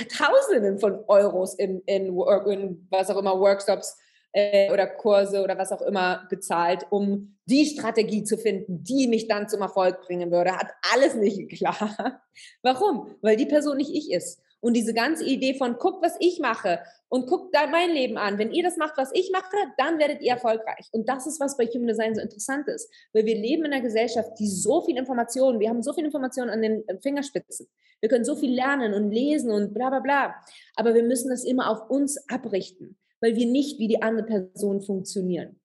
Tausenden 0.09 0.79
von 0.79 1.05
Euros 1.07 1.55
in, 1.55 1.81
in, 1.87 2.07
in, 2.17 2.87
was 2.91 3.11
auch 3.11 3.19
immer, 3.19 3.39
Workshops 3.39 3.97
äh, 4.33 4.73
oder 4.73 4.87
Kurse 4.87 5.43
oder 5.43 5.59
was 5.59 5.73
auch 5.73 5.83
immer 5.83 6.27
bezahlt, 6.31 6.87
um 6.91 7.37
die 7.45 7.67
Strategie 7.67 8.25
zu 8.25 8.39
finden, 8.39 8.83
die 8.85 9.09
mich 9.09 9.29
dann 9.29 9.49
zum 9.49 9.63
Erfolg 9.63 10.03
bringen 10.03 10.31
würde. 10.31 10.57
Hat 10.57 10.69
alles 10.93 11.15
nicht 11.15 11.49
geklappt. 11.49 11.83
Warum? 12.63 13.15
Weil 13.21 13.37
die 13.37 13.47
Person 13.47 13.77
nicht 13.77 13.95
ich 13.95 14.11
ist. 14.13 14.41
Und 14.61 14.75
diese 14.75 14.95
ganze 14.95 15.25
Idee 15.25 15.55
von, 15.55 15.77
guck, 15.79 16.03
was 16.03 16.17
ich 16.19 16.41
mache 16.41 16.81
und 17.09 17.27
guck 17.27 17.53
da 17.53 17.67
mein 17.67 17.91
Leben 17.91 18.19
an. 18.19 18.39
Wenn 18.39 18.53
ihr 18.53 18.63
das 18.63 18.77
macht, 18.77 18.97
was 18.97 19.11
ich 19.15 19.31
mache, 19.33 19.57
dann 19.79 19.99
werdet 19.99 20.21
ihr 20.21 20.33
erfolgreich. 20.33 20.89
Und 20.93 21.09
das 21.09 21.27
ist, 21.27 21.41
was 21.41 21.57
bei 21.57 21.67
Human 21.67 21.89
Design 21.89 22.15
so 22.15 22.21
interessant 22.21 22.69
ist. 22.69 22.93
Weil 23.13 23.25
wir 23.25 23.35
leben 23.35 23.65
in 23.65 23.73
einer 23.73 23.83
Gesellschaft, 23.83 24.33
die 24.39 24.49
so 24.49 24.83
viel 24.83 24.97
Informationen, 24.97 25.61
wir 25.61 25.71
haben 25.71 25.83
so 25.83 25.93
viel 25.93 26.05
Informationen 26.05 26.51
an 26.51 26.63
den 26.63 26.85
Fingerspitzen. 27.01 27.67
Wir 28.01 28.09
können 28.09 28.25
so 28.25 28.37
viel 28.37 28.55
lernen 28.55 28.95
und 28.95 29.11
lesen 29.11 29.51
und 29.51 29.73
bla 29.75 29.89
bla 29.89 30.01
bla. 30.01 30.35
Aber 30.77 30.95
wir 30.95 31.03
müssen 31.03 31.31
das 31.31 31.45
immer 31.45 31.71
auf 31.71 31.91
uns 31.91 32.19
abrichten, 32.29 32.99
weil 33.21 33.37
wir 33.37 33.47
nicht 33.47 33.79
wie 33.79 33.89
die 33.89 34.03
andere 34.03 34.27
Person 34.27 34.83
funktionieren. 34.83 35.61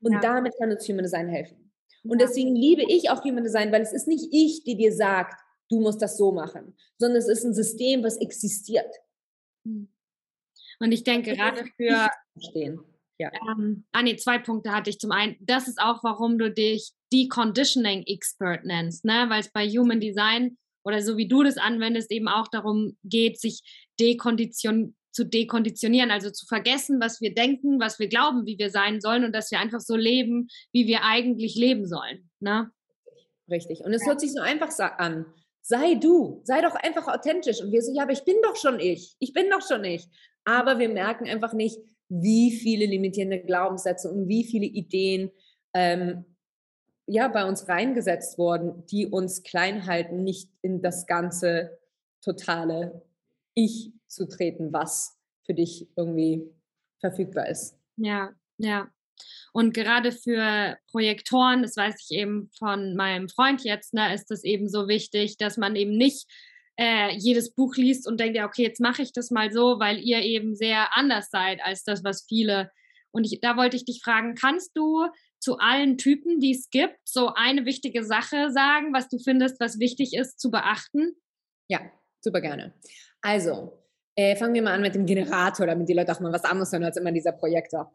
Und 0.00 0.12
ja. 0.12 0.20
damit 0.20 0.56
kann 0.58 0.70
uns 0.70 0.86
Human 0.88 1.04
Design 1.04 1.28
helfen. 1.28 1.72
Und 2.04 2.20
deswegen 2.20 2.54
liebe 2.54 2.82
ich 2.82 3.10
auch 3.10 3.24
Human 3.24 3.44
Design, 3.44 3.72
weil 3.72 3.82
es 3.82 3.92
ist 3.92 4.08
nicht 4.08 4.28
ich, 4.32 4.64
die 4.64 4.76
dir 4.76 4.92
sagt, 4.92 5.40
du 5.68 5.80
musst 5.80 6.00
das 6.00 6.16
so 6.16 6.32
machen, 6.32 6.76
sondern 6.98 7.18
es 7.18 7.28
ist 7.28 7.44
ein 7.44 7.54
System, 7.54 8.02
was 8.02 8.16
existiert. 8.16 8.94
Hm. 9.64 9.88
Und 10.80 10.92
ich 10.92 11.04
denke 11.04 11.34
gerade 11.34 11.64
für. 11.76 12.08
Verstehen. 12.32 12.80
Ja. 13.18 13.30
Ähm, 13.50 13.84
ah 13.92 14.02
nee, 14.02 14.16
zwei 14.16 14.38
Punkte 14.38 14.72
hatte 14.72 14.90
ich. 14.90 14.98
Zum 14.98 15.10
einen, 15.10 15.36
das 15.40 15.66
ist 15.66 15.80
auch, 15.80 16.04
warum 16.04 16.38
du 16.38 16.52
dich 16.52 16.92
Deconditioning 17.12 18.04
Expert 18.06 18.64
nennst, 18.64 19.04
ne? 19.04 19.26
weil 19.28 19.40
es 19.40 19.50
bei 19.50 19.68
Human 19.68 20.00
Design 20.00 20.56
oder 20.84 21.02
so 21.02 21.16
wie 21.16 21.26
du 21.26 21.42
das 21.42 21.56
anwendest, 21.56 22.12
eben 22.12 22.28
auch 22.28 22.48
darum 22.48 22.96
geht, 23.02 23.40
sich 23.40 23.62
dekondition 23.98 24.94
zu 25.10 25.24
dekonditionieren, 25.24 26.12
also 26.12 26.30
zu 26.30 26.46
vergessen, 26.46 27.00
was 27.00 27.20
wir 27.20 27.34
denken, 27.34 27.80
was 27.80 27.98
wir 27.98 28.08
glauben, 28.08 28.46
wie 28.46 28.58
wir 28.58 28.70
sein 28.70 29.00
sollen 29.00 29.24
und 29.24 29.34
dass 29.34 29.50
wir 29.50 29.58
einfach 29.58 29.80
so 29.80 29.96
leben, 29.96 30.48
wie 30.72 30.86
wir 30.86 31.02
eigentlich 31.02 31.56
leben 31.56 31.86
sollen. 31.86 32.30
Ne? 32.40 32.70
Richtig. 33.50 33.80
Und 33.80 33.92
es 33.92 34.02
ja. 34.02 34.08
hört 34.08 34.20
sich 34.20 34.32
so 34.32 34.40
einfach 34.40 34.70
an 34.98 35.26
sei 35.62 35.94
du, 35.94 36.40
sei 36.44 36.60
doch 36.60 36.74
einfach 36.74 37.08
authentisch. 37.08 37.60
Und 37.60 37.72
wir 37.72 37.82
so, 37.82 37.92
ja, 37.92 38.02
aber 38.02 38.12
ich 38.12 38.24
bin 38.24 38.36
doch 38.42 38.56
schon 38.56 38.80
ich, 38.80 39.16
ich 39.18 39.32
bin 39.32 39.50
doch 39.50 39.66
schon 39.66 39.84
ich. 39.84 40.08
Aber 40.44 40.78
wir 40.78 40.88
merken 40.88 41.28
einfach 41.28 41.52
nicht, 41.52 41.78
wie 42.08 42.52
viele 42.52 42.86
limitierende 42.86 43.40
Glaubenssätze 43.40 44.10
und 44.10 44.28
wie 44.28 44.44
viele 44.44 44.66
Ideen 44.66 45.30
ähm, 45.74 46.24
ja 47.06 47.28
bei 47.28 47.46
uns 47.46 47.68
reingesetzt 47.68 48.38
wurden, 48.38 48.86
die 48.86 49.06
uns 49.06 49.42
klein 49.42 49.86
halten, 49.86 50.24
nicht 50.24 50.50
in 50.62 50.80
das 50.80 51.06
ganze 51.06 51.78
totale 52.22 53.02
Ich 53.54 53.92
zu 54.06 54.26
treten, 54.26 54.72
was 54.72 55.18
für 55.44 55.54
dich 55.54 55.88
irgendwie 55.96 56.50
verfügbar 57.00 57.48
ist. 57.48 57.78
Ja, 57.96 58.30
ja. 58.58 58.88
Und 59.52 59.74
gerade 59.74 60.12
für 60.12 60.76
Projektoren, 60.90 61.62
das 61.62 61.76
weiß 61.76 61.96
ich 62.08 62.16
eben 62.16 62.50
von 62.58 62.94
meinem 62.94 63.28
Freund 63.28 63.64
jetzt, 63.64 63.94
ne, 63.94 64.14
ist 64.14 64.30
es 64.30 64.44
eben 64.44 64.68
so 64.68 64.88
wichtig, 64.88 65.36
dass 65.36 65.56
man 65.56 65.76
eben 65.76 65.96
nicht 65.96 66.26
äh, 66.78 67.14
jedes 67.16 67.54
Buch 67.54 67.74
liest 67.76 68.06
und 68.06 68.20
denkt, 68.20 68.36
ja, 68.36 68.46
okay, 68.46 68.62
jetzt 68.62 68.80
mache 68.80 69.02
ich 69.02 69.12
das 69.12 69.30
mal 69.30 69.50
so, 69.50 69.80
weil 69.80 69.98
ihr 69.98 70.22
eben 70.22 70.54
sehr 70.54 70.96
anders 70.96 71.30
seid 71.30 71.60
als 71.62 71.82
das, 71.82 72.04
was 72.04 72.24
viele. 72.28 72.70
Und 73.10 73.24
ich, 73.24 73.40
da 73.40 73.56
wollte 73.56 73.76
ich 73.76 73.84
dich 73.84 74.00
fragen, 74.02 74.34
kannst 74.34 74.76
du 74.76 75.06
zu 75.40 75.58
allen 75.58 75.98
Typen, 75.98 76.40
die 76.40 76.52
es 76.52 76.70
gibt, 76.70 76.98
so 77.04 77.32
eine 77.34 77.64
wichtige 77.64 78.04
Sache 78.04 78.50
sagen, 78.50 78.92
was 78.92 79.08
du 79.08 79.18
findest, 79.18 79.60
was 79.60 79.78
wichtig 79.78 80.14
ist 80.14 80.38
zu 80.38 80.50
beachten? 80.50 81.16
Ja, 81.68 81.80
super 82.20 82.40
gerne. 82.40 82.74
Also, 83.22 83.78
äh, 84.18 84.34
fangen 84.34 84.54
wir 84.54 84.62
mal 84.62 84.74
an 84.74 84.80
mit 84.80 84.96
dem 84.96 85.06
Generator, 85.06 85.64
damit 85.64 85.88
die 85.88 85.92
Leute 85.92 86.10
auch 86.10 86.18
mal 86.18 86.32
was 86.32 86.42
anderes 86.42 86.72
hören 86.72 86.82
als 86.82 86.96
immer 86.96 87.12
dieser 87.12 87.30
Projektor. 87.30 87.92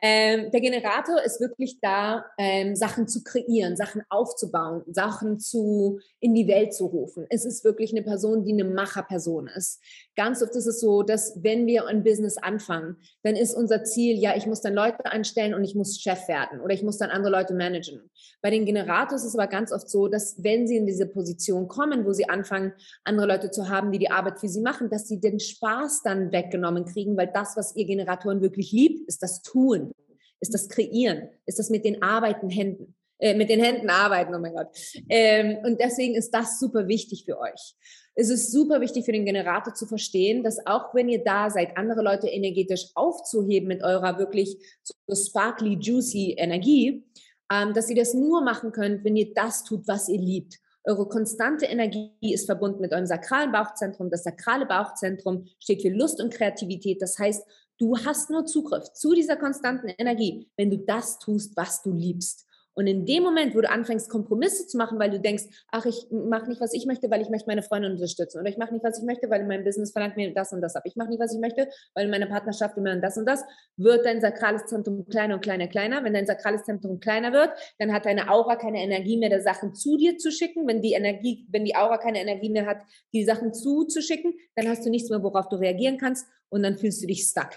Ähm, 0.00 0.50
der 0.50 0.60
Generator 0.62 1.22
ist 1.22 1.38
wirklich 1.38 1.78
da, 1.82 2.24
ähm, 2.38 2.74
Sachen 2.74 3.06
zu 3.06 3.22
kreieren, 3.22 3.76
Sachen 3.76 4.00
aufzubauen, 4.08 4.84
Sachen 4.86 5.38
zu 5.38 6.00
in 6.18 6.34
die 6.34 6.48
Welt 6.48 6.72
zu 6.72 6.86
rufen. 6.86 7.26
Es 7.28 7.44
ist 7.44 7.62
wirklich 7.62 7.92
eine 7.92 8.02
Person, 8.02 8.42
die 8.42 8.54
eine 8.54 8.64
Macherperson 8.64 9.48
ist. 9.48 9.82
Ganz 10.16 10.42
oft 10.42 10.56
ist 10.56 10.66
es 10.66 10.80
so, 10.80 11.02
dass 11.02 11.42
wenn 11.42 11.66
wir 11.66 11.86
ein 11.86 12.02
Business 12.02 12.38
anfangen, 12.38 12.96
dann 13.22 13.36
ist 13.36 13.54
unser 13.54 13.84
Ziel, 13.84 14.16
ja, 14.16 14.34
ich 14.34 14.46
muss 14.46 14.62
dann 14.62 14.72
Leute 14.72 15.04
anstellen 15.04 15.52
und 15.52 15.62
ich 15.62 15.74
muss 15.74 16.00
Chef 16.00 16.26
werden 16.26 16.60
oder 16.62 16.72
ich 16.72 16.82
muss 16.82 16.96
dann 16.96 17.10
andere 17.10 17.30
Leute 17.30 17.52
managen. 17.52 18.10
Bei 18.40 18.48
den 18.48 18.64
Generators 18.64 19.22
ist 19.22 19.28
es 19.28 19.38
aber 19.38 19.46
ganz 19.46 19.72
oft 19.72 19.90
so, 19.90 20.08
dass 20.08 20.42
wenn 20.42 20.66
sie 20.66 20.78
in 20.78 20.86
diese 20.86 21.06
Position 21.06 21.68
kommen, 21.68 22.06
wo 22.06 22.14
sie 22.14 22.30
anfangen, 22.30 22.72
andere 23.04 23.26
Leute 23.26 23.50
zu 23.50 23.68
haben, 23.68 23.92
die 23.92 23.98
die 23.98 24.10
Arbeit 24.10 24.40
für 24.40 24.48
sie 24.48 24.62
machen, 24.62 24.88
dass 24.88 25.06
sie 25.06 25.20
den 25.20 25.38
Spaß 25.38 26.02
dann 26.02 26.32
weggenommen 26.32 26.86
kriegen, 26.86 27.18
weil 27.18 27.30
das, 27.32 27.54
was 27.56 27.76
ihr 27.76 27.84
Generatoren 27.84 28.40
wirklich 28.40 28.72
liebt, 28.72 29.06
ist 29.08 29.22
das 29.22 29.42
Tun, 29.42 29.92
ist 30.40 30.54
das 30.54 30.70
Kreieren, 30.70 31.28
ist 31.44 31.58
das 31.58 31.68
mit 31.68 31.84
den 31.84 32.02
Arbeiten 32.02 32.48
Händen 32.48 32.94
äh, 33.18 33.34
mit 33.34 33.48
den 33.48 33.60
Händen 33.60 33.88
arbeiten, 33.88 34.34
oh 34.34 34.38
mein 34.38 34.52
Gott. 34.52 34.68
Ähm, 35.08 35.58
und 35.64 35.80
deswegen 35.80 36.14
ist 36.14 36.32
das 36.34 36.58
super 36.58 36.86
wichtig 36.86 37.24
für 37.24 37.38
euch 37.38 37.74
es 38.18 38.30
ist 38.30 38.50
super 38.50 38.80
wichtig 38.80 39.04
für 39.04 39.12
den 39.12 39.26
Generator 39.26 39.74
zu 39.74 39.86
verstehen, 39.86 40.42
dass 40.42 40.66
auch 40.66 40.94
wenn 40.94 41.08
ihr 41.08 41.22
da 41.22 41.50
seid, 41.50 41.76
andere 41.76 42.02
Leute 42.02 42.28
energetisch 42.28 42.86
aufzuheben 42.94 43.68
mit 43.68 43.82
eurer 43.82 44.18
wirklich 44.18 44.56
so 44.82 45.14
sparkly, 45.14 45.76
juicy 45.78 46.34
Energie, 46.38 47.04
ähm, 47.52 47.74
dass 47.74 47.90
ihr 47.90 47.96
das 47.96 48.14
nur 48.14 48.42
machen 48.42 48.72
könnt, 48.72 49.04
wenn 49.04 49.16
ihr 49.16 49.34
das 49.34 49.64
tut, 49.64 49.86
was 49.86 50.08
ihr 50.08 50.18
liebt. 50.18 50.56
Eure 50.84 51.06
konstante 51.08 51.66
Energie 51.66 52.10
ist 52.20 52.46
verbunden 52.46 52.80
mit 52.80 52.92
eurem 52.92 53.06
sakralen 53.06 53.52
Bauchzentrum. 53.52 54.08
Das 54.08 54.24
sakrale 54.24 54.64
Bauchzentrum 54.64 55.46
steht 55.58 55.82
für 55.82 55.90
Lust 55.90 56.22
und 56.22 56.32
Kreativität. 56.32 57.02
Das 57.02 57.18
heißt, 57.18 57.44
du 57.78 57.98
hast 57.98 58.30
nur 58.30 58.46
Zugriff 58.46 58.92
zu 58.92 59.12
dieser 59.12 59.36
konstanten 59.36 59.88
Energie, 59.88 60.48
wenn 60.56 60.70
du 60.70 60.78
das 60.78 61.18
tust, 61.18 61.54
was 61.56 61.82
du 61.82 61.92
liebst. 61.92 62.45
Und 62.76 62.86
in 62.86 63.06
dem 63.06 63.22
Moment, 63.22 63.54
wo 63.54 63.62
du 63.62 63.70
anfängst, 63.70 64.10
Kompromisse 64.10 64.66
zu 64.66 64.76
machen, 64.76 64.98
weil 64.98 65.10
du 65.10 65.18
denkst, 65.18 65.44
ach, 65.72 65.86
ich 65.86 66.08
mache 66.10 66.46
nicht, 66.46 66.60
was 66.60 66.74
ich 66.74 66.84
möchte, 66.84 67.10
weil 67.10 67.22
ich 67.22 67.30
möchte 67.30 67.46
meine 67.46 67.62
Freunde 67.62 67.90
unterstützen. 67.90 68.38
Oder 68.38 68.50
ich 68.50 68.58
mache 68.58 68.74
nicht, 68.74 68.84
was 68.84 68.98
ich 68.98 69.04
möchte, 69.04 69.30
weil 69.30 69.46
mein 69.46 69.64
Business 69.64 69.92
verlangt 69.92 70.16
mir 70.16 70.34
das 70.34 70.52
und 70.52 70.60
das 70.60 70.76
ab. 70.76 70.82
Ich 70.84 70.94
mache 70.94 71.08
nicht, 71.08 71.18
was 71.18 71.32
ich 71.32 71.40
möchte, 71.40 71.68
weil 71.94 72.06
meine 72.08 72.26
Partnerschaft 72.26 72.76
immer 72.76 72.94
das 72.96 73.16
und 73.16 73.24
das, 73.24 73.42
wird 73.78 74.04
dein 74.04 74.20
sakrales 74.20 74.66
Zentrum 74.66 75.06
kleiner 75.08 75.36
und 75.36 75.40
kleiner, 75.40 75.68
kleiner. 75.68 76.04
Wenn 76.04 76.12
dein 76.12 76.26
sakrales 76.26 76.64
Zentrum 76.64 77.00
kleiner 77.00 77.32
wird, 77.32 77.50
dann 77.78 77.94
hat 77.94 78.04
deine 78.04 78.30
Aura 78.30 78.56
keine 78.56 78.82
Energie 78.82 79.16
mehr, 79.16 79.30
der 79.30 79.40
Sachen 79.40 79.74
zu 79.74 79.96
dir 79.96 80.18
zu 80.18 80.30
schicken. 80.30 80.66
Wenn 80.66 80.82
die 80.82 80.92
Energie, 80.92 81.46
wenn 81.48 81.64
die 81.64 81.76
Aura 81.76 81.96
keine 81.96 82.20
Energie 82.20 82.50
mehr 82.50 82.66
hat, 82.66 82.82
die 83.14 83.24
Sachen 83.24 83.54
zuzuschicken, 83.54 84.34
dann 84.54 84.68
hast 84.68 84.84
du 84.84 84.90
nichts 84.90 85.08
mehr, 85.08 85.22
worauf 85.22 85.48
du 85.48 85.56
reagieren 85.56 85.96
kannst 85.96 86.26
und 86.50 86.62
dann 86.62 86.76
fühlst 86.76 87.02
du 87.02 87.06
dich 87.06 87.22
stuck. 87.22 87.52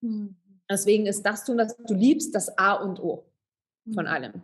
Mhm. 0.00 0.34
Deswegen 0.68 1.06
ist 1.06 1.22
das 1.22 1.44
tun, 1.44 1.58
was 1.58 1.76
du 1.76 1.94
liebst, 1.94 2.34
das 2.34 2.56
A 2.58 2.74
und 2.74 3.00
O 3.00 3.29
von 3.84 4.04
mhm. 4.04 4.10
allem. 4.10 4.42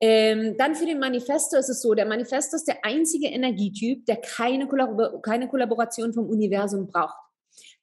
Ähm, 0.00 0.56
dann 0.58 0.74
für 0.74 0.86
den 0.86 0.98
Manifesto 0.98 1.56
ist 1.56 1.68
es 1.68 1.80
so, 1.80 1.94
der 1.94 2.06
Manifesto 2.06 2.56
ist 2.56 2.68
der 2.68 2.84
einzige 2.84 3.28
Energietyp, 3.28 4.04
der 4.06 4.16
keine, 4.16 4.66
Kollabor 4.66 5.22
keine 5.22 5.48
Kollaboration 5.48 6.12
vom 6.12 6.28
Universum 6.28 6.86
braucht. 6.86 7.16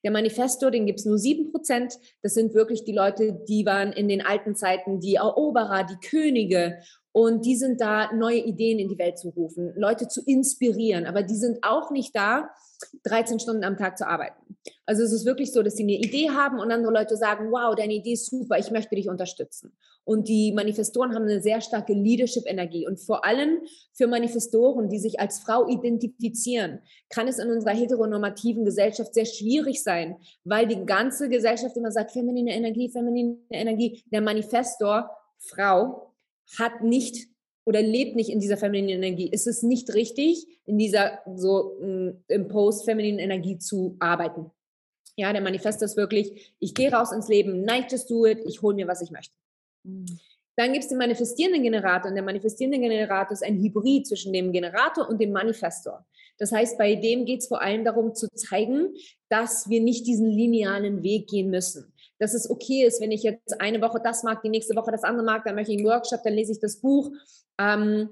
Der 0.04 0.10
Manifesto, 0.10 0.70
den 0.70 0.86
gibt 0.86 1.00
es 1.00 1.06
nur 1.06 1.18
sieben 1.18 1.50
Prozent. 1.50 1.98
Das 2.22 2.34
sind 2.34 2.54
wirklich 2.54 2.84
die 2.84 2.92
Leute, 2.92 3.40
die 3.48 3.64
waren 3.64 3.92
in 3.92 4.08
den 4.08 4.24
alten 4.24 4.54
Zeiten 4.56 5.00
die 5.00 5.14
Eroberer, 5.14 5.84
die 5.84 6.06
Könige. 6.06 6.78
Und 7.12 7.44
die 7.44 7.56
sind 7.56 7.80
da, 7.80 8.12
neue 8.12 8.38
Ideen 8.38 8.78
in 8.78 8.88
die 8.88 8.98
Welt 8.98 9.18
zu 9.18 9.28
rufen, 9.30 9.72
Leute 9.76 10.08
zu 10.08 10.22
inspirieren. 10.24 11.06
Aber 11.06 11.22
die 11.22 11.36
sind 11.36 11.58
auch 11.62 11.90
nicht 11.90 12.16
da, 12.16 12.50
13 13.04 13.40
Stunden 13.40 13.64
am 13.64 13.76
Tag 13.76 13.98
zu 13.98 14.06
arbeiten. 14.06 14.56
Also 14.86 15.02
es 15.02 15.12
ist 15.12 15.24
wirklich 15.24 15.52
so, 15.52 15.62
dass 15.62 15.76
sie 15.76 15.82
eine 15.82 15.92
Idee 15.92 16.30
haben 16.30 16.58
und 16.58 16.70
andere 16.70 16.92
Leute 16.92 17.16
sagen, 17.16 17.50
wow, 17.50 17.74
deine 17.74 17.94
Idee 17.94 18.12
ist 18.12 18.26
super, 18.26 18.58
ich 18.58 18.70
möchte 18.70 18.94
dich 18.94 19.08
unterstützen. 19.08 19.76
Und 20.04 20.28
die 20.28 20.52
Manifestoren 20.52 21.14
haben 21.14 21.24
eine 21.24 21.40
sehr 21.40 21.60
starke 21.60 21.92
Leadership-Energie. 21.92 22.86
Und 22.86 22.98
vor 22.98 23.24
allem 23.24 23.60
für 23.92 24.06
Manifestoren, 24.06 24.88
die 24.88 24.98
sich 24.98 25.20
als 25.20 25.38
Frau 25.38 25.68
identifizieren, 25.68 26.80
kann 27.08 27.28
es 27.28 27.38
in 27.38 27.50
unserer 27.50 27.74
heteronormativen 27.74 28.64
Gesellschaft 28.64 29.14
sehr 29.14 29.26
schwierig 29.26 29.82
sein, 29.82 30.16
weil 30.44 30.66
die 30.66 30.84
ganze 30.84 31.28
Gesellschaft 31.28 31.76
immer 31.76 31.92
sagt, 31.92 32.12
feminine 32.12 32.54
Energie, 32.54 32.90
feminine 32.90 33.38
Energie. 33.50 34.02
Der 34.12 34.20
Manifestor, 34.20 35.10
Frau, 35.38 36.12
hat 36.58 36.82
nicht 36.82 37.31
oder 37.64 37.80
lebt 37.80 38.16
nicht 38.16 38.30
in 38.30 38.40
dieser 38.40 38.56
femininen 38.56 39.02
Energie. 39.02 39.30
Es 39.32 39.46
ist 39.46 39.62
nicht 39.62 39.94
richtig, 39.94 40.46
in 40.64 40.78
dieser 40.78 41.20
so 41.36 41.76
mm, 41.80 42.24
imposed 42.28 42.84
femininen 42.84 43.18
Energie 43.18 43.58
zu 43.58 43.96
arbeiten. 44.00 44.50
Ja, 45.16 45.32
der 45.32 45.42
Manifest 45.42 45.82
ist 45.82 45.96
wirklich, 45.96 46.54
ich 46.58 46.74
gehe 46.74 46.90
raus 46.90 47.12
ins 47.12 47.28
Leben, 47.28 47.64
night 47.64 47.92
just 47.92 48.10
do 48.10 48.26
it, 48.26 48.40
ich 48.46 48.62
hole 48.62 48.74
mir, 48.74 48.88
was 48.88 49.02
ich 49.02 49.10
möchte. 49.10 49.34
Mhm. 49.84 50.06
Dann 50.56 50.72
gibt 50.72 50.84
es 50.84 50.88
den 50.88 50.98
manifestierenden 50.98 51.62
Generator 51.62 52.10
und 52.10 52.14
der 52.14 52.24
manifestierende 52.24 52.78
Generator 52.78 53.32
ist 53.32 53.42
ein 53.42 53.58
Hybrid 53.58 54.06
zwischen 54.06 54.32
dem 54.32 54.52
Generator 54.52 55.08
und 55.08 55.20
dem 55.20 55.32
Manifestor. 55.32 56.04
Das 56.38 56.52
heißt, 56.52 56.76
bei 56.76 56.94
dem 56.94 57.24
geht 57.24 57.40
es 57.40 57.48
vor 57.48 57.62
allem 57.62 57.84
darum 57.84 58.14
zu 58.14 58.28
zeigen, 58.34 58.94
dass 59.28 59.68
wir 59.70 59.80
nicht 59.80 60.06
diesen 60.06 60.26
linearen 60.26 61.02
Weg 61.02 61.28
gehen 61.28 61.50
müssen. 61.50 61.92
Dass 62.18 62.34
es 62.34 62.50
okay 62.50 62.84
ist, 62.84 63.00
wenn 63.00 63.12
ich 63.12 63.22
jetzt 63.22 63.60
eine 63.60 63.80
Woche 63.80 64.00
das 64.02 64.22
mag, 64.22 64.42
die 64.42 64.48
nächste 64.48 64.76
Woche 64.76 64.90
das 64.90 65.04
andere 65.04 65.24
mag, 65.24 65.44
dann 65.44 65.54
möchte 65.54 65.72
ich 65.72 65.78
einen 65.78 65.86
Workshop, 65.86 66.22
dann 66.22 66.34
lese 66.34 66.52
ich 66.52 66.60
das 66.60 66.80
Buch. 66.80 67.10
Ähm, 67.58 68.10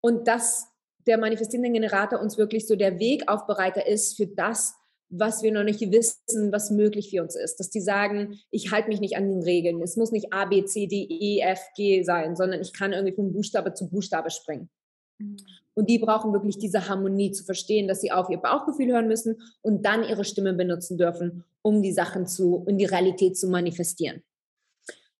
und 0.00 0.28
dass 0.28 0.68
der 1.06 1.18
manifestierende 1.18 1.70
Generator 1.70 2.20
uns 2.20 2.38
wirklich 2.38 2.66
so 2.66 2.76
der 2.76 2.98
Wegaufbereiter 2.98 3.86
ist 3.86 4.16
für 4.16 4.26
das, 4.26 4.74
was 5.08 5.42
wir 5.42 5.52
noch 5.52 5.64
nicht 5.64 5.80
wissen, 5.80 6.52
was 6.52 6.70
möglich 6.70 7.10
für 7.10 7.22
uns 7.22 7.36
ist. 7.36 7.60
Dass 7.60 7.70
die 7.70 7.80
sagen, 7.80 8.38
ich 8.50 8.70
halte 8.70 8.88
mich 8.88 9.00
nicht 9.00 9.16
an 9.16 9.28
den 9.28 9.42
Regeln. 9.42 9.82
Es 9.82 9.96
muss 9.96 10.10
nicht 10.10 10.32
A, 10.32 10.46
B, 10.46 10.64
C, 10.64 10.86
D, 10.86 11.06
E, 11.08 11.40
F, 11.40 11.60
G 11.76 12.02
sein, 12.02 12.34
sondern 12.34 12.60
ich 12.60 12.72
kann 12.72 12.92
irgendwie 12.92 13.14
von 13.14 13.32
Buchstabe 13.32 13.74
zu 13.74 13.88
Buchstabe 13.90 14.30
springen. 14.30 14.70
Mhm. 15.18 15.36
Und 15.74 15.88
die 15.88 15.98
brauchen 15.98 16.32
wirklich 16.32 16.58
diese 16.58 16.88
Harmonie 16.88 17.32
zu 17.32 17.44
verstehen, 17.44 17.88
dass 17.88 18.00
sie 18.00 18.12
auf 18.12 18.30
ihr 18.30 18.38
Bauchgefühl 18.38 18.92
hören 18.92 19.08
müssen 19.08 19.40
und 19.62 19.84
dann 19.84 20.04
ihre 20.04 20.24
Stimme 20.24 20.54
benutzen 20.54 20.98
dürfen, 20.98 21.44
um 21.62 21.82
die 21.82 21.92
Sachen 21.92 22.26
zu, 22.26 22.64
in 22.66 22.78
die 22.78 22.84
Realität 22.84 23.38
zu 23.38 23.48
manifestieren. 23.48 24.22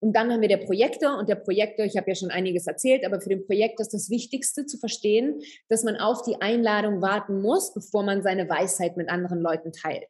Und 0.03 0.16
dann 0.16 0.32
haben 0.32 0.40
wir 0.40 0.48
der 0.48 0.57
Projektor 0.57 1.16
und 1.16 1.28
der 1.28 1.36
Projektor, 1.36 1.86
ich 1.86 1.96
habe 1.96 2.11
ja 2.11 2.16
schon 2.16 2.32
einiges 2.32 2.66
erzählt, 2.66 3.07
aber 3.07 3.20
für 3.20 3.28
den 3.28 3.46
Projektor 3.46 3.82
ist 3.82 3.94
das 3.94 4.11
Wichtigste 4.11 4.66
zu 4.66 4.76
verstehen, 4.76 5.40
dass 5.68 5.84
man 5.84 5.96
auf 5.96 6.22
die 6.22 6.40
Einladung 6.40 7.00
warten 7.00 7.40
muss, 7.40 7.72
bevor 7.72 8.03
man 8.03 8.20
seine 8.20 8.48
Weisheit 8.48 8.96
mit 8.96 9.09
anderen 9.09 9.40
Leuten 9.40 9.72
teilt. 9.72 10.09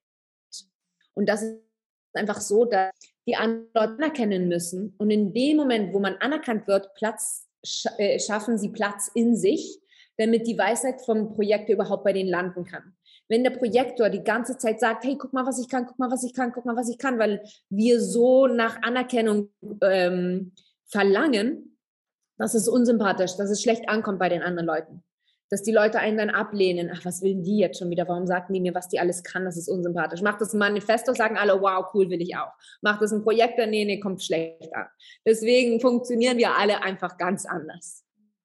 Und 1.12 1.28
das 1.28 1.42
ist 1.42 1.58
einfach 2.14 2.40
so, 2.40 2.64
dass 2.64 2.90
die 3.26 3.36
anderen 3.36 3.68
Leute 3.74 3.92
anerkennen 3.92 4.48
müssen. 4.48 4.94
Und 4.96 5.10
in 5.10 5.34
dem 5.34 5.58
Moment, 5.58 5.92
wo 5.92 5.98
man 5.98 6.16
anerkannt 6.16 6.66
wird, 6.66 6.94
Platz, 6.94 7.46
äh, 7.98 8.18
schaffen 8.18 8.56
sie 8.56 8.70
Platz 8.70 9.10
in 9.14 9.36
sich, 9.36 9.78
damit 10.16 10.46
die 10.46 10.56
Weisheit 10.56 11.02
vom 11.02 11.34
Projektor 11.34 11.74
überhaupt 11.74 12.04
bei 12.04 12.14
denen 12.14 12.30
landen 12.30 12.64
kann 12.64 12.96
wenn 13.32 13.44
der 13.44 13.50
Projektor 13.50 14.10
die 14.10 14.22
ganze 14.22 14.58
Zeit 14.58 14.78
sagt, 14.78 15.04
hey, 15.04 15.16
guck 15.16 15.32
mal, 15.32 15.46
was 15.46 15.58
ich 15.58 15.66
kann, 15.66 15.86
guck 15.86 15.98
mal, 15.98 16.10
was 16.10 16.22
ich 16.22 16.34
kann, 16.34 16.52
guck 16.52 16.66
mal, 16.66 16.76
was 16.76 16.90
ich 16.90 16.98
kann, 16.98 17.18
weil 17.18 17.42
wir 17.70 17.98
so 17.98 18.46
nach 18.46 18.82
Anerkennung 18.82 19.48
ähm, 19.80 20.52
verlangen, 20.86 21.78
dass 22.36 22.52
es 22.52 22.68
unsympathisch, 22.68 23.36
dass 23.36 23.48
es 23.48 23.62
schlecht 23.62 23.88
ankommt 23.88 24.18
bei 24.18 24.28
den 24.28 24.42
anderen 24.42 24.66
Leuten. 24.66 25.02
Dass 25.48 25.62
die 25.62 25.72
Leute 25.72 25.98
einen 25.98 26.18
dann 26.18 26.28
ablehnen. 26.28 26.90
Ach, 26.94 27.06
was 27.06 27.22
will 27.22 27.36
die 27.36 27.56
jetzt 27.56 27.78
schon 27.78 27.88
wieder? 27.88 28.06
Warum 28.06 28.26
sagten 28.26 28.52
die 28.52 28.60
mir, 28.60 28.74
was 28.74 28.88
die 28.88 29.00
alles 29.00 29.22
kann? 29.22 29.46
Das 29.46 29.56
ist 29.56 29.68
unsympathisch. 29.68 30.20
Macht 30.20 30.42
das 30.42 30.52
ein 30.52 30.58
Manifesto, 30.58 31.14
sagen 31.14 31.38
alle, 31.38 31.58
wow, 31.58 31.86
cool, 31.94 32.10
will 32.10 32.20
ich 32.20 32.36
auch. 32.36 32.52
Macht 32.82 33.00
das 33.00 33.12
ein 33.12 33.22
Projektor? 33.22 33.64
Nee, 33.64 33.86
nee, 33.86 33.98
kommt 33.98 34.22
schlecht 34.22 34.74
an. 34.74 34.88
Deswegen 35.26 35.80
funktionieren 35.80 36.36
wir 36.36 36.54
alle 36.54 36.82
einfach 36.82 37.16
ganz 37.16 37.46
anders. 37.46 38.04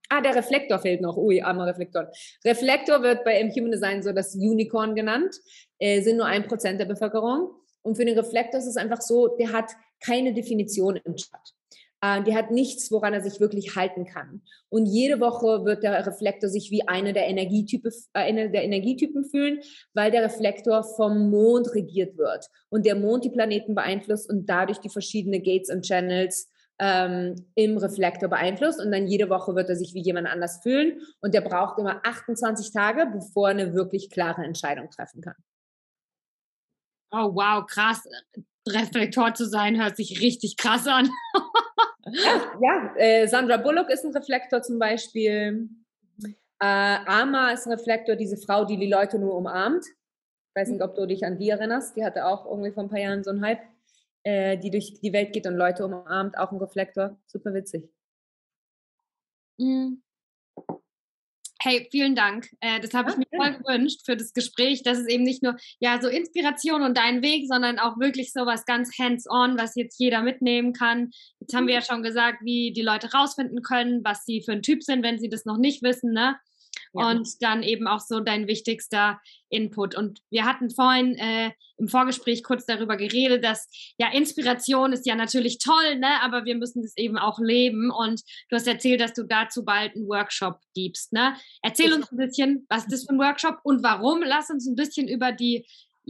Ah, 0.10 0.22
der 0.22 0.36
Reflektor 0.36 0.80
fehlt 0.80 1.02
noch. 1.02 1.18
Ui, 1.18 1.42
armer 1.42 1.68
Reflektor. 1.68 2.10
Reflektor 2.46 3.02
wird 3.04 3.26
bei 3.26 3.40
im 3.40 3.50
Human 3.52 3.72
Design 3.72 4.02
so 4.02 4.14
das 4.14 4.36
Unicorn 4.36 4.96
genannt, 4.96 5.36
äh, 5.80 6.02
sind 6.02 6.18
nur 6.18 6.26
ein 6.26 6.48
Prozent 6.48 6.80
der 6.80 6.86
Bevölkerung. 6.86 7.52
Und 7.82 7.96
für 7.96 8.06
den 8.06 8.18
Reflektor 8.18 8.60
ist 8.60 8.68
es 8.68 8.78
einfach 8.78 9.02
so, 9.02 9.28
der 9.38 9.52
hat 9.52 9.72
keine 10.00 10.34
Definition 10.34 10.98
im 10.98 11.16
Chat. 11.16 11.54
Äh, 12.02 12.24
der 12.24 12.36
hat 12.36 12.52
nichts, 12.52 12.92
woran 12.92 13.14
er 13.14 13.22
sich 13.22 13.40
wirklich 13.40 13.76
halten 13.76 14.06
kann. 14.06 14.42
Und 14.70 14.86
jede 14.86 15.20
Woche 15.20 15.66
wird 15.66 15.84
der 15.84 16.06
Reflektor 16.06 16.50
sich 16.50 16.70
wie 16.70 16.88
eine 16.88 17.12
der, 17.12 17.28
Energietype, 17.28 17.90
äh, 18.14 18.20
eine 18.20 18.52
der 18.52 18.64
Energietypen 18.64 19.26
fühlen, 19.26 19.60
weil 19.94 20.12
der 20.12 20.24
Reflektor 20.24 20.84
vom 20.84 21.30
Mond 21.30 21.74
regiert 21.74 22.18
wird. 22.18 22.48
Und 22.70 22.86
der 22.86 22.96
Mond 22.96 23.26
die 23.26 23.30
Planeten 23.30 23.74
beeinflusst 23.74 24.30
und 24.30 24.48
dadurch 24.48 24.78
die 24.78 24.90
verschiedenen 24.90 25.44
Gates 25.44 25.70
und 25.70 25.86
Channels 25.86 26.50
ähm, 26.80 27.36
im 27.56 27.78
Reflektor 27.78 28.30
beeinflusst 28.30 28.80
und 28.80 28.92
dann 28.92 29.08
jede 29.08 29.30
Woche 29.30 29.56
wird 29.56 29.70
er 29.70 29.76
sich 29.76 29.94
wie 29.94 30.02
jemand 30.02 30.28
anders 30.28 30.62
fühlen 30.62 31.02
und 31.22 31.34
der 31.34 31.42
braucht 31.42 31.80
immer 31.80 32.02
28 32.06 32.72
Tage, 32.72 33.08
bevor 33.12 33.50
er 33.50 33.52
eine 33.52 33.74
wirklich 33.74 34.10
klare 34.10 34.44
Entscheidung 34.44 34.90
treffen 34.90 35.22
kann. 35.22 35.36
Oh 37.12 37.34
wow, 37.34 37.66
krass. 37.66 38.04
Reflektor 38.68 39.34
zu 39.34 39.46
sein 39.46 39.82
hört 39.82 39.96
sich 39.96 40.22
richtig 40.22 40.58
krass 40.58 40.88
an. 40.88 41.10
Ja, 42.06 42.52
ja 42.62 42.96
äh, 42.98 43.28
Sandra 43.28 43.58
Bullock 43.58 43.90
ist 43.90 44.04
ein 44.04 44.12
Reflektor 44.12 44.62
zum 44.62 44.78
Beispiel. 44.78 45.70
Äh, 46.60 46.98
Ama 47.06 47.52
ist 47.52 47.66
ein 47.66 47.74
Reflektor, 47.74 48.16
diese 48.16 48.38
Frau, 48.38 48.66
die 48.66 48.78
die 48.78 48.90
Leute 48.90 49.20
nur 49.20 49.36
umarmt. 49.36 49.86
Ich 49.86 50.62
weiß 50.62 50.70
nicht, 50.70 50.82
ob 50.82 50.96
du 50.96 51.06
dich 51.06 51.24
an 51.24 51.38
die 51.38 51.50
erinnerst. 51.50 51.96
Die 51.96 52.04
hatte 52.04 52.26
auch 52.26 52.46
irgendwie 52.46 52.72
vor 52.72 52.84
ein 52.84 52.90
paar 52.90 53.00
Jahren 53.00 53.24
so 53.24 53.30
einen 53.30 53.44
Hype, 53.44 53.62
äh, 54.28 54.58
die 54.58 54.72
durch 54.72 55.00
die 55.00 55.14
Welt 55.14 55.32
geht 55.32 55.48
und 55.48 55.56
Leute 55.56 55.86
umarmt. 55.86 56.38
Auch 56.38 56.52
ein 56.52 56.58
Reflektor. 56.58 57.18
Super 57.28 57.54
witzig. 57.54 57.90
Mhm. 59.58 60.04
Hey, 61.60 61.88
vielen 61.90 62.14
Dank. 62.14 62.50
Äh, 62.60 62.82
das 62.82 62.94
habe 62.94 63.12
ich 63.12 63.18
mir 63.18 63.26
voll 63.34 63.58
gewünscht 63.58 64.02
für 64.06 64.18
das 64.18 64.34
Gespräch, 64.34 64.84
dass 64.84 64.98
es 64.98 65.08
eben 65.08 65.24
nicht 65.24 65.44
nur 65.44 65.56
ja 65.80 66.00
so 66.02 66.10
Inspiration 66.10 66.84
und 66.84 66.98
dein 66.98 67.22
Weg, 67.22 67.48
sondern 67.48 67.80
auch 67.80 67.98
wirklich 68.00 68.34
so 68.34 68.46
was 68.46 68.66
ganz 68.66 68.98
hands-on, 69.00 69.58
was 69.58 69.76
jetzt 69.76 69.98
jeder 69.98 70.22
mitnehmen 70.22 70.74
kann. 70.74 71.12
Jetzt 71.40 71.56
haben 71.56 71.68
wir 71.68 71.76
ja 71.76 71.80
mhm. 71.80 71.86
schon 71.86 72.04
gesagt, 72.04 72.40
wie 72.44 72.74
die 72.74 72.84
Leute 72.84 73.12
rausfinden 73.14 73.62
können, 73.64 74.04
was 74.04 74.26
sie 74.26 74.44
für 74.44 74.52
ein 74.52 74.62
Typ 74.62 74.84
sind, 74.84 75.04
wenn 75.04 75.20
sie 75.20 75.30
das 75.30 75.46
noch 75.46 75.58
nicht 75.58 75.84
wissen. 75.84 76.12
Ne? 76.12 76.36
Ja. 76.94 77.10
Und 77.10 77.28
dann 77.42 77.64
eben 77.64 77.88
auch 77.88 78.00
so 78.00 78.20
dein 78.20 78.48
wichtigster 78.48 79.20
Input. 79.50 79.96
Und 79.96 80.20
wir 80.30 80.46
hatten 80.46 80.70
vorhin 80.70 81.16
äh, 81.16 81.52
im 81.78 81.88
Vorgespräch 81.88 82.44
kurz 82.44 82.66
darüber 82.66 82.98
geredet, 82.98 83.44
dass 83.44 83.68
ja 83.98 84.12
Inspiration 84.12 84.94
ist 84.94 85.06
ja 85.06 85.16
natürlich 85.16 85.60
toll, 85.60 85.98
ne? 85.98 86.22
aber 86.22 86.46
wir 86.46 86.56
müssen 86.56 86.82
das 86.82 86.96
eben 86.98 87.18
auch 87.18 87.40
leben. 87.40 87.92
Und 87.92 88.22
du 88.50 88.56
hast 88.56 88.68
erzählt, 88.68 89.02
dass 89.02 89.14
du 89.14 89.24
dazu 89.24 89.64
bald 89.64 89.96
einen 89.96 90.08
Workshop 90.08 90.60
gibst. 90.74 91.14
Ne? 91.14 91.36
Erzähl 91.62 91.94
uns 91.94 92.12
ein 92.12 92.18
bisschen, 92.18 92.66
was 92.70 92.84
ist 92.84 92.92
das 92.92 93.06
für 93.06 93.14
ein 93.14 93.20
Workshop 93.20 93.60
und 93.64 93.84
warum. 93.84 94.24
Lass 94.24 94.50
uns 94.50 94.68
ein 94.68 94.76
bisschen 94.76 95.08
über 95.08 95.32
die 95.32 95.66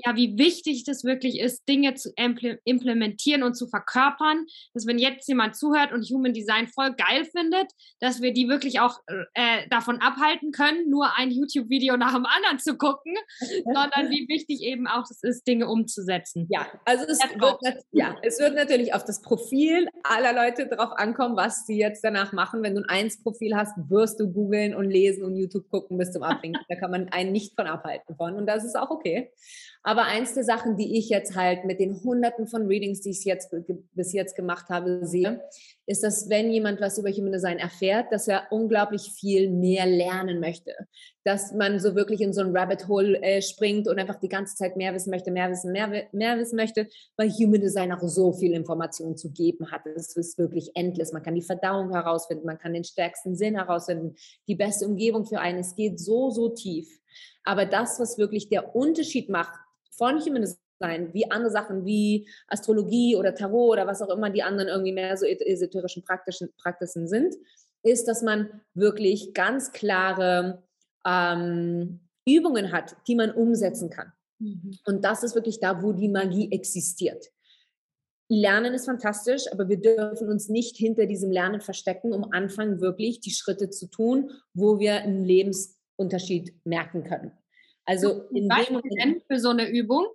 ja, 0.06 0.16
wie 0.16 0.38
wichtig 0.38 0.84
das 0.84 1.04
wirklich 1.04 1.40
ist, 1.40 1.68
Dinge 1.68 1.96
zu 1.96 2.12
implementieren 2.16 3.44
und 3.44 3.56
zu 3.56 3.68
verkörpern, 3.68 4.46
dass 4.74 4.86
wenn 4.86 5.00
jetzt 5.00 5.28
jemand 5.28 5.56
zuhört 5.56 5.92
und 5.92 6.04
Human 6.10 6.34
Design 6.34 6.68
voll 6.68 6.94
geil 6.94 7.26
findet, 7.26 7.72
dass 8.00 8.22
wir 8.22 8.32
die 8.32 8.48
wirklich 8.48 8.80
auch 8.80 9.00
äh, 9.34 9.68
davon 9.70 10.00
abhalten 10.00 10.52
können, 10.52 10.90
nur 10.90 11.18
ein 11.18 11.32
YouTube-Video 11.32 11.98
nach 11.98 12.14
dem 12.14 12.26
anderen 12.26 12.60
zu 12.60 12.78
gucken, 12.78 13.16
sondern 13.40 14.10
wie 14.12 14.28
wichtig 14.28 14.62
eben 14.62 14.88
auch 14.88 15.10
es 15.10 15.24
ist, 15.24 15.48
Dinge 15.48 15.68
umzusetzen. 15.68 16.48
Ja, 16.50 16.68
also 16.86 17.06
es 17.06 17.20
wird, 17.20 17.84
ja, 17.92 18.16
es 18.22 18.40
wird 18.40 18.56
natürlich 18.56 18.94
auf 18.94 19.04
das 19.04 19.22
Profil 19.22 19.88
aller 20.04 20.34
Leute 20.34 20.68
darauf 20.68 20.92
ankommen, 20.98 21.36
was 21.36 21.66
sie 21.66 21.78
jetzt 21.78 22.04
danach 22.04 22.34
machen. 22.34 22.62
Wenn 22.62 22.76
du 22.76 22.82
ein 22.82 22.90
Eins-Profil 22.90 23.56
hast, 23.56 23.74
wirst 23.90 24.20
du 24.20 24.32
googeln 24.32 24.76
und 24.76 24.90
lesen 24.90 25.24
und 25.24 25.36
YouTube 25.36 25.70
gucken 25.70 25.98
bis 25.98 26.12
zum 26.12 26.24
Abwinken. 26.24 26.62
da 26.70 26.76
kann 26.76 26.92
man 26.92 27.10
einen 27.10 27.32
nicht 27.32 27.56
von 27.56 27.66
abhalten 27.66 28.16
von 28.16 28.36
und 28.36 28.46
das 28.46 28.64
ist 28.64 28.78
auch 28.78 28.92
okay. 28.92 29.32
Aber 29.88 30.04
eins 30.04 30.34
der 30.34 30.44
Sachen, 30.44 30.76
die 30.76 30.98
ich 30.98 31.08
jetzt 31.08 31.38
halt 31.38 31.64
mit 31.64 31.80
den 31.80 32.04
Hunderten 32.04 32.46
von 32.46 32.68
Readings, 32.68 33.00
die 33.00 33.12
ich 33.12 33.24
jetzt 33.24 33.56
bis 33.94 34.12
jetzt 34.12 34.36
gemacht 34.36 34.68
habe, 34.68 35.06
sehe, 35.06 35.42
ist, 35.86 36.04
dass 36.04 36.30
wenn 36.30 36.52
jemand 36.52 36.82
was 36.82 36.98
über 36.98 37.10
Human 37.10 37.32
Design 37.32 37.58
erfährt, 37.58 38.12
dass 38.12 38.28
er 38.28 38.48
unglaublich 38.52 39.14
viel 39.18 39.50
mehr 39.50 39.86
lernen 39.86 40.42
möchte. 40.42 40.74
Dass 41.24 41.54
man 41.54 41.80
so 41.80 41.96
wirklich 41.96 42.20
in 42.20 42.34
so 42.34 42.42
ein 42.42 42.54
Rabbit 42.54 42.90
Hole 42.90 43.22
äh, 43.22 43.42
springt 43.42 43.88
und 43.88 43.98
einfach 43.98 44.20
die 44.20 44.28
ganze 44.28 44.58
Zeit 44.58 44.76
mehr 44.76 44.94
wissen 44.94 45.10
möchte, 45.10 45.32
mehr 45.32 45.50
wissen, 45.50 45.72
mehr, 45.72 45.90
mehr 46.12 46.38
wissen 46.38 46.58
möchte, 46.58 46.90
weil 47.16 47.30
Human 47.30 47.62
Design 47.62 47.94
auch 47.94 48.06
so 48.06 48.34
viel 48.34 48.52
Information 48.52 49.16
zu 49.16 49.32
geben 49.32 49.72
hat. 49.72 49.86
Es 49.86 50.18
ist 50.18 50.38
wirklich 50.38 50.72
endlos. 50.76 51.14
Man 51.14 51.24
kann 51.24 51.36
die 51.36 51.42
Verdauung 51.42 51.94
herausfinden, 51.94 52.46
man 52.46 52.60
kann 52.60 52.74
den 52.74 52.84
stärksten 52.84 53.38
Sinn 53.38 53.56
herausfinden, 53.56 54.18
die 54.50 54.56
beste 54.56 54.86
Umgebung 54.86 55.26
für 55.26 55.40
einen. 55.40 55.60
Es 55.60 55.76
geht 55.76 55.98
so, 55.98 56.30
so 56.30 56.50
tief. 56.50 56.90
Aber 57.46 57.66
das, 57.66 58.02
was 58.02 58.18
wirklich 58.18 58.50
der 58.50 58.76
Unterschied 58.76 59.30
macht 59.30 59.58
von 59.98 60.20
Human 60.20 60.44
Design, 60.44 61.14
wie 61.14 61.30
andere 61.32 61.52
Sachen 61.52 61.86
wie 61.86 62.28
Astrologie 62.48 63.16
oder 63.16 63.34
Tarot 63.34 63.74
oder 63.74 63.88
was 63.88 64.02
auch 64.02 64.16
immer 64.16 64.30
die 64.30 64.44
anderen 64.44 64.70
irgendwie 64.70 64.94
mehr 64.94 65.18
so 65.18 65.26
esoterischen 65.26 66.04
praktischen 66.04 66.50
Praktiken 66.58 67.08
sind, 67.08 67.36
ist, 67.84 68.08
dass 68.08 68.22
man 68.22 68.62
wirklich 68.74 69.34
ganz 69.34 69.72
klare 69.72 70.64
ähm, 71.06 72.02
Übungen 72.28 72.72
hat, 72.72 72.96
die 73.08 73.16
man 73.16 73.32
umsetzen 73.32 73.90
kann. 73.90 74.12
Mhm. 74.40 74.78
Und 74.86 75.04
das 75.04 75.24
ist 75.24 75.36
wirklich 75.36 75.60
da, 75.60 75.82
wo 75.82 75.94
die 75.94 76.10
Magie 76.10 76.52
existiert. 76.52 77.32
Lernen 78.30 78.74
ist 78.74 78.86
fantastisch, 78.86 79.44
aber 79.52 79.70
wir 79.70 79.80
dürfen 79.80 80.28
uns 80.28 80.50
nicht 80.50 80.76
hinter 80.76 81.06
diesem 81.06 81.32
Lernen 81.32 81.62
verstecken, 81.62 82.12
um 82.12 82.34
anfangen, 82.34 82.82
wirklich 82.82 83.22
die 83.22 83.32
Schritte 83.32 83.70
zu 83.70 83.88
tun, 83.88 84.32
wo 84.54 84.80
wir 84.80 84.96
einen 84.96 85.24
Lebensunterschied 85.24 86.54
merken 86.66 87.06
können. 87.06 87.32
Also 87.88 88.26
in 88.34 88.48
Beispiel 88.48 88.66
dem 88.66 88.74
Moment, 88.74 88.94
nennen 88.94 89.22
für 89.28 89.40
so 89.40 89.50
eine 89.50 89.70
Übung? 89.70 90.06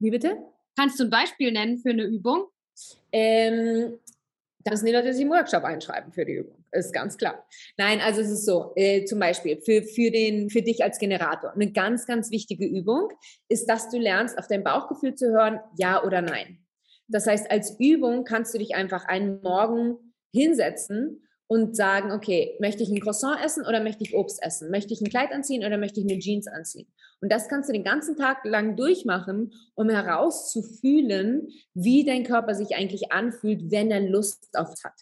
Wie 0.00 0.10
bitte? 0.10 0.38
Kannst 0.76 0.98
du 0.98 1.04
ein 1.04 1.10
Beispiel 1.10 1.52
nennen 1.52 1.78
für 1.78 1.90
eine 1.90 2.04
Übung? 2.04 2.46
Ähm, 3.12 3.98
da 4.64 4.70
müssen 4.70 4.86
die 4.86 4.92
Leute 4.92 5.12
sich 5.12 5.22
im 5.22 5.30
Workshop 5.30 5.62
einschreiben 5.62 6.12
für 6.12 6.24
die 6.24 6.34
Übung. 6.34 6.64
Ist 6.72 6.92
ganz 6.92 7.16
klar. 7.16 7.46
Nein, 7.76 8.00
also 8.00 8.20
es 8.20 8.30
ist 8.30 8.46
so, 8.46 8.72
äh, 8.76 9.04
zum 9.04 9.18
Beispiel 9.18 9.60
für, 9.60 9.82
für, 9.82 10.10
den, 10.10 10.48
für 10.48 10.62
dich 10.62 10.82
als 10.82 10.98
Generator. 10.98 11.52
Eine 11.52 11.70
ganz, 11.72 12.06
ganz 12.06 12.30
wichtige 12.30 12.66
Übung 12.66 13.10
ist, 13.48 13.66
dass 13.66 13.90
du 13.90 13.98
lernst, 13.98 14.38
auf 14.38 14.48
dein 14.48 14.64
Bauchgefühl 14.64 15.14
zu 15.14 15.30
hören, 15.30 15.60
ja 15.76 16.02
oder 16.02 16.22
nein. 16.22 16.58
Das 17.08 17.26
heißt, 17.26 17.50
als 17.50 17.78
Übung 17.78 18.24
kannst 18.24 18.54
du 18.54 18.58
dich 18.58 18.74
einfach 18.74 19.04
einen 19.04 19.40
Morgen 19.42 20.14
hinsetzen 20.32 21.27
und 21.48 21.74
sagen, 21.76 22.12
okay, 22.12 22.56
möchte 22.60 22.82
ich 22.82 22.90
ein 22.90 23.00
Croissant 23.00 23.42
essen 23.42 23.66
oder 23.66 23.82
möchte 23.82 24.04
ich 24.04 24.14
Obst 24.14 24.42
essen? 24.42 24.70
Möchte 24.70 24.92
ich 24.92 25.00
ein 25.00 25.08
Kleid 25.08 25.32
anziehen 25.32 25.64
oder 25.64 25.78
möchte 25.78 25.98
ich 25.98 26.06
eine 26.06 26.18
Jeans 26.18 26.46
anziehen? 26.46 26.86
Und 27.20 27.32
das 27.32 27.48
kannst 27.48 27.68
du 27.68 27.72
den 27.72 27.84
ganzen 27.84 28.16
Tag 28.16 28.44
lang 28.44 28.76
durchmachen, 28.76 29.52
um 29.74 29.88
herauszufühlen, 29.88 31.48
wie 31.72 32.04
dein 32.04 32.24
Körper 32.24 32.54
sich 32.54 32.76
eigentlich 32.76 33.12
anfühlt, 33.12 33.70
wenn 33.70 33.90
er 33.90 34.00
Lust 34.00 34.46
auf 34.52 34.74
hat. 34.84 34.92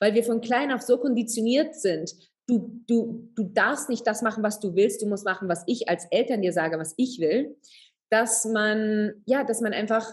Weil 0.00 0.14
wir 0.14 0.24
von 0.24 0.40
klein 0.40 0.72
auf 0.72 0.82
so 0.82 0.98
konditioniert 0.98 1.76
sind, 1.76 2.12
du, 2.48 2.82
du, 2.88 3.30
du 3.36 3.44
darfst 3.44 3.88
nicht 3.88 4.06
das 4.06 4.20
machen, 4.20 4.42
was 4.42 4.58
du 4.58 4.74
willst, 4.74 5.00
du 5.00 5.06
musst 5.06 5.24
machen, 5.24 5.48
was 5.48 5.62
ich 5.66 5.88
als 5.88 6.06
Eltern 6.10 6.42
dir 6.42 6.52
sage, 6.52 6.78
was 6.78 6.94
ich 6.96 7.20
will, 7.20 7.56
dass 8.10 8.44
man, 8.44 9.12
ja, 9.26 9.44
dass 9.44 9.60
man 9.60 9.72
einfach 9.72 10.12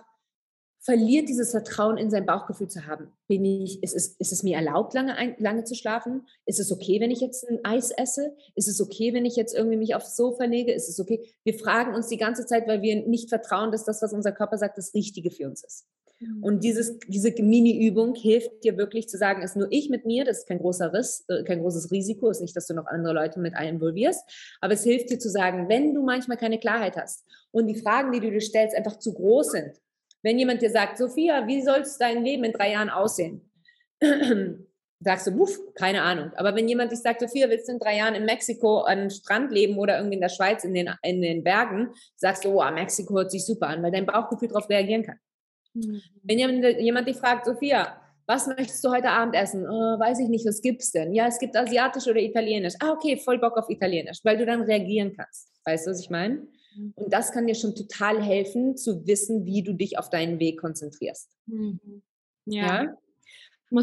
verliert 0.86 1.28
dieses 1.30 1.50
Vertrauen 1.50 1.98
in 1.98 2.12
sein 2.12 2.28
Bauchgefühl 2.28 2.68
zu 2.68 2.86
haben. 2.86 3.12
Bin 3.28 3.44
ich, 3.44 3.82
ist, 3.82 3.96
es, 3.96 4.10
ist 4.20 4.32
es 4.32 4.44
mir 4.44 4.56
erlaubt, 4.56 4.94
lange, 4.94 5.16
ein, 5.16 5.36
lange 5.40 5.64
zu 5.64 5.74
schlafen? 5.74 6.28
Ist 6.46 6.60
es 6.60 6.72
okay, 6.72 7.02
wenn 7.02 7.10
ich 7.10 7.22
jetzt 7.22 7.44
ein 7.50 7.60
Eis 7.66 7.90
esse? 7.90 8.36
Ist 8.54 8.68
es 8.68 8.80
okay, 8.80 9.12
wenn 9.12 9.26
ich 9.26 9.36
jetzt 9.36 9.56
irgendwie 9.56 9.78
mich 9.78 9.96
aufs 9.96 10.16
Sofa 10.16 10.44
lege? 10.44 10.72
Ist 10.72 10.88
es 10.88 11.00
okay? 11.00 11.28
Wir 11.44 11.58
fragen 11.58 11.96
uns 11.96 12.08
die 12.08 12.18
ganze 12.18 12.46
Zeit, 12.46 12.68
weil 12.68 12.84
wir 12.84 13.08
nicht 13.08 13.30
vertrauen, 13.30 13.72
dass 13.72 13.84
das, 13.84 14.04
was 14.04 14.14
unser 14.14 14.32
Körper 14.32 14.60
sagt, 14.60 14.78
das 14.78 14.94
Richtige 14.94 15.32
für 15.32 15.48
uns 15.48 15.64
ist. 15.64 15.88
Mhm. 16.20 16.44
Und 16.44 16.64
dieses, 16.64 17.00
diese 17.08 17.32
Mini-Übung 17.32 18.14
hilft 18.14 18.64
dir 18.64 18.78
wirklich 18.78 19.10
zu 19.10 19.18
sagen, 19.18 19.42
es 19.42 19.52
ist 19.52 19.58
nur 19.58 19.68
ich 19.72 19.90
mit 19.90 20.06
mir, 20.06 20.24
das 20.24 20.40
ist 20.40 20.48
kein 20.48 20.60
großer 20.60 20.94
Riss, 20.94 21.26
äh, 21.30 21.44
kein 21.44 21.62
großes 21.62 21.90
Risiko, 21.92 22.30
ist 22.30 22.42
nicht, 22.42 22.56
dass 22.56 22.68
du 22.68 22.76
noch 22.76 22.86
andere 22.86 23.14
Leute 23.14 23.40
mit 23.40 23.54
involvierst, 23.60 24.24
aber 24.62 24.74
es 24.74 24.84
hilft 24.84 25.10
dir 25.10 25.18
zu 25.18 25.30
sagen, 25.30 25.68
wenn 25.68 25.96
du 25.96 26.04
manchmal 26.04 26.38
keine 26.38 26.60
Klarheit 26.60 26.96
hast 26.96 27.26
und 27.52 27.66
die 27.66 27.76
Fragen, 27.76 28.12
die 28.12 28.20
du 28.20 28.30
dir 28.30 28.42
stellst, 28.42 28.76
einfach 28.76 29.00
zu 29.00 29.14
groß 29.14 29.52
sind, 29.52 29.82
wenn 30.26 30.39
jemand 30.39 30.63
dir 30.63 30.71
sagt, 30.71 30.97
Sophia, 30.97 31.45
wie 31.45 31.61
soll 31.61 31.84
dein 31.99 32.26
Leben 32.26 32.43
in 32.45 32.51
drei 32.51 32.71
Jahren 32.71 32.89
aussehen? 32.89 33.47
Sagst 34.99 35.28
du, 35.28 35.38
wuff, 35.38 35.55
keine 35.76 36.01
Ahnung. 36.01 36.32
Aber 36.36 36.55
wenn 36.55 36.67
jemand 36.67 36.91
dich 36.91 36.99
sagt, 36.99 37.19
Sophia, 37.19 37.47
willst 37.47 37.67
du 37.67 37.73
in 37.73 37.80
drei 37.80 37.97
Jahren 37.97 38.15
in 38.15 38.26
Mexiko 38.26 38.80
an 38.80 38.99
einem 38.99 39.09
Strand 39.11 39.51
leben 39.51 39.78
oder 39.78 39.97
irgendwie 39.97 40.15
in 40.15 40.21
der 40.21 40.30
Schweiz 40.30 40.63
in 40.63 40.73
den, 40.73 40.89
in 41.03 41.21
den 41.21 41.43
Bergen, 41.43 41.91
sagst 42.15 42.43
du, 42.43 42.59
oh, 42.59 42.71
Mexiko 42.71 43.13
hört 43.13 43.30
sich 43.30 43.45
super 43.45 43.67
an, 43.67 43.84
weil 43.84 43.91
dein 43.91 44.07
Bauchgefühl 44.07 44.47
darauf 44.47 44.67
reagieren 44.67 45.03
kann. 45.03 45.19
Mhm. 45.76 46.01
Wenn 46.23 46.39
jemand, 46.39 46.80
jemand 46.80 47.07
dich 47.07 47.17
fragt, 47.17 47.45
Sophia, 47.45 48.01
was 48.26 48.47
möchtest 48.47 48.84
du 48.84 48.89
heute 48.89 49.09
Abend 49.09 49.36
essen? 49.36 49.67
Oh, 49.69 49.99
weiß 49.99 50.19
ich 50.21 50.30
nicht, 50.30 50.47
was 50.47 50.59
gibt's 50.59 50.91
denn? 50.91 51.13
Ja, 51.13 51.28
es 51.28 51.38
gibt 51.38 51.55
asiatisch 51.55 52.07
oder 52.07 52.19
italienisch. 52.19 52.73
Ah, 52.80 52.93
okay, 52.93 53.15
voll 53.17 53.38
Bock 53.38 53.57
auf 53.57 53.69
italienisch, 53.69 54.21
weil 54.23 54.38
du 54.38 54.45
dann 54.47 54.63
reagieren 54.63 55.13
kannst. 55.15 55.51
Weißt 55.65 55.86
du, 55.86 55.91
was 55.91 55.99
ich 55.99 56.09
meine? 56.09 56.47
Mhm. 56.76 56.93
Und 56.95 57.13
das 57.13 57.32
kann 57.32 57.47
dir 57.47 57.55
schon 57.55 57.76
total 57.76 58.21
helfen, 58.21 58.78
zu 58.78 59.05
wissen, 59.07 59.45
wie 59.45 59.63
du 59.63 59.73
dich 59.73 59.97
auf 59.97 60.09
deinen 60.09 60.39
Weg 60.39 60.59
konzentrierst. 60.59 61.30
Mhm. 61.45 62.01
Ja. 62.45 62.84
ja? 62.84 62.97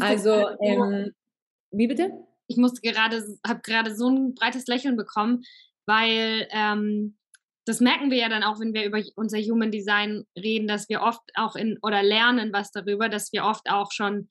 Also, 0.01 0.49
ähm, 0.61 1.11
wie 1.71 1.87
bitte? 1.87 2.11
Ich 2.47 2.57
musste 2.57 2.81
gerade, 2.81 3.23
habe 3.45 3.61
gerade 3.61 3.95
so 3.95 4.09
ein 4.09 4.33
breites 4.35 4.67
Lächeln 4.67 4.95
bekommen, 4.95 5.43
weil 5.85 6.47
ähm, 6.51 7.17
das 7.65 7.79
merken 7.79 8.11
wir 8.11 8.17
ja 8.17 8.29
dann 8.29 8.43
auch, 8.43 8.59
wenn 8.59 8.73
wir 8.73 8.85
über 8.85 9.01
unser 9.15 9.39
Human 9.39 9.71
Design 9.71 10.25
reden, 10.37 10.67
dass 10.67 10.89
wir 10.89 11.01
oft 11.01 11.21
auch 11.35 11.55
in 11.55 11.77
oder 11.81 12.03
lernen 12.03 12.51
was 12.51 12.71
darüber, 12.71 13.09
dass 13.09 13.31
wir 13.31 13.45
oft 13.45 13.69
auch 13.69 13.91
schon 13.91 14.29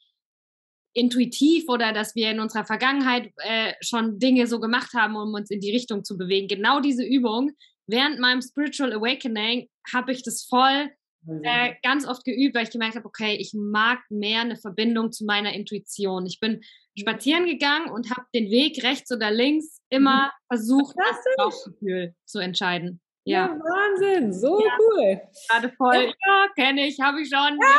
intuitiv 0.94 1.68
oder 1.68 1.92
dass 1.92 2.14
wir 2.14 2.30
in 2.30 2.40
unserer 2.40 2.66
Vergangenheit 2.66 3.32
äh, 3.38 3.72
schon 3.80 4.18
Dinge 4.18 4.46
so 4.46 4.60
gemacht 4.60 4.92
haben, 4.94 5.16
um 5.16 5.32
uns 5.32 5.50
in 5.50 5.60
die 5.60 5.72
Richtung 5.72 6.04
zu 6.04 6.18
bewegen. 6.18 6.48
Genau 6.48 6.80
diese 6.80 7.04
Übung 7.04 7.52
während 7.86 8.18
meinem 8.18 8.42
Spiritual 8.42 8.92
Awakening 8.92 9.68
habe 9.92 10.12
ich 10.12 10.22
das 10.22 10.44
voll 10.44 10.90
mhm. 11.24 11.42
äh, 11.44 11.74
ganz 11.82 12.06
oft 12.06 12.24
geübt, 12.24 12.54
weil 12.54 12.64
ich 12.64 12.70
gemerkt 12.70 12.96
habe, 12.96 13.06
okay, 13.06 13.36
ich 13.36 13.52
mag 13.54 14.00
mehr 14.10 14.40
eine 14.40 14.56
Verbindung 14.56 15.12
zu 15.12 15.24
meiner 15.24 15.52
Intuition. 15.52 16.26
Ich 16.26 16.40
bin 16.40 16.62
spazieren 16.98 17.46
gegangen 17.46 17.90
und 17.90 18.10
habe 18.10 18.26
den 18.34 18.50
Weg 18.50 18.82
rechts 18.84 19.10
oder 19.12 19.30
links 19.30 19.80
immer 19.88 20.26
mhm. 20.26 20.30
versucht, 20.48 20.96
das 20.96 21.18
Bauchgefühl 21.36 22.14
zu 22.24 22.38
entscheiden. 22.38 23.00
Ja, 23.24 23.46
ja 23.46 23.54
Wahnsinn, 23.54 24.32
so 24.32 24.60
ja. 24.60 24.76
cool. 24.80 25.20
Gerade 25.48 25.72
voll, 25.76 26.12
ja, 26.26 26.46
kenne 26.56 26.88
ich, 26.88 26.98
habe 27.00 27.20
ich 27.20 27.28
schon. 27.28 27.56
Ja. 27.60 27.78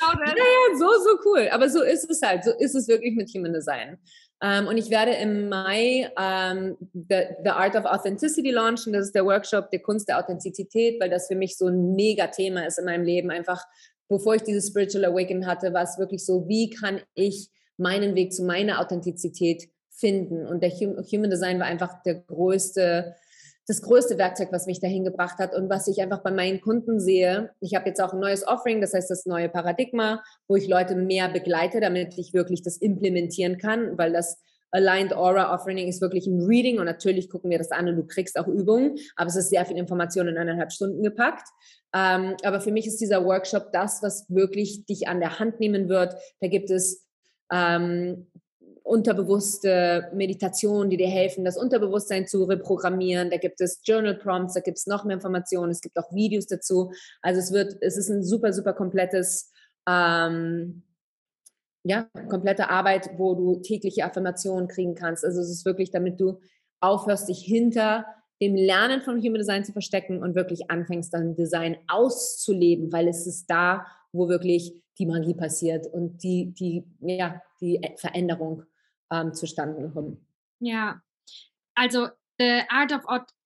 ja, 0.00 0.34
ja, 0.34 0.76
so, 0.76 0.86
so 0.86 1.18
cool. 1.26 1.48
Aber 1.50 1.68
so 1.68 1.82
ist 1.82 2.10
es 2.10 2.22
halt, 2.22 2.44
so 2.44 2.52
ist 2.58 2.74
es 2.74 2.88
wirklich 2.88 3.14
mit 3.14 3.28
Human 3.34 3.52
Design. 3.52 3.98
Um, 4.40 4.48
ähm, 4.48 4.66
und 4.68 4.76
ich 4.76 4.88
werde 4.88 5.12
im 5.14 5.48
Mai 5.48 6.10
um, 6.16 6.22
ähm, 6.22 6.76
the, 6.92 7.22
the, 7.42 7.50
Art 7.50 7.74
of 7.74 7.84
Authenticity 7.86 8.52
launchen. 8.52 8.92
Das 8.92 9.06
ist 9.06 9.14
der 9.14 9.24
Workshop 9.24 9.70
der 9.70 9.80
Kunst 9.80 10.08
der 10.08 10.20
Authentizität, 10.20 11.00
weil 11.00 11.10
das 11.10 11.26
für 11.26 11.34
mich 11.34 11.56
so 11.56 11.66
ein 11.66 11.96
mega 11.96 12.28
Thema 12.28 12.64
ist 12.64 12.78
in 12.78 12.84
meinem 12.84 13.04
Leben. 13.04 13.30
Einfach, 13.30 13.64
bevor 14.08 14.36
ich 14.36 14.42
dieses 14.42 14.68
Spiritual 14.68 15.06
Awakening 15.06 15.46
hatte, 15.46 15.72
war 15.72 15.82
es 15.82 15.98
wirklich 15.98 16.24
so, 16.24 16.46
wie 16.46 16.70
kann 16.70 17.00
ich 17.14 17.48
meinen 17.78 18.14
Weg 18.14 18.32
zu 18.32 18.44
meiner 18.44 18.80
Authentizität 18.80 19.64
finden? 19.90 20.46
Und 20.46 20.62
der 20.62 20.70
Human 20.70 21.30
Design 21.30 21.58
war 21.58 21.66
einfach 21.66 22.02
der 22.04 22.14
größte 22.14 23.16
das 23.68 23.82
größte 23.82 24.16
Werkzeug, 24.16 24.48
was 24.50 24.66
mich 24.66 24.80
dahin 24.80 25.04
gebracht 25.04 25.38
hat 25.38 25.54
und 25.54 25.68
was 25.68 25.86
ich 25.88 26.00
einfach 26.00 26.22
bei 26.22 26.30
meinen 26.30 26.62
Kunden 26.62 27.00
sehe. 27.00 27.50
Ich 27.60 27.74
habe 27.74 27.86
jetzt 27.86 28.00
auch 28.00 28.14
ein 28.14 28.18
neues 28.18 28.46
Offering, 28.46 28.80
das 28.80 28.94
heißt 28.94 29.10
das 29.10 29.26
neue 29.26 29.50
Paradigma, 29.50 30.22
wo 30.48 30.56
ich 30.56 30.66
Leute 30.66 30.96
mehr 30.96 31.28
begleite, 31.28 31.78
damit 31.78 32.16
ich 32.16 32.32
wirklich 32.32 32.62
das 32.62 32.78
implementieren 32.78 33.58
kann, 33.58 33.98
weil 33.98 34.12
das 34.12 34.42
Aligned 34.70 35.14
Aura 35.14 35.54
Offering 35.54 35.86
ist 35.86 36.00
wirklich 36.00 36.26
ein 36.26 36.46
Reading 36.46 36.78
und 36.78 36.86
natürlich 36.86 37.28
gucken 37.28 37.50
wir 37.50 37.58
das 37.58 37.70
an 37.70 37.88
und 37.88 37.96
du 37.96 38.06
kriegst 38.06 38.38
auch 38.38 38.46
Übungen, 38.46 38.96
aber 39.16 39.28
es 39.28 39.36
ist 39.36 39.50
sehr 39.50 39.64
viel 39.66 39.76
Information 39.76 40.28
in 40.28 40.38
eineinhalb 40.38 40.72
Stunden 40.72 41.02
gepackt. 41.02 41.46
Ähm, 41.94 42.36
aber 42.42 42.60
für 42.60 42.72
mich 42.72 42.86
ist 42.86 43.00
dieser 43.00 43.24
Workshop 43.24 43.72
das, 43.72 44.02
was 44.02 44.26
wirklich 44.28 44.86
dich 44.86 45.08
an 45.08 45.20
der 45.20 45.38
Hand 45.38 45.60
nehmen 45.60 45.88
wird. 45.88 46.14
Da 46.40 46.48
gibt 46.48 46.70
es 46.70 47.06
ähm, 47.52 48.30
unterbewusste 48.88 50.10
Meditationen, 50.14 50.88
die 50.90 50.96
dir 50.96 51.08
helfen, 51.08 51.44
das 51.44 51.58
Unterbewusstsein 51.58 52.26
zu 52.26 52.44
reprogrammieren. 52.44 53.30
Da 53.30 53.36
gibt 53.36 53.60
es 53.60 53.80
Journal 53.84 54.16
Prompts, 54.16 54.54
da 54.54 54.60
gibt 54.60 54.78
es 54.78 54.86
noch 54.86 55.04
mehr 55.04 55.14
Informationen, 55.14 55.70
es 55.70 55.82
gibt 55.82 55.98
auch 55.98 56.12
Videos 56.12 56.46
dazu. 56.46 56.90
Also 57.20 57.38
es 57.38 57.52
wird, 57.52 57.76
es 57.82 57.96
ist 57.96 58.08
ein 58.08 58.22
super, 58.22 58.52
super 58.52 58.72
komplettes, 58.72 59.52
ähm, 59.86 60.82
ja, 61.84 62.08
komplette 62.28 62.70
Arbeit, 62.70 63.10
wo 63.18 63.34
du 63.34 63.56
tägliche 63.60 64.04
Affirmationen 64.04 64.68
kriegen 64.68 64.94
kannst. 64.94 65.24
Also 65.24 65.40
es 65.40 65.50
ist 65.50 65.64
wirklich, 65.66 65.90
damit 65.90 66.18
du 66.18 66.40
aufhörst, 66.80 67.28
dich 67.28 67.40
hinter 67.40 68.06
dem 68.40 68.54
Lernen 68.54 69.02
von 69.02 69.18
Human 69.18 69.34
Design 69.34 69.64
zu 69.64 69.72
verstecken 69.72 70.22
und 70.22 70.34
wirklich 70.34 70.70
anfängst, 70.70 71.12
dann 71.12 71.34
Design 71.34 71.76
auszuleben, 71.88 72.92
weil 72.92 73.08
es 73.08 73.26
ist 73.26 73.50
da, 73.50 73.86
wo 74.12 74.28
wirklich 74.28 74.82
die 74.98 75.06
Magie 75.06 75.34
passiert 75.34 75.86
und 75.86 76.22
die, 76.22 76.54
die, 76.54 76.84
ja, 77.00 77.42
die 77.60 77.80
Veränderung 77.96 78.64
ähm, 79.10 79.34
zustande 79.34 79.90
kommen. 79.90 80.24
Ja, 80.60 81.00
also 81.74 82.08
The 82.38 82.62
Art 82.68 82.92
of 82.92 83.04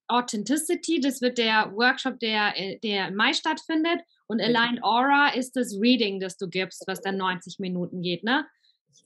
Authenticity, 0.08 1.00
das 1.00 1.22
wird 1.22 1.38
der 1.38 1.72
Workshop, 1.72 2.18
der, 2.18 2.52
äh, 2.56 2.78
der 2.80 3.08
im 3.08 3.16
Mai 3.16 3.32
stattfindet. 3.32 4.00
Und 4.26 4.40
Aligned 4.40 4.82
Aura 4.82 5.34
ist 5.34 5.56
das 5.56 5.78
Reading, 5.80 6.20
das 6.20 6.36
du 6.36 6.48
gibst, 6.48 6.84
was 6.86 7.00
dann 7.00 7.16
90 7.16 7.58
Minuten 7.58 8.02
geht, 8.02 8.24
ne? 8.24 8.46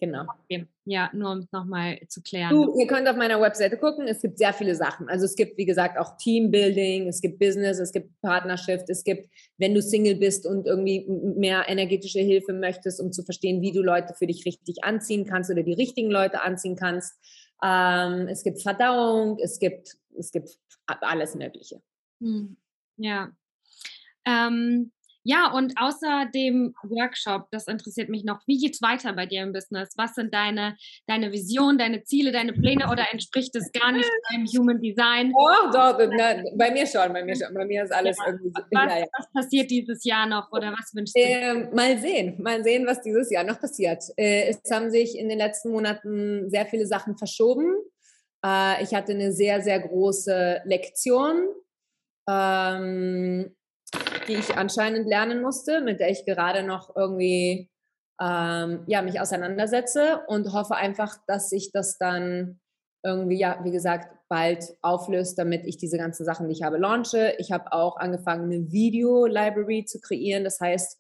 Genau. 0.00 0.24
Okay. 0.44 0.66
Ja, 0.84 1.10
nur 1.12 1.32
um 1.32 1.38
es 1.38 1.50
nochmal 1.52 1.98
zu 2.08 2.22
klären. 2.22 2.50
Du, 2.50 2.78
ihr 2.78 2.86
könnt 2.86 3.08
auf 3.08 3.16
meiner 3.16 3.40
Webseite 3.40 3.76
gucken, 3.76 4.06
es 4.06 4.20
gibt 4.20 4.38
sehr 4.38 4.52
viele 4.52 4.74
Sachen. 4.74 5.08
Also 5.08 5.24
es 5.24 5.34
gibt, 5.34 5.56
wie 5.58 5.64
gesagt, 5.64 5.98
auch 5.98 6.16
Teambuilding, 6.16 7.08
es 7.08 7.20
gibt 7.20 7.38
Business, 7.38 7.78
es 7.78 7.92
gibt 7.92 8.20
Partnerschaft, 8.20 8.88
es 8.90 9.02
gibt, 9.02 9.30
wenn 9.58 9.74
du 9.74 9.82
Single 9.82 10.16
bist 10.16 10.46
und 10.46 10.66
irgendwie 10.66 11.06
mehr 11.08 11.68
energetische 11.68 12.20
Hilfe 12.20 12.52
möchtest, 12.52 13.00
um 13.00 13.12
zu 13.12 13.22
verstehen, 13.22 13.62
wie 13.62 13.72
du 13.72 13.82
Leute 13.82 14.14
für 14.14 14.26
dich 14.26 14.44
richtig 14.44 14.84
anziehen 14.84 15.24
kannst 15.24 15.50
oder 15.50 15.62
die 15.62 15.74
richtigen 15.74 16.10
Leute 16.10 16.42
anziehen 16.42 16.76
kannst. 16.76 17.14
Ähm, 17.62 18.28
es 18.28 18.44
gibt 18.44 18.62
Verdauung, 18.62 19.38
es 19.40 19.58
gibt, 19.58 19.96
es 20.18 20.30
gibt 20.30 20.58
alles 20.86 21.34
Mögliche. 21.34 21.80
Hm. 22.20 22.56
Ja. 22.96 23.32
Ähm, 24.24 24.92
ja, 25.26 25.50
und 25.52 25.74
außer 25.76 26.26
dem 26.32 26.72
Workshop, 26.84 27.48
das 27.50 27.66
interessiert 27.66 28.08
mich 28.08 28.22
noch, 28.22 28.40
wie 28.46 28.58
geht's 28.58 28.80
weiter 28.80 29.12
bei 29.12 29.26
dir 29.26 29.42
im 29.42 29.52
Business? 29.52 29.90
Was 29.96 30.14
sind 30.14 30.32
deine, 30.32 30.76
deine 31.08 31.32
Visionen, 31.32 31.78
deine 31.78 32.04
Ziele, 32.04 32.30
deine 32.30 32.52
Pläne 32.52 32.88
oder 32.92 33.06
entspricht 33.10 33.56
es 33.56 33.72
gar 33.72 33.90
nicht 33.90 34.08
deinem 34.30 34.46
Human 34.46 34.80
Design? 34.80 35.32
Oh, 35.36 35.70
doch, 35.72 35.98
na, 36.16 36.44
bei 36.56 36.70
mir 36.70 36.86
schon, 36.86 37.12
bei 37.12 37.24
mir 37.24 37.34
schon. 37.34 37.52
Bei 37.52 37.64
mir 37.64 37.82
ist 37.82 37.92
alles 37.92 38.16
ja. 38.18 38.26
irgendwie. 38.26 38.52
Was, 38.54 38.64
ja, 38.70 38.98
ja. 39.00 39.06
was, 39.18 39.26
passiert 39.32 39.68
dieses 39.68 40.04
Jahr 40.04 40.26
noch 40.26 40.52
oder 40.52 40.72
was 40.72 40.94
wünschst 40.94 41.16
du? 41.16 41.20
Äh, 41.20 41.74
mal 41.74 41.98
sehen, 41.98 42.40
mal 42.40 42.62
sehen, 42.62 42.86
was 42.86 43.02
dieses 43.02 43.28
Jahr 43.28 43.42
noch 43.42 43.60
passiert. 43.60 44.04
Äh, 44.16 44.48
es 44.50 44.70
haben 44.70 44.90
sich 44.92 45.18
in 45.18 45.28
den 45.28 45.38
letzten 45.38 45.72
Monaten 45.72 46.48
sehr 46.50 46.66
viele 46.66 46.86
Sachen 46.86 47.18
verschoben. 47.18 47.74
Äh, 48.44 48.80
ich 48.84 48.94
hatte 48.94 49.10
eine 49.10 49.32
sehr, 49.32 49.60
sehr 49.60 49.80
große 49.80 50.60
Lektion. 50.66 51.48
Ähm, 52.30 53.56
die 54.28 54.34
ich 54.34 54.56
anscheinend 54.56 55.06
lernen 55.06 55.42
musste, 55.42 55.80
mit 55.80 56.00
der 56.00 56.10
ich 56.10 56.24
gerade 56.24 56.62
noch 56.62 56.94
irgendwie 56.96 57.70
ähm, 58.20 58.84
ja, 58.86 59.02
mich 59.02 59.20
auseinandersetze 59.20 60.22
und 60.26 60.52
hoffe 60.52 60.76
einfach, 60.76 61.16
dass 61.26 61.50
sich 61.50 61.70
das 61.72 61.98
dann 61.98 62.60
irgendwie, 63.04 63.38
ja, 63.38 63.60
wie 63.62 63.70
gesagt, 63.70 64.08
bald 64.28 64.64
auflöst, 64.82 65.38
damit 65.38 65.66
ich 65.66 65.76
diese 65.76 65.98
ganzen 65.98 66.24
Sachen, 66.24 66.48
die 66.48 66.54
ich 66.54 66.62
habe, 66.62 66.78
launche. 66.78 67.34
Ich 67.38 67.52
habe 67.52 67.72
auch 67.72 67.96
angefangen, 67.98 68.52
eine 68.52 68.72
Video-Library 68.72 69.84
zu 69.84 70.00
kreieren. 70.00 70.42
Das 70.42 70.60
heißt, 70.60 70.98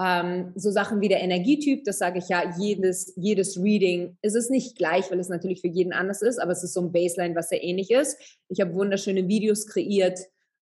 ähm, 0.00 0.52
so 0.54 0.70
Sachen 0.70 1.00
wie 1.00 1.08
der 1.08 1.20
Energietyp, 1.20 1.84
das 1.84 1.98
sage 1.98 2.18
ich 2.18 2.28
ja, 2.28 2.42
jedes, 2.58 3.12
jedes 3.16 3.62
Reading, 3.62 4.16
es 4.22 4.34
ist 4.34 4.50
nicht 4.50 4.76
gleich, 4.76 5.10
weil 5.10 5.20
es 5.20 5.28
natürlich 5.28 5.60
für 5.60 5.68
jeden 5.68 5.92
anders 5.92 6.22
ist, 6.22 6.38
aber 6.38 6.52
es 6.52 6.64
ist 6.64 6.72
so 6.72 6.80
ein 6.80 6.92
Baseline, 6.92 7.34
was 7.34 7.50
sehr 7.50 7.62
ähnlich 7.62 7.90
ist. 7.90 8.18
Ich 8.48 8.60
habe 8.60 8.74
wunderschöne 8.74 9.28
Videos 9.28 9.66
kreiert, 9.66 10.18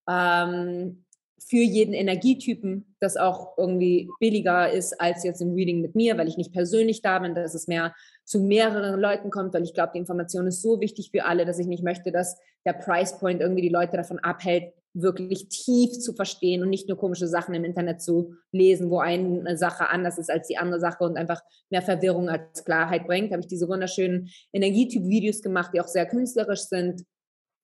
ähm, 0.08 1.04
für 1.49 1.57
jeden 1.57 1.95
Energietypen, 1.95 2.95
das 3.01 3.16
auch 3.16 3.57
irgendwie 3.57 4.11
billiger 4.20 4.70
ist 4.70 5.01
als 5.01 5.24
jetzt 5.24 5.41
ein 5.41 5.55
Reading 5.55 5.80
mit 5.80 5.95
mir, 5.95 6.18
weil 6.18 6.28
ich 6.28 6.36
nicht 6.36 6.53
persönlich 6.53 7.03
da 7.03 7.18
bin, 7.18 7.34
dass 7.34 7.55
es 7.55 7.66
mehr 7.66 7.95
zu 8.24 8.41
mehreren 8.41 9.01
Leuten 9.01 9.30
kommt, 9.30 9.55
weil 9.55 9.62
ich 9.62 9.74
glaube, 9.74 9.93
die 9.95 9.99
Information 9.99 10.47
ist 10.47 10.62
so 10.62 10.80
wichtig 10.80 11.11
für 11.11 11.24
alle, 11.24 11.47
dass 11.47 11.59
ich 11.59 11.66
nicht 11.66 11.82
möchte, 11.82 12.12
dass 12.12 12.38
der 12.66 12.74
Price 12.74 13.18
Point 13.18 13.41
irgendwie 13.41 13.62
die 13.62 13.70
Leute 13.70 13.97
davon 13.97 14.18
abhält, 14.18 14.74
wirklich 14.93 15.49
tief 15.49 15.93
zu 15.93 16.12
verstehen 16.12 16.62
und 16.62 16.68
nicht 16.68 16.88
nur 16.88 16.99
komische 16.99 17.28
Sachen 17.28 17.55
im 17.55 17.64
Internet 17.64 18.03
zu 18.03 18.34
lesen, 18.53 18.91
wo 18.91 18.99
eine 18.99 19.57
Sache 19.57 19.88
anders 19.88 20.18
ist 20.18 20.30
als 20.30 20.49
die 20.49 20.59
andere 20.59 20.80
Sache 20.80 21.05
und 21.05 21.16
einfach 21.16 21.43
mehr 21.70 21.82
Verwirrung 21.82 22.28
als 22.28 22.64
Klarheit 22.64 23.07
bringt. 23.07 23.30
Da 23.30 23.34
habe 23.34 23.43
ich 23.43 23.47
diese 23.47 23.68
wunderschönen 23.68 24.30
Energietyp-Videos 24.53 25.43
gemacht, 25.43 25.70
die 25.72 25.80
auch 25.80 25.86
sehr 25.88 26.07
künstlerisch 26.07 26.62
sind. 26.62 27.05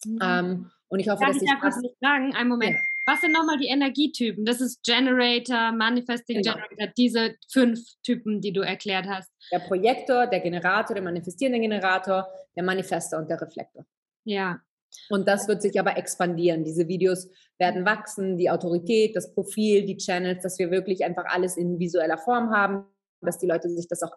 Mhm. 0.05 0.19
Ähm, 0.23 0.71
und 0.89 1.01
ich 1.01 1.09
hoffe, 1.09 1.21
Darf 1.21 1.33
dass 1.33 1.43
ich 1.43 1.43
ich 1.43 1.51
da 1.51 1.61
kurz 1.61 1.77
nicht 1.79 1.97
sagen? 2.01 2.33
Einen 2.35 2.49
Moment. 2.49 2.77
Ja. 2.77 2.96
Was 3.07 3.21
sind 3.21 3.33
nochmal 3.33 3.57
die 3.59 3.69
Energietypen? 3.69 4.45
Das 4.45 4.61
ist 4.61 4.83
Generator, 4.83 5.73
Manifesting 5.73 6.43
genau. 6.43 6.55
Generator, 6.55 6.93
diese 6.97 7.37
fünf 7.51 7.81
Typen, 8.03 8.41
die 8.41 8.53
du 8.53 8.63
erklärt 8.63 9.07
hast. 9.07 9.31
Der 9.53 9.61
Projektor, 9.61 10.27
der 10.27 10.41
Generator, 10.41 10.95
der 10.95 11.05
manifestierende 11.05 11.61
Generator, 11.61 12.27
der 12.57 12.65
Manifester 12.65 13.19
und 13.19 13.31
der 13.31 13.41
Reflektor. 13.41 13.87
Ja. 14.25 14.61
Und 15.09 15.29
das 15.29 15.47
wird 15.47 15.63
sich 15.63 15.79
aber 15.79 15.97
expandieren. 15.97 16.65
Diese 16.65 16.89
Videos 16.89 17.29
werden 17.59 17.85
wachsen, 17.85 18.39
die 18.39 18.51
Autorität, 18.51 19.15
das 19.15 19.33
Profil, 19.33 19.87
die 19.87 19.97
Channels, 19.97 20.43
dass 20.43 20.59
wir 20.59 20.71
wirklich 20.71 21.05
einfach 21.05 21.27
alles 21.27 21.57
in 21.57 21.79
visueller 21.79 22.19
Form 22.19 22.51
haben, 22.51 22.87
dass 23.21 23.39
die 23.39 23.47
Leute 23.47 23.69
sich 23.69 23.87
das 23.89 24.03
auch 24.03 24.17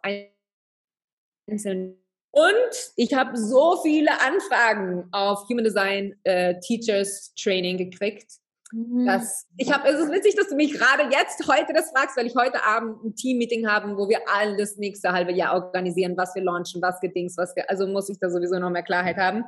einzeln 1.47 1.97
und 2.31 2.93
ich 2.95 3.13
habe 3.13 3.35
so 3.37 3.77
viele 3.81 4.11
Anfragen 4.21 5.07
auf 5.11 5.49
Human 5.49 5.63
Design 5.63 6.15
äh, 6.23 6.59
Teachers 6.59 7.33
Training 7.33 7.77
gekriegt. 7.77 8.31
Mhm. 8.71 9.05
Das, 9.05 9.47
ich 9.57 9.71
habe, 9.73 9.87
es 9.87 9.99
ist 9.99 10.11
witzig, 10.11 10.35
dass 10.35 10.49
du 10.49 10.55
mich 10.55 10.73
gerade 10.73 11.03
jetzt 11.11 11.47
heute 11.47 11.73
das 11.73 11.89
fragst, 11.91 12.15
weil 12.17 12.27
ich 12.27 12.35
heute 12.35 12.63
Abend 12.63 13.03
ein 13.03 13.15
Team-Meeting 13.15 13.67
haben, 13.67 13.97
wo 13.97 14.07
wir 14.07 14.19
alles 14.27 14.77
nächste 14.77 15.11
halbe 15.11 15.31
Jahr 15.31 15.53
organisieren, 15.53 16.15
was 16.17 16.35
wir 16.35 16.43
launchen, 16.43 16.81
was 16.81 16.99
gedings, 16.99 17.35
was, 17.37 17.55
ge 17.55 17.63
also 17.67 17.87
muss 17.87 18.09
ich 18.09 18.19
da 18.19 18.29
sowieso 18.29 18.59
noch 18.59 18.69
mehr 18.69 18.83
Klarheit 18.83 19.17
haben. 19.17 19.43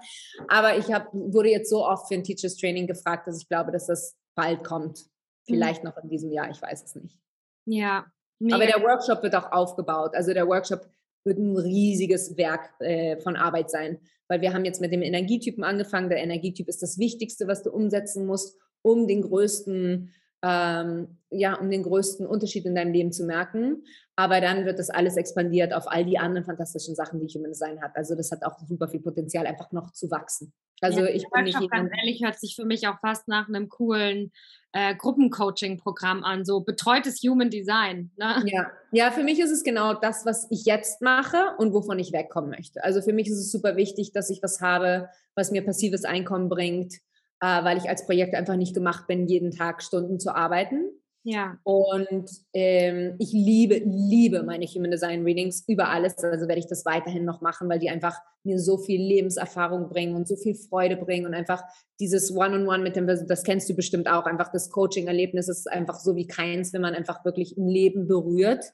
Aber 0.47 0.77
ich 0.77 0.91
hab, 0.91 1.13
wurde 1.13 1.49
jetzt 1.49 1.69
so 1.69 1.85
oft 1.85 2.07
für 2.07 2.15
ein 2.15 2.23
Teachers 2.23 2.57
Training 2.57 2.87
gefragt, 2.87 3.27
dass 3.27 3.41
ich 3.41 3.47
glaube, 3.47 3.71
dass 3.71 3.87
das 3.87 4.15
bald 4.35 4.63
kommt. 4.63 5.05
Vielleicht 5.45 5.83
mhm. 5.83 5.89
noch 5.89 6.03
in 6.03 6.09
diesem 6.09 6.31
Jahr, 6.31 6.49
ich 6.49 6.61
weiß 6.61 6.83
es 6.83 6.95
nicht. 6.95 7.19
Ja. 7.65 8.05
Mega. 8.39 8.55
Aber 8.55 8.65
der 8.65 8.81
Workshop 8.81 9.21
wird 9.21 9.35
auch 9.35 9.51
aufgebaut. 9.51 10.15
Also 10.15 10.33
der 10.33 10.47
Workshop 10.47 10.87
wird 11.23 11.37
ein 11.37 11.55
riesiges 11.57 12.35
Werk 12.37 12.73
äh, 12.79 13.17
von 13.17 13.35
Arbeit 13.35 13.69
sein, 13.69 13.99
weil 14.27 14.41
wir 14.41 14.53
haben 14.53 14.65
jetzt 14.65 14.81
mit 14.81 14.91
dem 14.91 15.03
Energietypen 15.03 15.63
angefangen. 15.63 16.09
Der 16.09 16.23
Energietyp 16.23 16.67
ist 16.67 16.81
das 16.81 16.97
Wichtigste, 16.97 17.47
was 17.47 17.61
du 17.61 17.69
umsetzen 17.69 18.25
musst, 18.25 18.57
um 18.81 19.07
den 19.07 19.21
größten, 19.21 20.11
ähm, 20.43 21.17
ja, 21.29 21.55
um 21.55 21.69
den 21.69 21.83
größten 21.83 22.25
Unterschied 22.25 22.65
in 22.65 22.75
deinem 22.75 22.93
Leben 22.93 23.11
zu 23.11 23.25
merken. 23.25 23.83
Aber 24.15 24.41
dann 24.41 24.65
wird 24.65 24.79
das 24.79 24.89
alles 24.89 25.17
expandiert 25.17 25.73
auf 25.73 25.85
all 25.87 26.05
die 26.05 26.17
anderen 26.17 26.45
fantastischen 26.45 26.95
Sachen, 26.95 27.19
die 27.19 27.27
Human 27.27 27.51
Design 27.51 27.81
hat. 27.81 27.95
Also 27.95 28.15
das 28.15 28.31
hat 28.31 28.43
auch 28.43 28.59
super 28.67 28.87
viel 28.87 29.01
Potenzial, 29.01 29.47
einfach 29.47 29.71
noch 29.71 29.93
zu 29.93 30.11
wachsen. 30.11 30.53
Also 30.81 31.01
ja, 31.01 31.07
ich 31.07 31.25
bin 31.29 31.43
nicht 31.45 31.71
ganz 31.71 31.91
ehrlich, 31.95 32.23
hört 32.23 32.39
sich 32.39 32.55
für 32.55 32.65
mich 32.65 32.87
auch 32.87 32.99
fast 32.99 33.27
nach 33.27 33.47
einem 33.47 33.69
coolen 33.69 34.31
äh, 34.73 34.95
Gruppencoaching-Programm 34.95 36.23
an, 36.23 36.43
so 36.43 36.61
betreutes 36.61 37.21
Human 37.23 37.49
Design. 37.49 38.11
Ne? 38.17 38.43
Ja. 38.45 38.71
ja, 38.91 39.11
für 39.11 39.23
mich 39.23 39.39
ist 39.39 39.51
es 39.51 39.63
genau 39.63 39.93
das, 39.93 40.25
was 40.25 40.47
ich 40.49 40.65
jetzt 40.65 41.01
mache 41.01 41.55
und 41.57 41.73
wovon 41.73 41.99
ich 41.99 42.13
wegkommen 42.13 42.49
möchte. 42.49 42.83
Also 42.83 43.01
für 43.01 43.13
mich 43.13 43.27
ist 43.27 43.37
es 43.37 43.51
super 43.51 43.75
wichtig, 43.75 44.11
dass 44.11 44.29
ich 44.29 44.41
was 44.41 44.61
habe, 44.61 45.09
was 45.35 45.51
mir 45.51 45.63
passives 45.63 46.03
Einkommen 46.03 46.49
bringt, 46.49 46.95
äh, 47.41 47.63
weil 47.63 47.77
ich 47.77 47.89
als 47.89 48.05
Projekt 48.05 48.35
einfach 48.35 48.55
nicht 48.55 48.73
gemacht 48.73 49.07
bin, 49.07 49.27
jeden 49.27 49.51
Tag 49.51 49.83
Stunden 49.83 50.19
zu 50.19 50.33
arbeiten. 50.33 50.89
Ja. 51.23 51.57
Und 51.63 52.29
ähm, 52.53 53.15
ich 53.19 53.31
liebe, 53.31 53.75
liebe 53.85 54.41
meine 54.41 54.65
Human 54.65 54.89
Design 54.89 55.23
Readings 55.23 55.63
über 55.67 55.89
alles. 55.89 56.17
Also 56.17 56.47
werde 56.47 56.59
ich 56.59 56.67
das 56.67 56.85
weiterhin 56.85 57.25
noch 57.25 57.41
machen, 57.41 57.69
weil 57.69 57.77
die 57.77 57.89
einfach 57.89 58.17
mir 58.43 58.59
so 58.59 58.77
viel 58.79 58.99
Lebenserfahrung 58.99 59.89
bringen 59.89 60.15
und 60.15 60.27
so 60.27 60.35
viel 60.35 60.55
Freude 60.55 60.97
bringen 60.97 61.27
und 61.27 61.35
einfach 61.35 61.63
dieses 61.99 62.31
One-on-One 62.31 62.63
-on 62.63 62.79
-One 62.79 62.83
mit 62.83 62.95
dem, 62.95 63.05
das 63.05 63.43
kennst 63.43 63.69
du 63.69 63.75
bestimmt 63.75 64.09
auch, 64.09 64.25
einfach 64.25 64.51
das 64.51 64.71
Coaching-Erlebnis 64.71 65.47
ist 65.47 65.71
einfach 65.71 65.99
so 65.99 66.15
wie 66.15 66.25
keins, 66.25 66.73
wenn 66.73 66.81
man 66.81 66.95
einfach 66.95 67.23
wirklich 67.23 67.55
ein 67.55 67.67
Leben 67.67 68.07
berührt. 68.07 68.65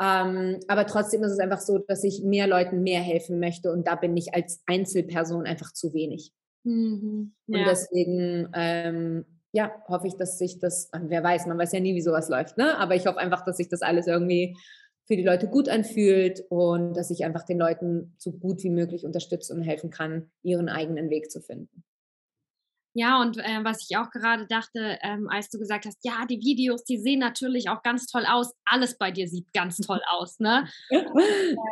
Ähm, 0.00 0.60
aber 0.68 0.86
trotzdem 0.86 1.22
ist 1.24 1.32
es 1.32 1.38
einfach 1.38 1.60
so, 1.60 1.78
dass 1.78 2.04
ich 2.04 2.22
mehr 2.22 2.46
Leuten 2.46 2.82
mehr 2.82 3.00
helfen 3.00 3.40
möchte 3.40 3.72
und 3.72 3.88
da 3.88 3.96
bin 3.96 4.14
ich 4.16 4.34
als 4.34 4.62
Einzelperson 4.66 5.46
einfach 5.46 5.72
zu 5.72 5.94
wenig. 5.94 6.32
Mhm. 6.64 7.32
Ja. 7.46 7.58
Und 7.58 7.66
deswegen 7.66 8.48
ähm, 8.54 9.24
ja, 9.52 9.72
hoffe 9.88 10.06
ich, 10.06 10.16
dass 10.16 10.38
sich 10.38 10.58
das, 10.58 10.90
wer 10.92 11.22
weiß, 11.22 11.46
man 11.46 11.58
weiß 11.58 11.72
ja 11.72 11.80
nie, 11.80 11.94
wie 11.94 12.02
sowas 12.02 12.28
läuft, 12.28 12.58
ne? 12.58 12.76
Aber 12.78 12.94
ich 12.94 13.06
hoffe 13.06 13.18
einfach, 13.18 13.44
dass 13.44 13.56
sich 13.56 13.68
das 13.68 13.82
alles 13.82 14.06
irgendwie 14.06 14.56
für 15.06 15.16
die 15.16 15.24
Leute 15.24 15.48
gut 15.48 15.70
anfühlt 15.70 16.44
und 16.50 16.94
dass 16.94 17.10
ich 17.10 17.24
einfach 17.24 17.44
den 17.44 17.58
Leuten 17.58 18.14
so 18.18 18.30
gut 18.30 18.62
wie 18.62 18.70
möglich 18.70 19.06
unterstützen 19.06 19.56
und 19.56 19.62
helfen 19.62 19.90
kann, 19.90 20.30
ihren 20.42 20.68
eigenen 20.68 21.08
Weg 21.08 21.30
zu 21.30 21.40
finden. 21.40 21.82
Ja, 22.98 23.20
und 23.20 23.38
äh, 23.38 23.62
was 23.62 23.86
ich 23.88 23.96
auch 23.96 24.10
gerade 24.10 24.44
dachte, 24.48 24.98
ähm, 25.04 25.28
als 25.30 25.50
du 25.50 25.58
gesagt 25.60 25.86
hast, 25.86 25.98
ja, 26.02 26.26
die 26.28 26.40
Videos, 26.40 26.82
die 26.82 26.98
sehen 26.98 27.20
natürlich 27.20 27.68
auch 27.68 27.84
ganz 27.84 28.08
toll 28.08 28.24
aus. 28.28 28.52
Alles 28.64 28.98
bei 28.98 29.12
dir 29.12 29.28
sieht 29.28 29.52
ganz 29.52 29.76
toll 29.76 30.00
aus, 30.10 30.40
ne? 30.40 30.66
ähm, 30.90 31.06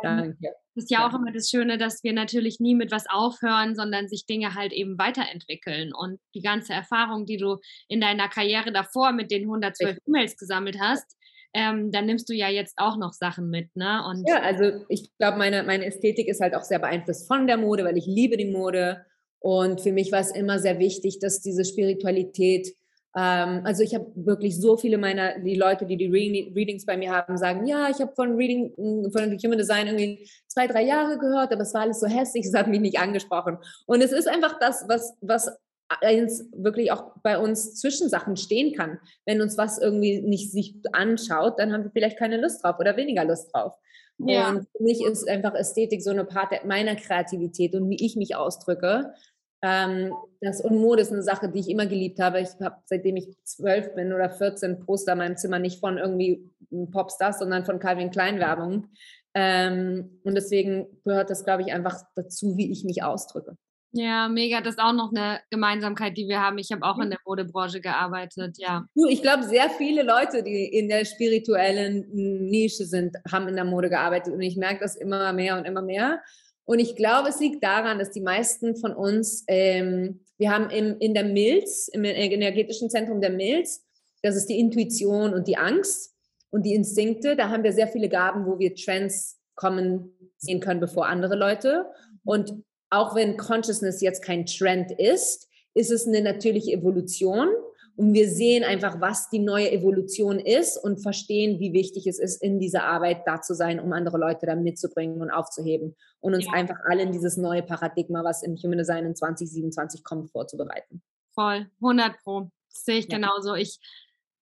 Danke. 0.03 0.37
Das 0.73 0.85
ist 0.85 0.89
ja, 0.89 1.01
ja 1.01 1.09
auch 1.09 1.13
immer 1.13 1.33
das 1.33 1.49
Schöne, 1.49 1.77
dass 1.77 2.01
wir 2.01 2.13
natürlich 2.13 2.61
nie 2.61 2.75
mit 2.75 2.93
was 2.93 3.09
aufhören, 3.09 3.75
sondern 3.75 4.07
sich 4.07 4.25
Dinge 4.25 4.55
halt 4.55 4.71
eben 4.71 4.97
weiterentwickeln. 4.97 5.91
Und 5.93 6.21
die 6.33 6.41
ganze 6.41 6.71
Erfahrung, 6.71 7.25
die 7.25 7.35
du 7.35 7.57
in 7.89 7.99
deiner 7.99 8.29
Karriere 8.29 8.71
davor 8.71 9.11
mit 9.11 9.29
den 9.29 9.41
112 9.41 9.97
E-Mails 10.07 10.37
gesammelt 10.37 10.79
hast, 10.79 11.17
ähm, 11.53 11.91
dann 11.91 12.05
nimmst 12.05 12.29
du 12.29 12.33
ja 12.33 12.47
jetzt 12.47 12.75
auch 12.77 12.95
noch 12.95 13.11
Sachen 13.11 13.49
mit, 13.49 13.75
ne? 13.75 14.01
Und 14.07 14.23
ja, 14.29 14.39
also 14.39 14.85
ich 14.87 15.09
glaube, 15.17 15.37
meine, 15.37 15.63
meine 15.63 15.83
Ästhetik 15.87 16.29
ist 16.29 16.39
halt 16.39 16.55
auch 16.55 16.63
sehr 16.63 16.79
beeinflusst 16.79 17.27
von 17.27 17.47
der 17.47 17.57
Mode, 17.57 17.83
weil 17.83 17.97
ich 17.97 18.05
liebe 18.05 18.37
die 18.37 18.49
Mode 18.49 19.05
und 19.39 19.81
für 19.81 19.91
mich 19.91 20.11
war 20.11 20.19
es 20.19 20.31
immer 20.31 20.59
sehr 20.59 20.79
wichtig, 20.79 21.19
dass 21.19 21.41
diese 21.41 21.63
Spiritualität, 21.63 22.75
ähm, 23.15 23.61
also 23.63 23.83
ich 23.83 23.93
habe 23.95 24.11
wirklich 24.15 24.59
so 24.59 24.77
viele 24.77 24.97
meiner, 24.97 25.39
die 25.39 25.55
Leute, 25.55 25.85
die 25.85 25.97
die 25.97 26.07
Readings 26.07 26.85
bei 26.85 26.97
mir 26.97 27.11
haben, 27.11 27.37
sagen, 27.37 27.65
ja, 27.67 27.89
ich 27.89 27.99
habe 27.99 28.13
von 28.15 28.35
Reading, 28.35 28.73
von 29.11 29.37
Human 29.37 29.57
Design 29.57 29.87
irgendwie 29.87 30.29
zwei, 30.47 30.67
drei 30.67 30.83
Jahre 30.83 31.17
gehört, 31.17 31.51
aber 31.51 31.61
es 31.61 31.73
war 31.73 31.81
alles 31.81 31.99
so 31.99 32.07
hässlich, 32.07 32.45
es 32.47 32.53
hat 32.53 32.67
mich 32.67 32.81
nicht 32.81 32.99
angesprochen. 32.99 33.57
Und 33.85 34.01
es 34.01 34.11
ist 34.11 34.27
einfach 34.27 34.59
das, 34.59 34.85
was, 34.87 35.13
was 35.21 35.51
wirklich 36.53 36.91
auch 36.91 37.13
bei 37.23 37.37
uns 37.37 37.75
Zwischensachen 37.75 38.35
stehen 38.35 38.75
kann. 38.75 38.99
Wenn 39.25 39.41
uns 39.41 39.57
was 39.57 39.77
irgendwie 39.77 40.21
nicht 40.21 40.51
sich 40.51 40.75
anschaut, 40.91 41.59
dann 41.59 41.71
haben 41.71 41.85
wir 41.85 41.91
vielleicht 41.91 42.19
keine 42.19 42.37
Lust 42.41 42.63
drauf 42.63 42.75
oder 42.79 42.97
weniger 42.97 43.23
Lust 43.23 43.53
drauf. 43.53 43.73
Ja. 44.19 44.49
Und 44.49 44.67
für 44.75 44.83
mich 44.83 45.03
ist 45.03 45.29
einfach 45.29 45.53
Ästhetik 45.53 46.01
so 46.01 46.09
eine 46.09 46.25
Part 46.25 46.65
meiner 46.65 46.95
Kreativität 46.95 47.75
und 47.75 47.89
wie 47.89 48.03
ich 48.03 48.15
mich 48.15 48.35
ausdrücke. 48.35 49.13
Ähm, 49.61 50.13
das 50.41 50.61
und 50.61 50.77
Mode 50.77 51.01
ist 51.01 51.11
eine 51.11 51.23
Sache, 51.23 51.49
die 51.49 51.59
ich 51.59 51.69
immer 51.69 51.87
geliebt 51.87 52.19
habe. 52.19 52.39
Ich 52.41 52.49
habe, 52.61 52.77
seitdem 52.85 53.15
ich 53.15 53.35
zwölf 53.43 53.93
bin 53.95 54.13
oder 54.13 54.29
14, 54.29 54.79
Poster 54.79 55.13
in 55.13 55.17
meinem 55.17 55.37
Zimmer 55.37 55.59
nicht 55.59 55.79
von 55.79 55.97
irgendwie 55.97 56.49
Popstars, 56.91 57.39
sondern 57.39 57.65
von 57.65 57.79
Calvin 57.79 58.11
Klein 58.11 58.39
Werbung. 58.39 58.89
Ähm, 59.33 60.19
und 60.23 60.35
deswegen 60.35 60.87
gehört 61.03 61.29
das, 61.29 61.43
glaube 61.43 61.63
ich, 61.63 61.71
einfach 61.71 62.03
dazu, 62.15 62.57
wie 62.57 62.71
ich 62.71 62.83
mich 62.83 63.03
ausdrücke. 63.03 63.55
Ja, 63.91 64.27
mega. 64.27 64.61
Das 64.61 64.75
ist 64.75 64.79
auch 64.79 64.93
noch 64.93 65.11
eine 65.13 65.39
Gemeinsamkeit, 65.49 66.17
die 66.17 66.27
wir 66.27 66.41
haben. 66.41 66.57
Ich 66.57 66.71
habe 66.71 66.83
auch 66.83 66.99
in 66.99 67.09
der 67.09 67.19
Modebranche 67.25 67.79
gearbeitet, 67.79 68.57
ja. 68.57 68.85
Ich 69.09 69.21
glaube, 69.21 69.43
sehr 69.43 69.69
viele 69.69 70.03
Leute, 70.03 70.43
die 70.43 70.65
in 70.65 70.89
der 70.89 71.05
spirituellen 71.05 72.05
Nische 72.11 72.85
sind, 72.85 73.15
haben 73.31 73.47
in 73.47 73.55
der 73.55 73.65
Mode 73.65 73.89
gearbeitet. 73.89 74.33
Und 74.33 74.41
ich 74.41 74.57
merke 74.57 74.81
das 74.81 74.95
immer 74.95 75.31
mehr 75.33 75.57
und 75.57 75.65
immer 75.65 75.81
mehr. 75.81 76.21
Und 76.65 76.79
ich 76.79 76.95
glaube, 76.97 77.29
es 77.29 77.39
liegt 77.39 77.63
daran, 77.63 77.97
dass 77.97 78.11
die 78.11 78.21
meisten 78.21 78.75
von 78.75 78.93
uns, 78.93 79.45
ähm, 79.47 80.25
wir 80.37 80.51
haben 80.51 80.69
im, 80.69 80.97
in 80.99 81.13
der 81.13 81.23
Milz, 81.23 81.87
im 81.87 82.03
energetischen 82.03 82.89
Zentrum 82.89 83.21
der 83.21 83.31
Milz, 83.31 83.85
das 84.21 84.35
ist 84.35 84.47
die 84.47 84.59
Intuition 84.59 85.33
und 85.33 85.47
die 85.47 85.57
Angst 85.57 86.13
und 86.49 86.65
die 86.65 86.73
Instinkte. 86.73 87.37
Da 87.37 87.49
haben 87.49 87.63
wir 87.63 87.71
sehr 87.71 87.87
viele 87.87 88.09
Gaben, 88.09 88.45
wo 88.45 88.59
wir 88.59 88.75
Trends 88.75 89.39
kommen 89.55 90.11
sehen 90.37 90.59
können, 90.59 90.81
bevor 90.81 91.07
andere 91.07 91.35
Leute. 91.35 91.85
Und 92.25 92.53
auch 92.89 93.15
wenn 93.15 93.37
Consciousness 93.37 94.01
jetzt 94.01 94.23
kein 94.23 94.45
Trend 94.45 94.91
ist, 94.91 95.47
ist 95.73 95.91
es 95.91 96.07
eine 96.07 96.21
natürliche 96.21 96.71
Evolution. 96.71 97.49
Und 97.95 98.13
wir 98.13 98.29
sehen 98.29 98.63
einfach, 98.63 99.01
was 99.01 99.29
die 99.29 99.39
neue 99.39 99.71
Evolution 99.71 100.39
ist 100.39 100.77
und 100.77 101.01
verstehen, 101.01 101.59
wie 101.59 101.73
wichtig 101.73 102.05
es 102.05 102.19
ist, 102.19 102.43
in 102.43 102.59
dieser 102.59 102.83
Arbeit 102.83 103.23
da 103.25 103.41
zu 103.41 103.55
sein, 103.55 103.79
um 103.79 103.91
andere 103.91 104.19
Leute 104.19 104.45
da 104.45 104.55
mitzubringen 104.55 105.19
und 105.19 105.31
aufzuheben 105.31 105.95
und 106.19 106.35
uns 106.35 106.45
ja. 106.45 106.51
einfach 106.51 106.77
alle 106.87 107.01
in 107.01 107.11
dieses 107.11 107.37
neue 107.37 107.63
Paradigma, 107.63 108.23
was 108.23 108.43
im 108.43 108.55
Human 108.55 108.77
Design 108.77 109.05
in 109.05 109.15
2027 109.15 110.03
kommt, 110.03 110.29
vorzubereiten. 110.29 111.01
Voll, 111.33 111.67
100 111.81 112.17
Pro. 112.23 112.51
Das 112.69 112.85
sehe 112.85 112.99
ich 112.99 113.07
ja. 113.09 113.17
genauso. 113.17 113.55
Ich, 113.55 113.79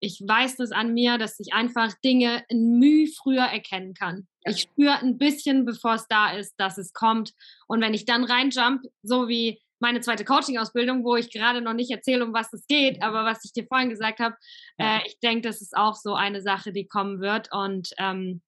ich 0.06 0.22
weiß 0.22 0.58
das 0.58 0.72
an 0.72 0.94
mir, 0.94 1.18
dass 1.18 1.40
ich 1.40 1.54
einfach 1.54 1.92
Dinge 2.04 2.44
in 2.48 2.78
Mühe 2.78 3.08
früher 3.08 3.46
erkennen 3.46 3.96
kann. 3.96 4.28
Ja. 4.46 4.52
Ich 4.52 4.62
spüre 4.62 5.00
ein 5.00 5.18
bisschen, 5.18 5.66
bevor 5.66 5.96
es 5.96 6.08
da 6.08 6.32
ist, 6.32 6.54
dass 6.58 6.78
es 6.78 6.94
kommt. 6.94 7.34
Und 7.68 7.82
wenn 7.82 7.96
ich 7.96 8.06
dann 8.06 8.24
reinjump, 8.24 8.84
so 9.02 9.28
wie 9.28 9.60
meine 9.80 10.02
zweite 10.02 10.24
Coaching-Ausbildung, 10.24 11.04
wo 11.04 11.16
ich 11.16 11.32
gerade 11.32 11.62
noch 11.62 11.74
nicht 11.74 11.90
erzähle, 11.90 12.24
um 12.24 12.34
was 12.34 12.54
es 12.54 12.68
geht, 12.68 13.02
aber 13.02 13.26
was 13.26 13.44
ich 13.46 13.52
dir 13.52 13.66
vorhin 13.66 13.90
gesagt 13.90 14.20
habe, 14.20 14.36
ja. 14.78 14.98
äh, 14.98 15.02
ich 15.08 15.20
denke, 15.20 15.48
das 15.48 15.62
ist 15.62 15.76
auch 15.76 15.96
so 15.96 16.14
eine 16.14 16.42
Sache, 16.44 16.72
die 16.72 16.88
kommen 16.88 17.20
wird. 17.20 17.52
Und 17.52 17.90
ähm, 17.98 18.44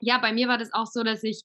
ja, 0.00 0.18
bei 0.18 0.32
mir 0.32 0.48
war 0.48 0.58
das 0.58 0.72
auch 0.72 0.86
so, 0.86 1.04
dass 1.04 1.22
ich 1.22 1.42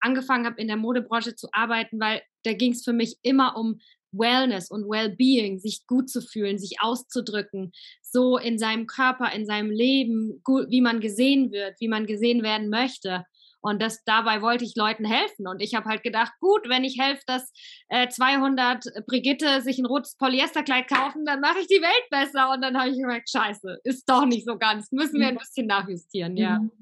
angefangen 0.00 0.44
habe, 0.44 0.60
in 0.60 0.66
der 0.66 0.76
Modebranche 0.76 1.36
zu 1.36 1.48
arbeiten, 1.52 2.00
weil 2.00 2.20
da 2.42 2.52
ging 2.52 2.72
es 2.72 2.84
für 2.84 2.92
mich 2.92 3.16
immer 3.22 3.56
um 3.56 3.78
Wellness 4.18 4.70
und 4.70 4.88
Wellbeing, 4.88 5.58
sich 5.58 5.86
gut 5.86 6.08
zu 6.08 6.20
fühlen, 6.20 6.58
sich 6.58 6.80
auszudrücken, 6.80 7.72
so 8.02 8.38
in 8.38 8.58
seinem 8.58 8.86
Körper, 8.86 9.32
in 9.32 9.46
seinem 9.46 9.70
Leben, 9.70 10.42
wie 10.68 10.80
man 10.80 11.00
gesehen 11.00 11.52
wird, 11.52 11.80
wie 11.80 11.88
man 11.88 12.06
gesehen 12.06 12.42
werden 12.42 12.68
möchte. 12.70 13.24
Und 13.64 13.80
das, 13.80 14.04
dabei 14.04 14.42
wollte 14.42 14.62
ich 14.64 14.76
Leuten 14.76 15.06
helfen. 15.06 15.48
Und 15.48 15.62
ich 15.62 15.74
habe 15.74 15.88
halt 15.88 16.02
gedacht, 16.02 16.32
gut, 16.38 16.68
wenn 16.68 16.84
ich 16.84 17.00
helfe, 17.00 17.22
dass 17.26 17.50
äh, 17.88 18.08
200 18.08 19.06
Brigitte 19.06 19.62
sich 19.62 19.78
ein 19.78 19.86
rotes 19.86 20.16
Polyesterkleid 20.18 20.86
kaufen, 20.86 21.24
dann 21.24 21.40
mache 21.40 21.60
ich 21.60 21.66
die 21.66 21.80
Welt 21.80 22.10
besser. 22.10 22.50
Und 22.50 22.60
dann 22.60 22.78
habe 22.78 22.90
ich 22.90 22.98
gemerkt, 22.98 23.30
scheiße, 23.30 23.80
ist 23.84 24.06
doch 24.06 24.26
nicht 24.26 24.44
so 24.44 24.58
ganz. 24.58 24.92
Müssen 24.92 25.18
wir 25.18 25.28
ein 25.28 25.38
bisschen 25.38 25.66
nachjustieren, 25.66 26.36
ja. 26.36 26.58
Mhm. 26.58 26.72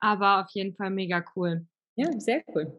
Aber 0.00 0.40
auf 0.40 0.50
jeden 0.50 0.74
Fall 0.74 0.90
mega 0.90 1.24
cool. 1.36 1.64
Ja, 1.94 2.10
sehr 2.18 2.42
cool. 2.52 2.76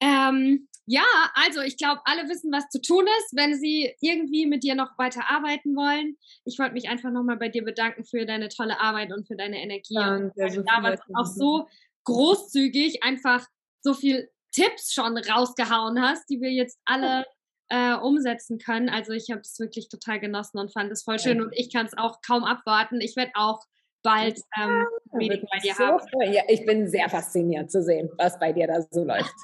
Ähm, 0.00 0.68
ja, 0.90 1.04
also 1.34 1.60
ich 1.60 1.76
glaube, 1.76 2.00
alle 2.06 2.30
wissen, 2.30 2.50
was 2.50 2.68
zu 2.70 2.80
tun 2.80 3.04
ist, 3.20 3.36
wenn 3.36 3.54
sie 3.58 3.94
irgendwie 4.00 4.46
mit 4.46 4.64
dir 4.64 4.74
noch 4.74 4.96
weiter 4.96 5.28
arbeiten 5.28 5.76
wollen. 5.76 6.16
Ich 6.46 6.58
wollte 6.58 6.72
mich 6.72 6.88
einfach 6.88 7.10
nochmal 7.10 7.36
bei 7.36 7.50
dir 7.50 7.62
bedanken 7.62 8.04
für 8.04 8.24
deine 8.24 8.48
tolle 8.48 8.80
Arbeit 8.80 9.12
und 9.12 9.26
für 9.26 9.36
deine 9.36 9.60
Energie. 9.60 9.94
Danke, 9.94 10.44
und 10.44 10.66
da 10.66 10.82
war 10.82 10.98
auch 11.14 11.26
so 11.26 11.66
großzügig 12.04 13.02
einfach 13.02 13.46
so 13.82 13.92
viel 13.92 14.30
Tipps 14.50 14.94
schon 14.94 15.18
rausgehauen 15.18 16.00
hast, 16.00 16.28
die 16.30 16.40
wir 16.40 16.50
jetzt 16.50 16.78
alle 16.86 17.26
äh, 17.68 17.94
umsetzen 17.94 18.58
können. 18.58 18.88
Also 18.88 19.12
ich 19.12 19.30
habe 19.30 19.42
es 19.42 19.58
wirklich 19.58 19.90
total 19.90 20.20
genossen 20.20 20.58
und 20.58 20.72
fand 20.72 20.90
es 20.90 21.02
voll 21.02 21.18
schön 21.18 21.42
und 21.42 21.52
ich 21.54 21.70
kann 21.70 21.84
es 21.84 21.96
auch 21.98 22.20
kaum 22.26 22.44
abwarten. 22.44 23.02
Ich 23.02 23.14
werde 23.14 23.32
auch 23.34 23.60
bald 24.02 24.40
ähm, 24.58 24.86
ja, 25.20 25.36
bei 25.50 25.58
dir 25.58 25.74
so 25.74 25.84
haben. 25.84 26.32
Ja, 26.32 26.42
ich 26.48 26.64
bin 26.64 26.88
sehr 26.88 27.10
fasziniert 27.10 27.70
zu 27.70 27.82
sehen, 27.82 28.08
was 28.16 28.38
bei 28.38 28.52
dir 28.52 28.66
da 28.66 28.80
so 28.90 29.04
läuft. 29.04 29.34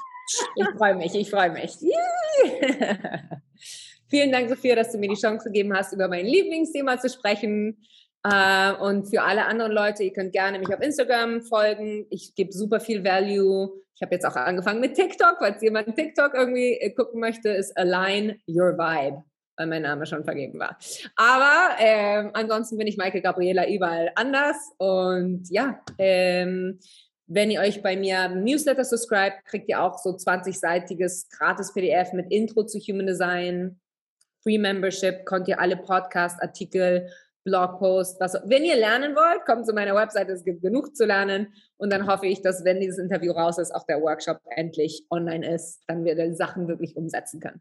Ich 0.56 0.66
freue 0.76 0.94
mich, 0.94 1.14
ich 1.14 1.30
freue 1.30 1.50
mich. 1.50 1.72
Vielen 4.08 4.32
Dank, 4.32 4.48
Sophia, 4.48 4.76
dass 4.76 4.92
du 4.92 4.98
mir 4.98 5.08
die 5.08 5.20
Chance 5.20 5.46
gegeben 5.46 5.76
hast, 5.76 5.92
über 5.92 6.08
mein 6.08 6.26
Lieblingsthema 6.26 6.98
zu 6.98 7.08
sprechen. 7.08 7.84
Äh, 8.22 8.72
und 8.74 9.08
für 9.08 9.22
alle 9.22 9.46
anderen 9.46 9.72
Leute, 9.72 10.02
ihr 10.02 10.12
könnt 10.12 10.32
gerne 10.32 10.58
mich 10.58 10.72
auf 10.72 10.80
Instagram 10.80 11.42
folgen. 11.42 12.06
Ich 12.10 12.34
gebe 12.34 12.52
super 12.52 12.80
viel 12.80 13.04
Value. 13.04 13.70
Ich 13.94 14.02
habe 14.02 14.14
jetzt 14.14 14.24
auch 14.24 14.34
angefangen 14.36 14.80
mit 14.80 14.94
TikTok, 14.94 15.36
falls 15.38 15.62
jemand 15.62 15.94
TikTok 15.94 16.34
irgendwie 16.34 16.74
äh, 16.74 16.90
gucken 16.90 17.20
möchte, 17.20 17.50
ist 17.50 17.76
Align 17.76 18.40
Your 18.48 18.78
Vibe, 18.78 19.22
weil 19.56 19.66
mein 19.66 19.82
Name 19.82 20.06
schon 20.06 20.24
vergeben 20.24 20.58
war. 20.58 20.78
Aber 21.16 21.76
ähm, 21.78 22.30
ansonsten 22.32 22.76
bin 22.78 22.86
ich 22.86 22.96
Michael 22.96 23.20
Gabriela 23.20 23.68
überall 23.68 24.10
anders. 24.16 24.56
Und 24.78 25.48
ja, 25.50 25.80
ähm, 25.98 26.80
wenn 27.26 27.50
ihr 27.50 27.60
euch 27.60 27.82
bei 27.82 27.96
mir 27.96 28.28
Newsletter 28.28 28.84
subscribt, 28.84 29.44
kriegt 29.44 29.68
ihr 29.68 29.82
auch 29.82 29.98
so 29.98 30.10
20-seitiges 30.10 31.30
gratis 31.30 31.72
PDF 31.72 32.12
mit 32.12 32.30
Intro 32.30 32.64
zu 32.64 32.78
Human 32.78 33.06
Design, 33.06 33.80
Free 34.42 34.58
Membership, 34.58 35.24
könnt 35.24 35.48
ihr 35.48 35.58
alle 35.58 35.76
Podcast-Artikel, 35.76 37.08
Blogpost, 37.44 38.18
was. 38.20 38.34
Wenn 38.44 38.64
ihr 38.64 38.76
lernen 38.76 39.14
wollt, 39.14 39.44
kommt 39.44 39.66
zu 39.66 39.74
meiner 39.74 39.94
Website, 39.94 40.30
es 40.30 40.44
gibt 40.44 40.62
genug 40.62 40.96
zu 40.96 41.04
lernen. 41.04 41.52
Und 41.76 41.92
dann 41.92 42.06
hoffe 42.06 42.26
ich, 42.26 42.40
dass, 42.40 42.64
wenn 42.64 42.80
dieses 42.80 42.98
Interview 42.98 43.32
raus 43.32 43.58
ist, 43.58 43.74
auch 43.74 43.84
der 43.84 44.00
Workshop 44.00 44.40
endlich 44.56 45.04
online 45.10 45.46
ist, 45.54 45.82
dann 45.86 46.04
wir 46.04 46.14
die 46.14 46.34
Sachen 46.34 46.68
wirklich 46.68 46.96
umsetzen 46.96 47.40
können. 47.40 47.60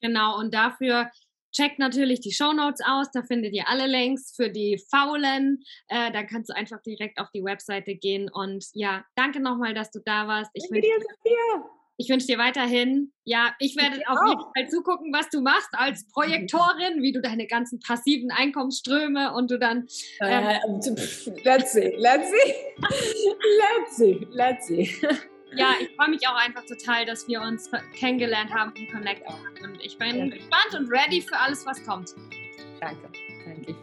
Genau, 0.00 0.38
und 0.38 0.54
dafür 0.54 1.10
checkt 1.52 1.78
natürlich 1.78 2.20
die 2.20 2.32
Show 2.32 2.52
Notes 2.52 2.80
aus, 2.86 3.10
da 3.12 3.22
findet 3.22 3.52
ihr 3.54 3.68
alle 3.68 3.86
Links 3.86 4.34
für 4.34 4.50
die 4.50 4.82
Faulen. 4.90 5.62
Äh, 5.88 6.12
da 6.12 6.22
kannst 6.22 6.50
du 6.50 6.54
einfach 6.54 6.80
direkt 6.82 7.18
auf 7.18 7.28
die 7.34 7.44
Webseite 7.44 7.94
gehen. 7.94 8.30
Und 8.32 8.66
ja, 8.74 9.04
danke 9.16 9.40
nochmal, 9.40 9.74
dass 9.74 9.90
du 9.90 10.00
da 10.04 10.26
warst. 10.26 10.50
Ich 10.54 10.70
wünsche 10.70 10.88
dir, 10.88 11.64
ich 12.00 12.08
wünsch 12.08 12.26
dir 12.26 12.38
weiterhin, 12.38 13.12
ja, 13.24 13.54
ich 13.58 13.76
werde 13.76 13.98
ich 13.98 14.08
auf 14.08 14.18
jeden 14.26 14.40
Fall 14.40 14.68
zugucken, 14.70 15.12
was 15.12 15.28
du 15.28 15.42
machst 15.42 15.68
als 15.72 16.08
Projektorin, 16.08 17.02
wie 17.02 17.12
du 17.12 17.20
deine 17.20 17.46
ganzen 17.46 17.78
passiven 17.78 18.30
Einkommensströme 18.30 19.34
und 19.34 19.50
du 19.50 19.58
dann. 19.58 19.86
Ähm, 20.22 20.58
uh, 20.66 20.80
let's 21.44 21.72
see, 21.72 21.94
let's 21.98 22.30
see, 22.30 22.54
let's 23.58 23.96
see, 23.96 24.26
let's 24.30 24.66
see. 24.66 24.90
Ja, 25.54 25.74
ich 25.80 25.90
freue 25.96 26.10
mich 26.10 26.26
auch 26.28 26.36
einfach 26.36 26.64
total, 26.64 27.04
dass 27.04 27.26
wir 27.26 27.40
uns 27.40 27.70
kennengelernt 27.94 28.52
haben 28.52 28.72
und 28.78 28.90
connected 28.90 29.26
haben. 29.26 29.72
Und 29.72 29.80
ich 29.84 29.98
bin 29.98 30.16
ja. 30.16 30.36
gespannt 30.36 30.74
und 30.74 30.90
ready 30.90 31.20
für 31.22 31.38
alles, 31.38 31.66
was 31.66 31.84
kommt. 31.84 32.14
Danke. 32.80 33.08
Danke. 33.44 33.74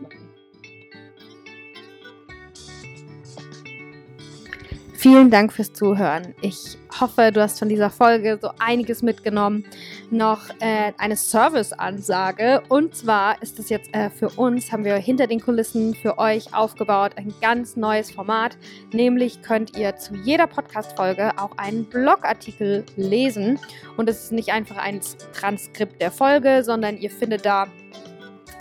Vielen 4.94 5.30
Dank 5.30 5.54
fürs 5.54 5.72
Zuhören. 5.74 6.34
Ich 6.42 6.78
hoffe, 7.02 7.32
du 7.32 7.42
hast 7.42 7.60
von 7.60 7.70
dieser 7.70 7.90
Folge 7.90 8.40
so 8.42 8.50
einiges 8.60 9.02
mitgenommen. 9.02 9.66
Noch 10.10 10.50
äh, 10.60 10.94
eine 10.98 11.16
Service-Ansage. 11.16 12.64
Und 12.70 12.96
zwar 12.96 13.42
ist 13.42 13.60
es 13.60 13.70
jetzt 13.70 13.94
äh, 13.94 14.10
für 14.10 14.30
uns, 14.30 14.72
haben 14.72 14.84
wir 14.84 14.96
hinter 14.96 15.28
den 15.28 15.40
Kulissen 15.40 15.96
für 15.96 16.18
euch 16.18 16.54
aufgebaut, 16.54 17.14
ein 17.16 17.34
ganz 17.42 17.76
neues 17.76 18.12
Format. 18.12 18.58
Nämlich 18.94 19.42
könnt 19.42 19.78
ihr 19.78 19.96
zu 19.96 20.16
jeder 20.16 20.48
Podcast-Folge 20.48 21.38
auch 21.38 21.58
einen 21.58 21.86
Blogartikel 21.86 22.86
lesen. 22.96 23.60
Und 23.98 24.10
es 24.10 24.26
ist 24.26 24.32
nicht 24.32 24.52
einfach 24.52 24.78
ein 24.78 25.02
Transkript 25.34 26.02
der 26.02 26.12
Folge, 26.12 26.64
sondern 26.64 26.98
ihr 26.98 27.12
findet 27.12 27.46
da 27.46 27.68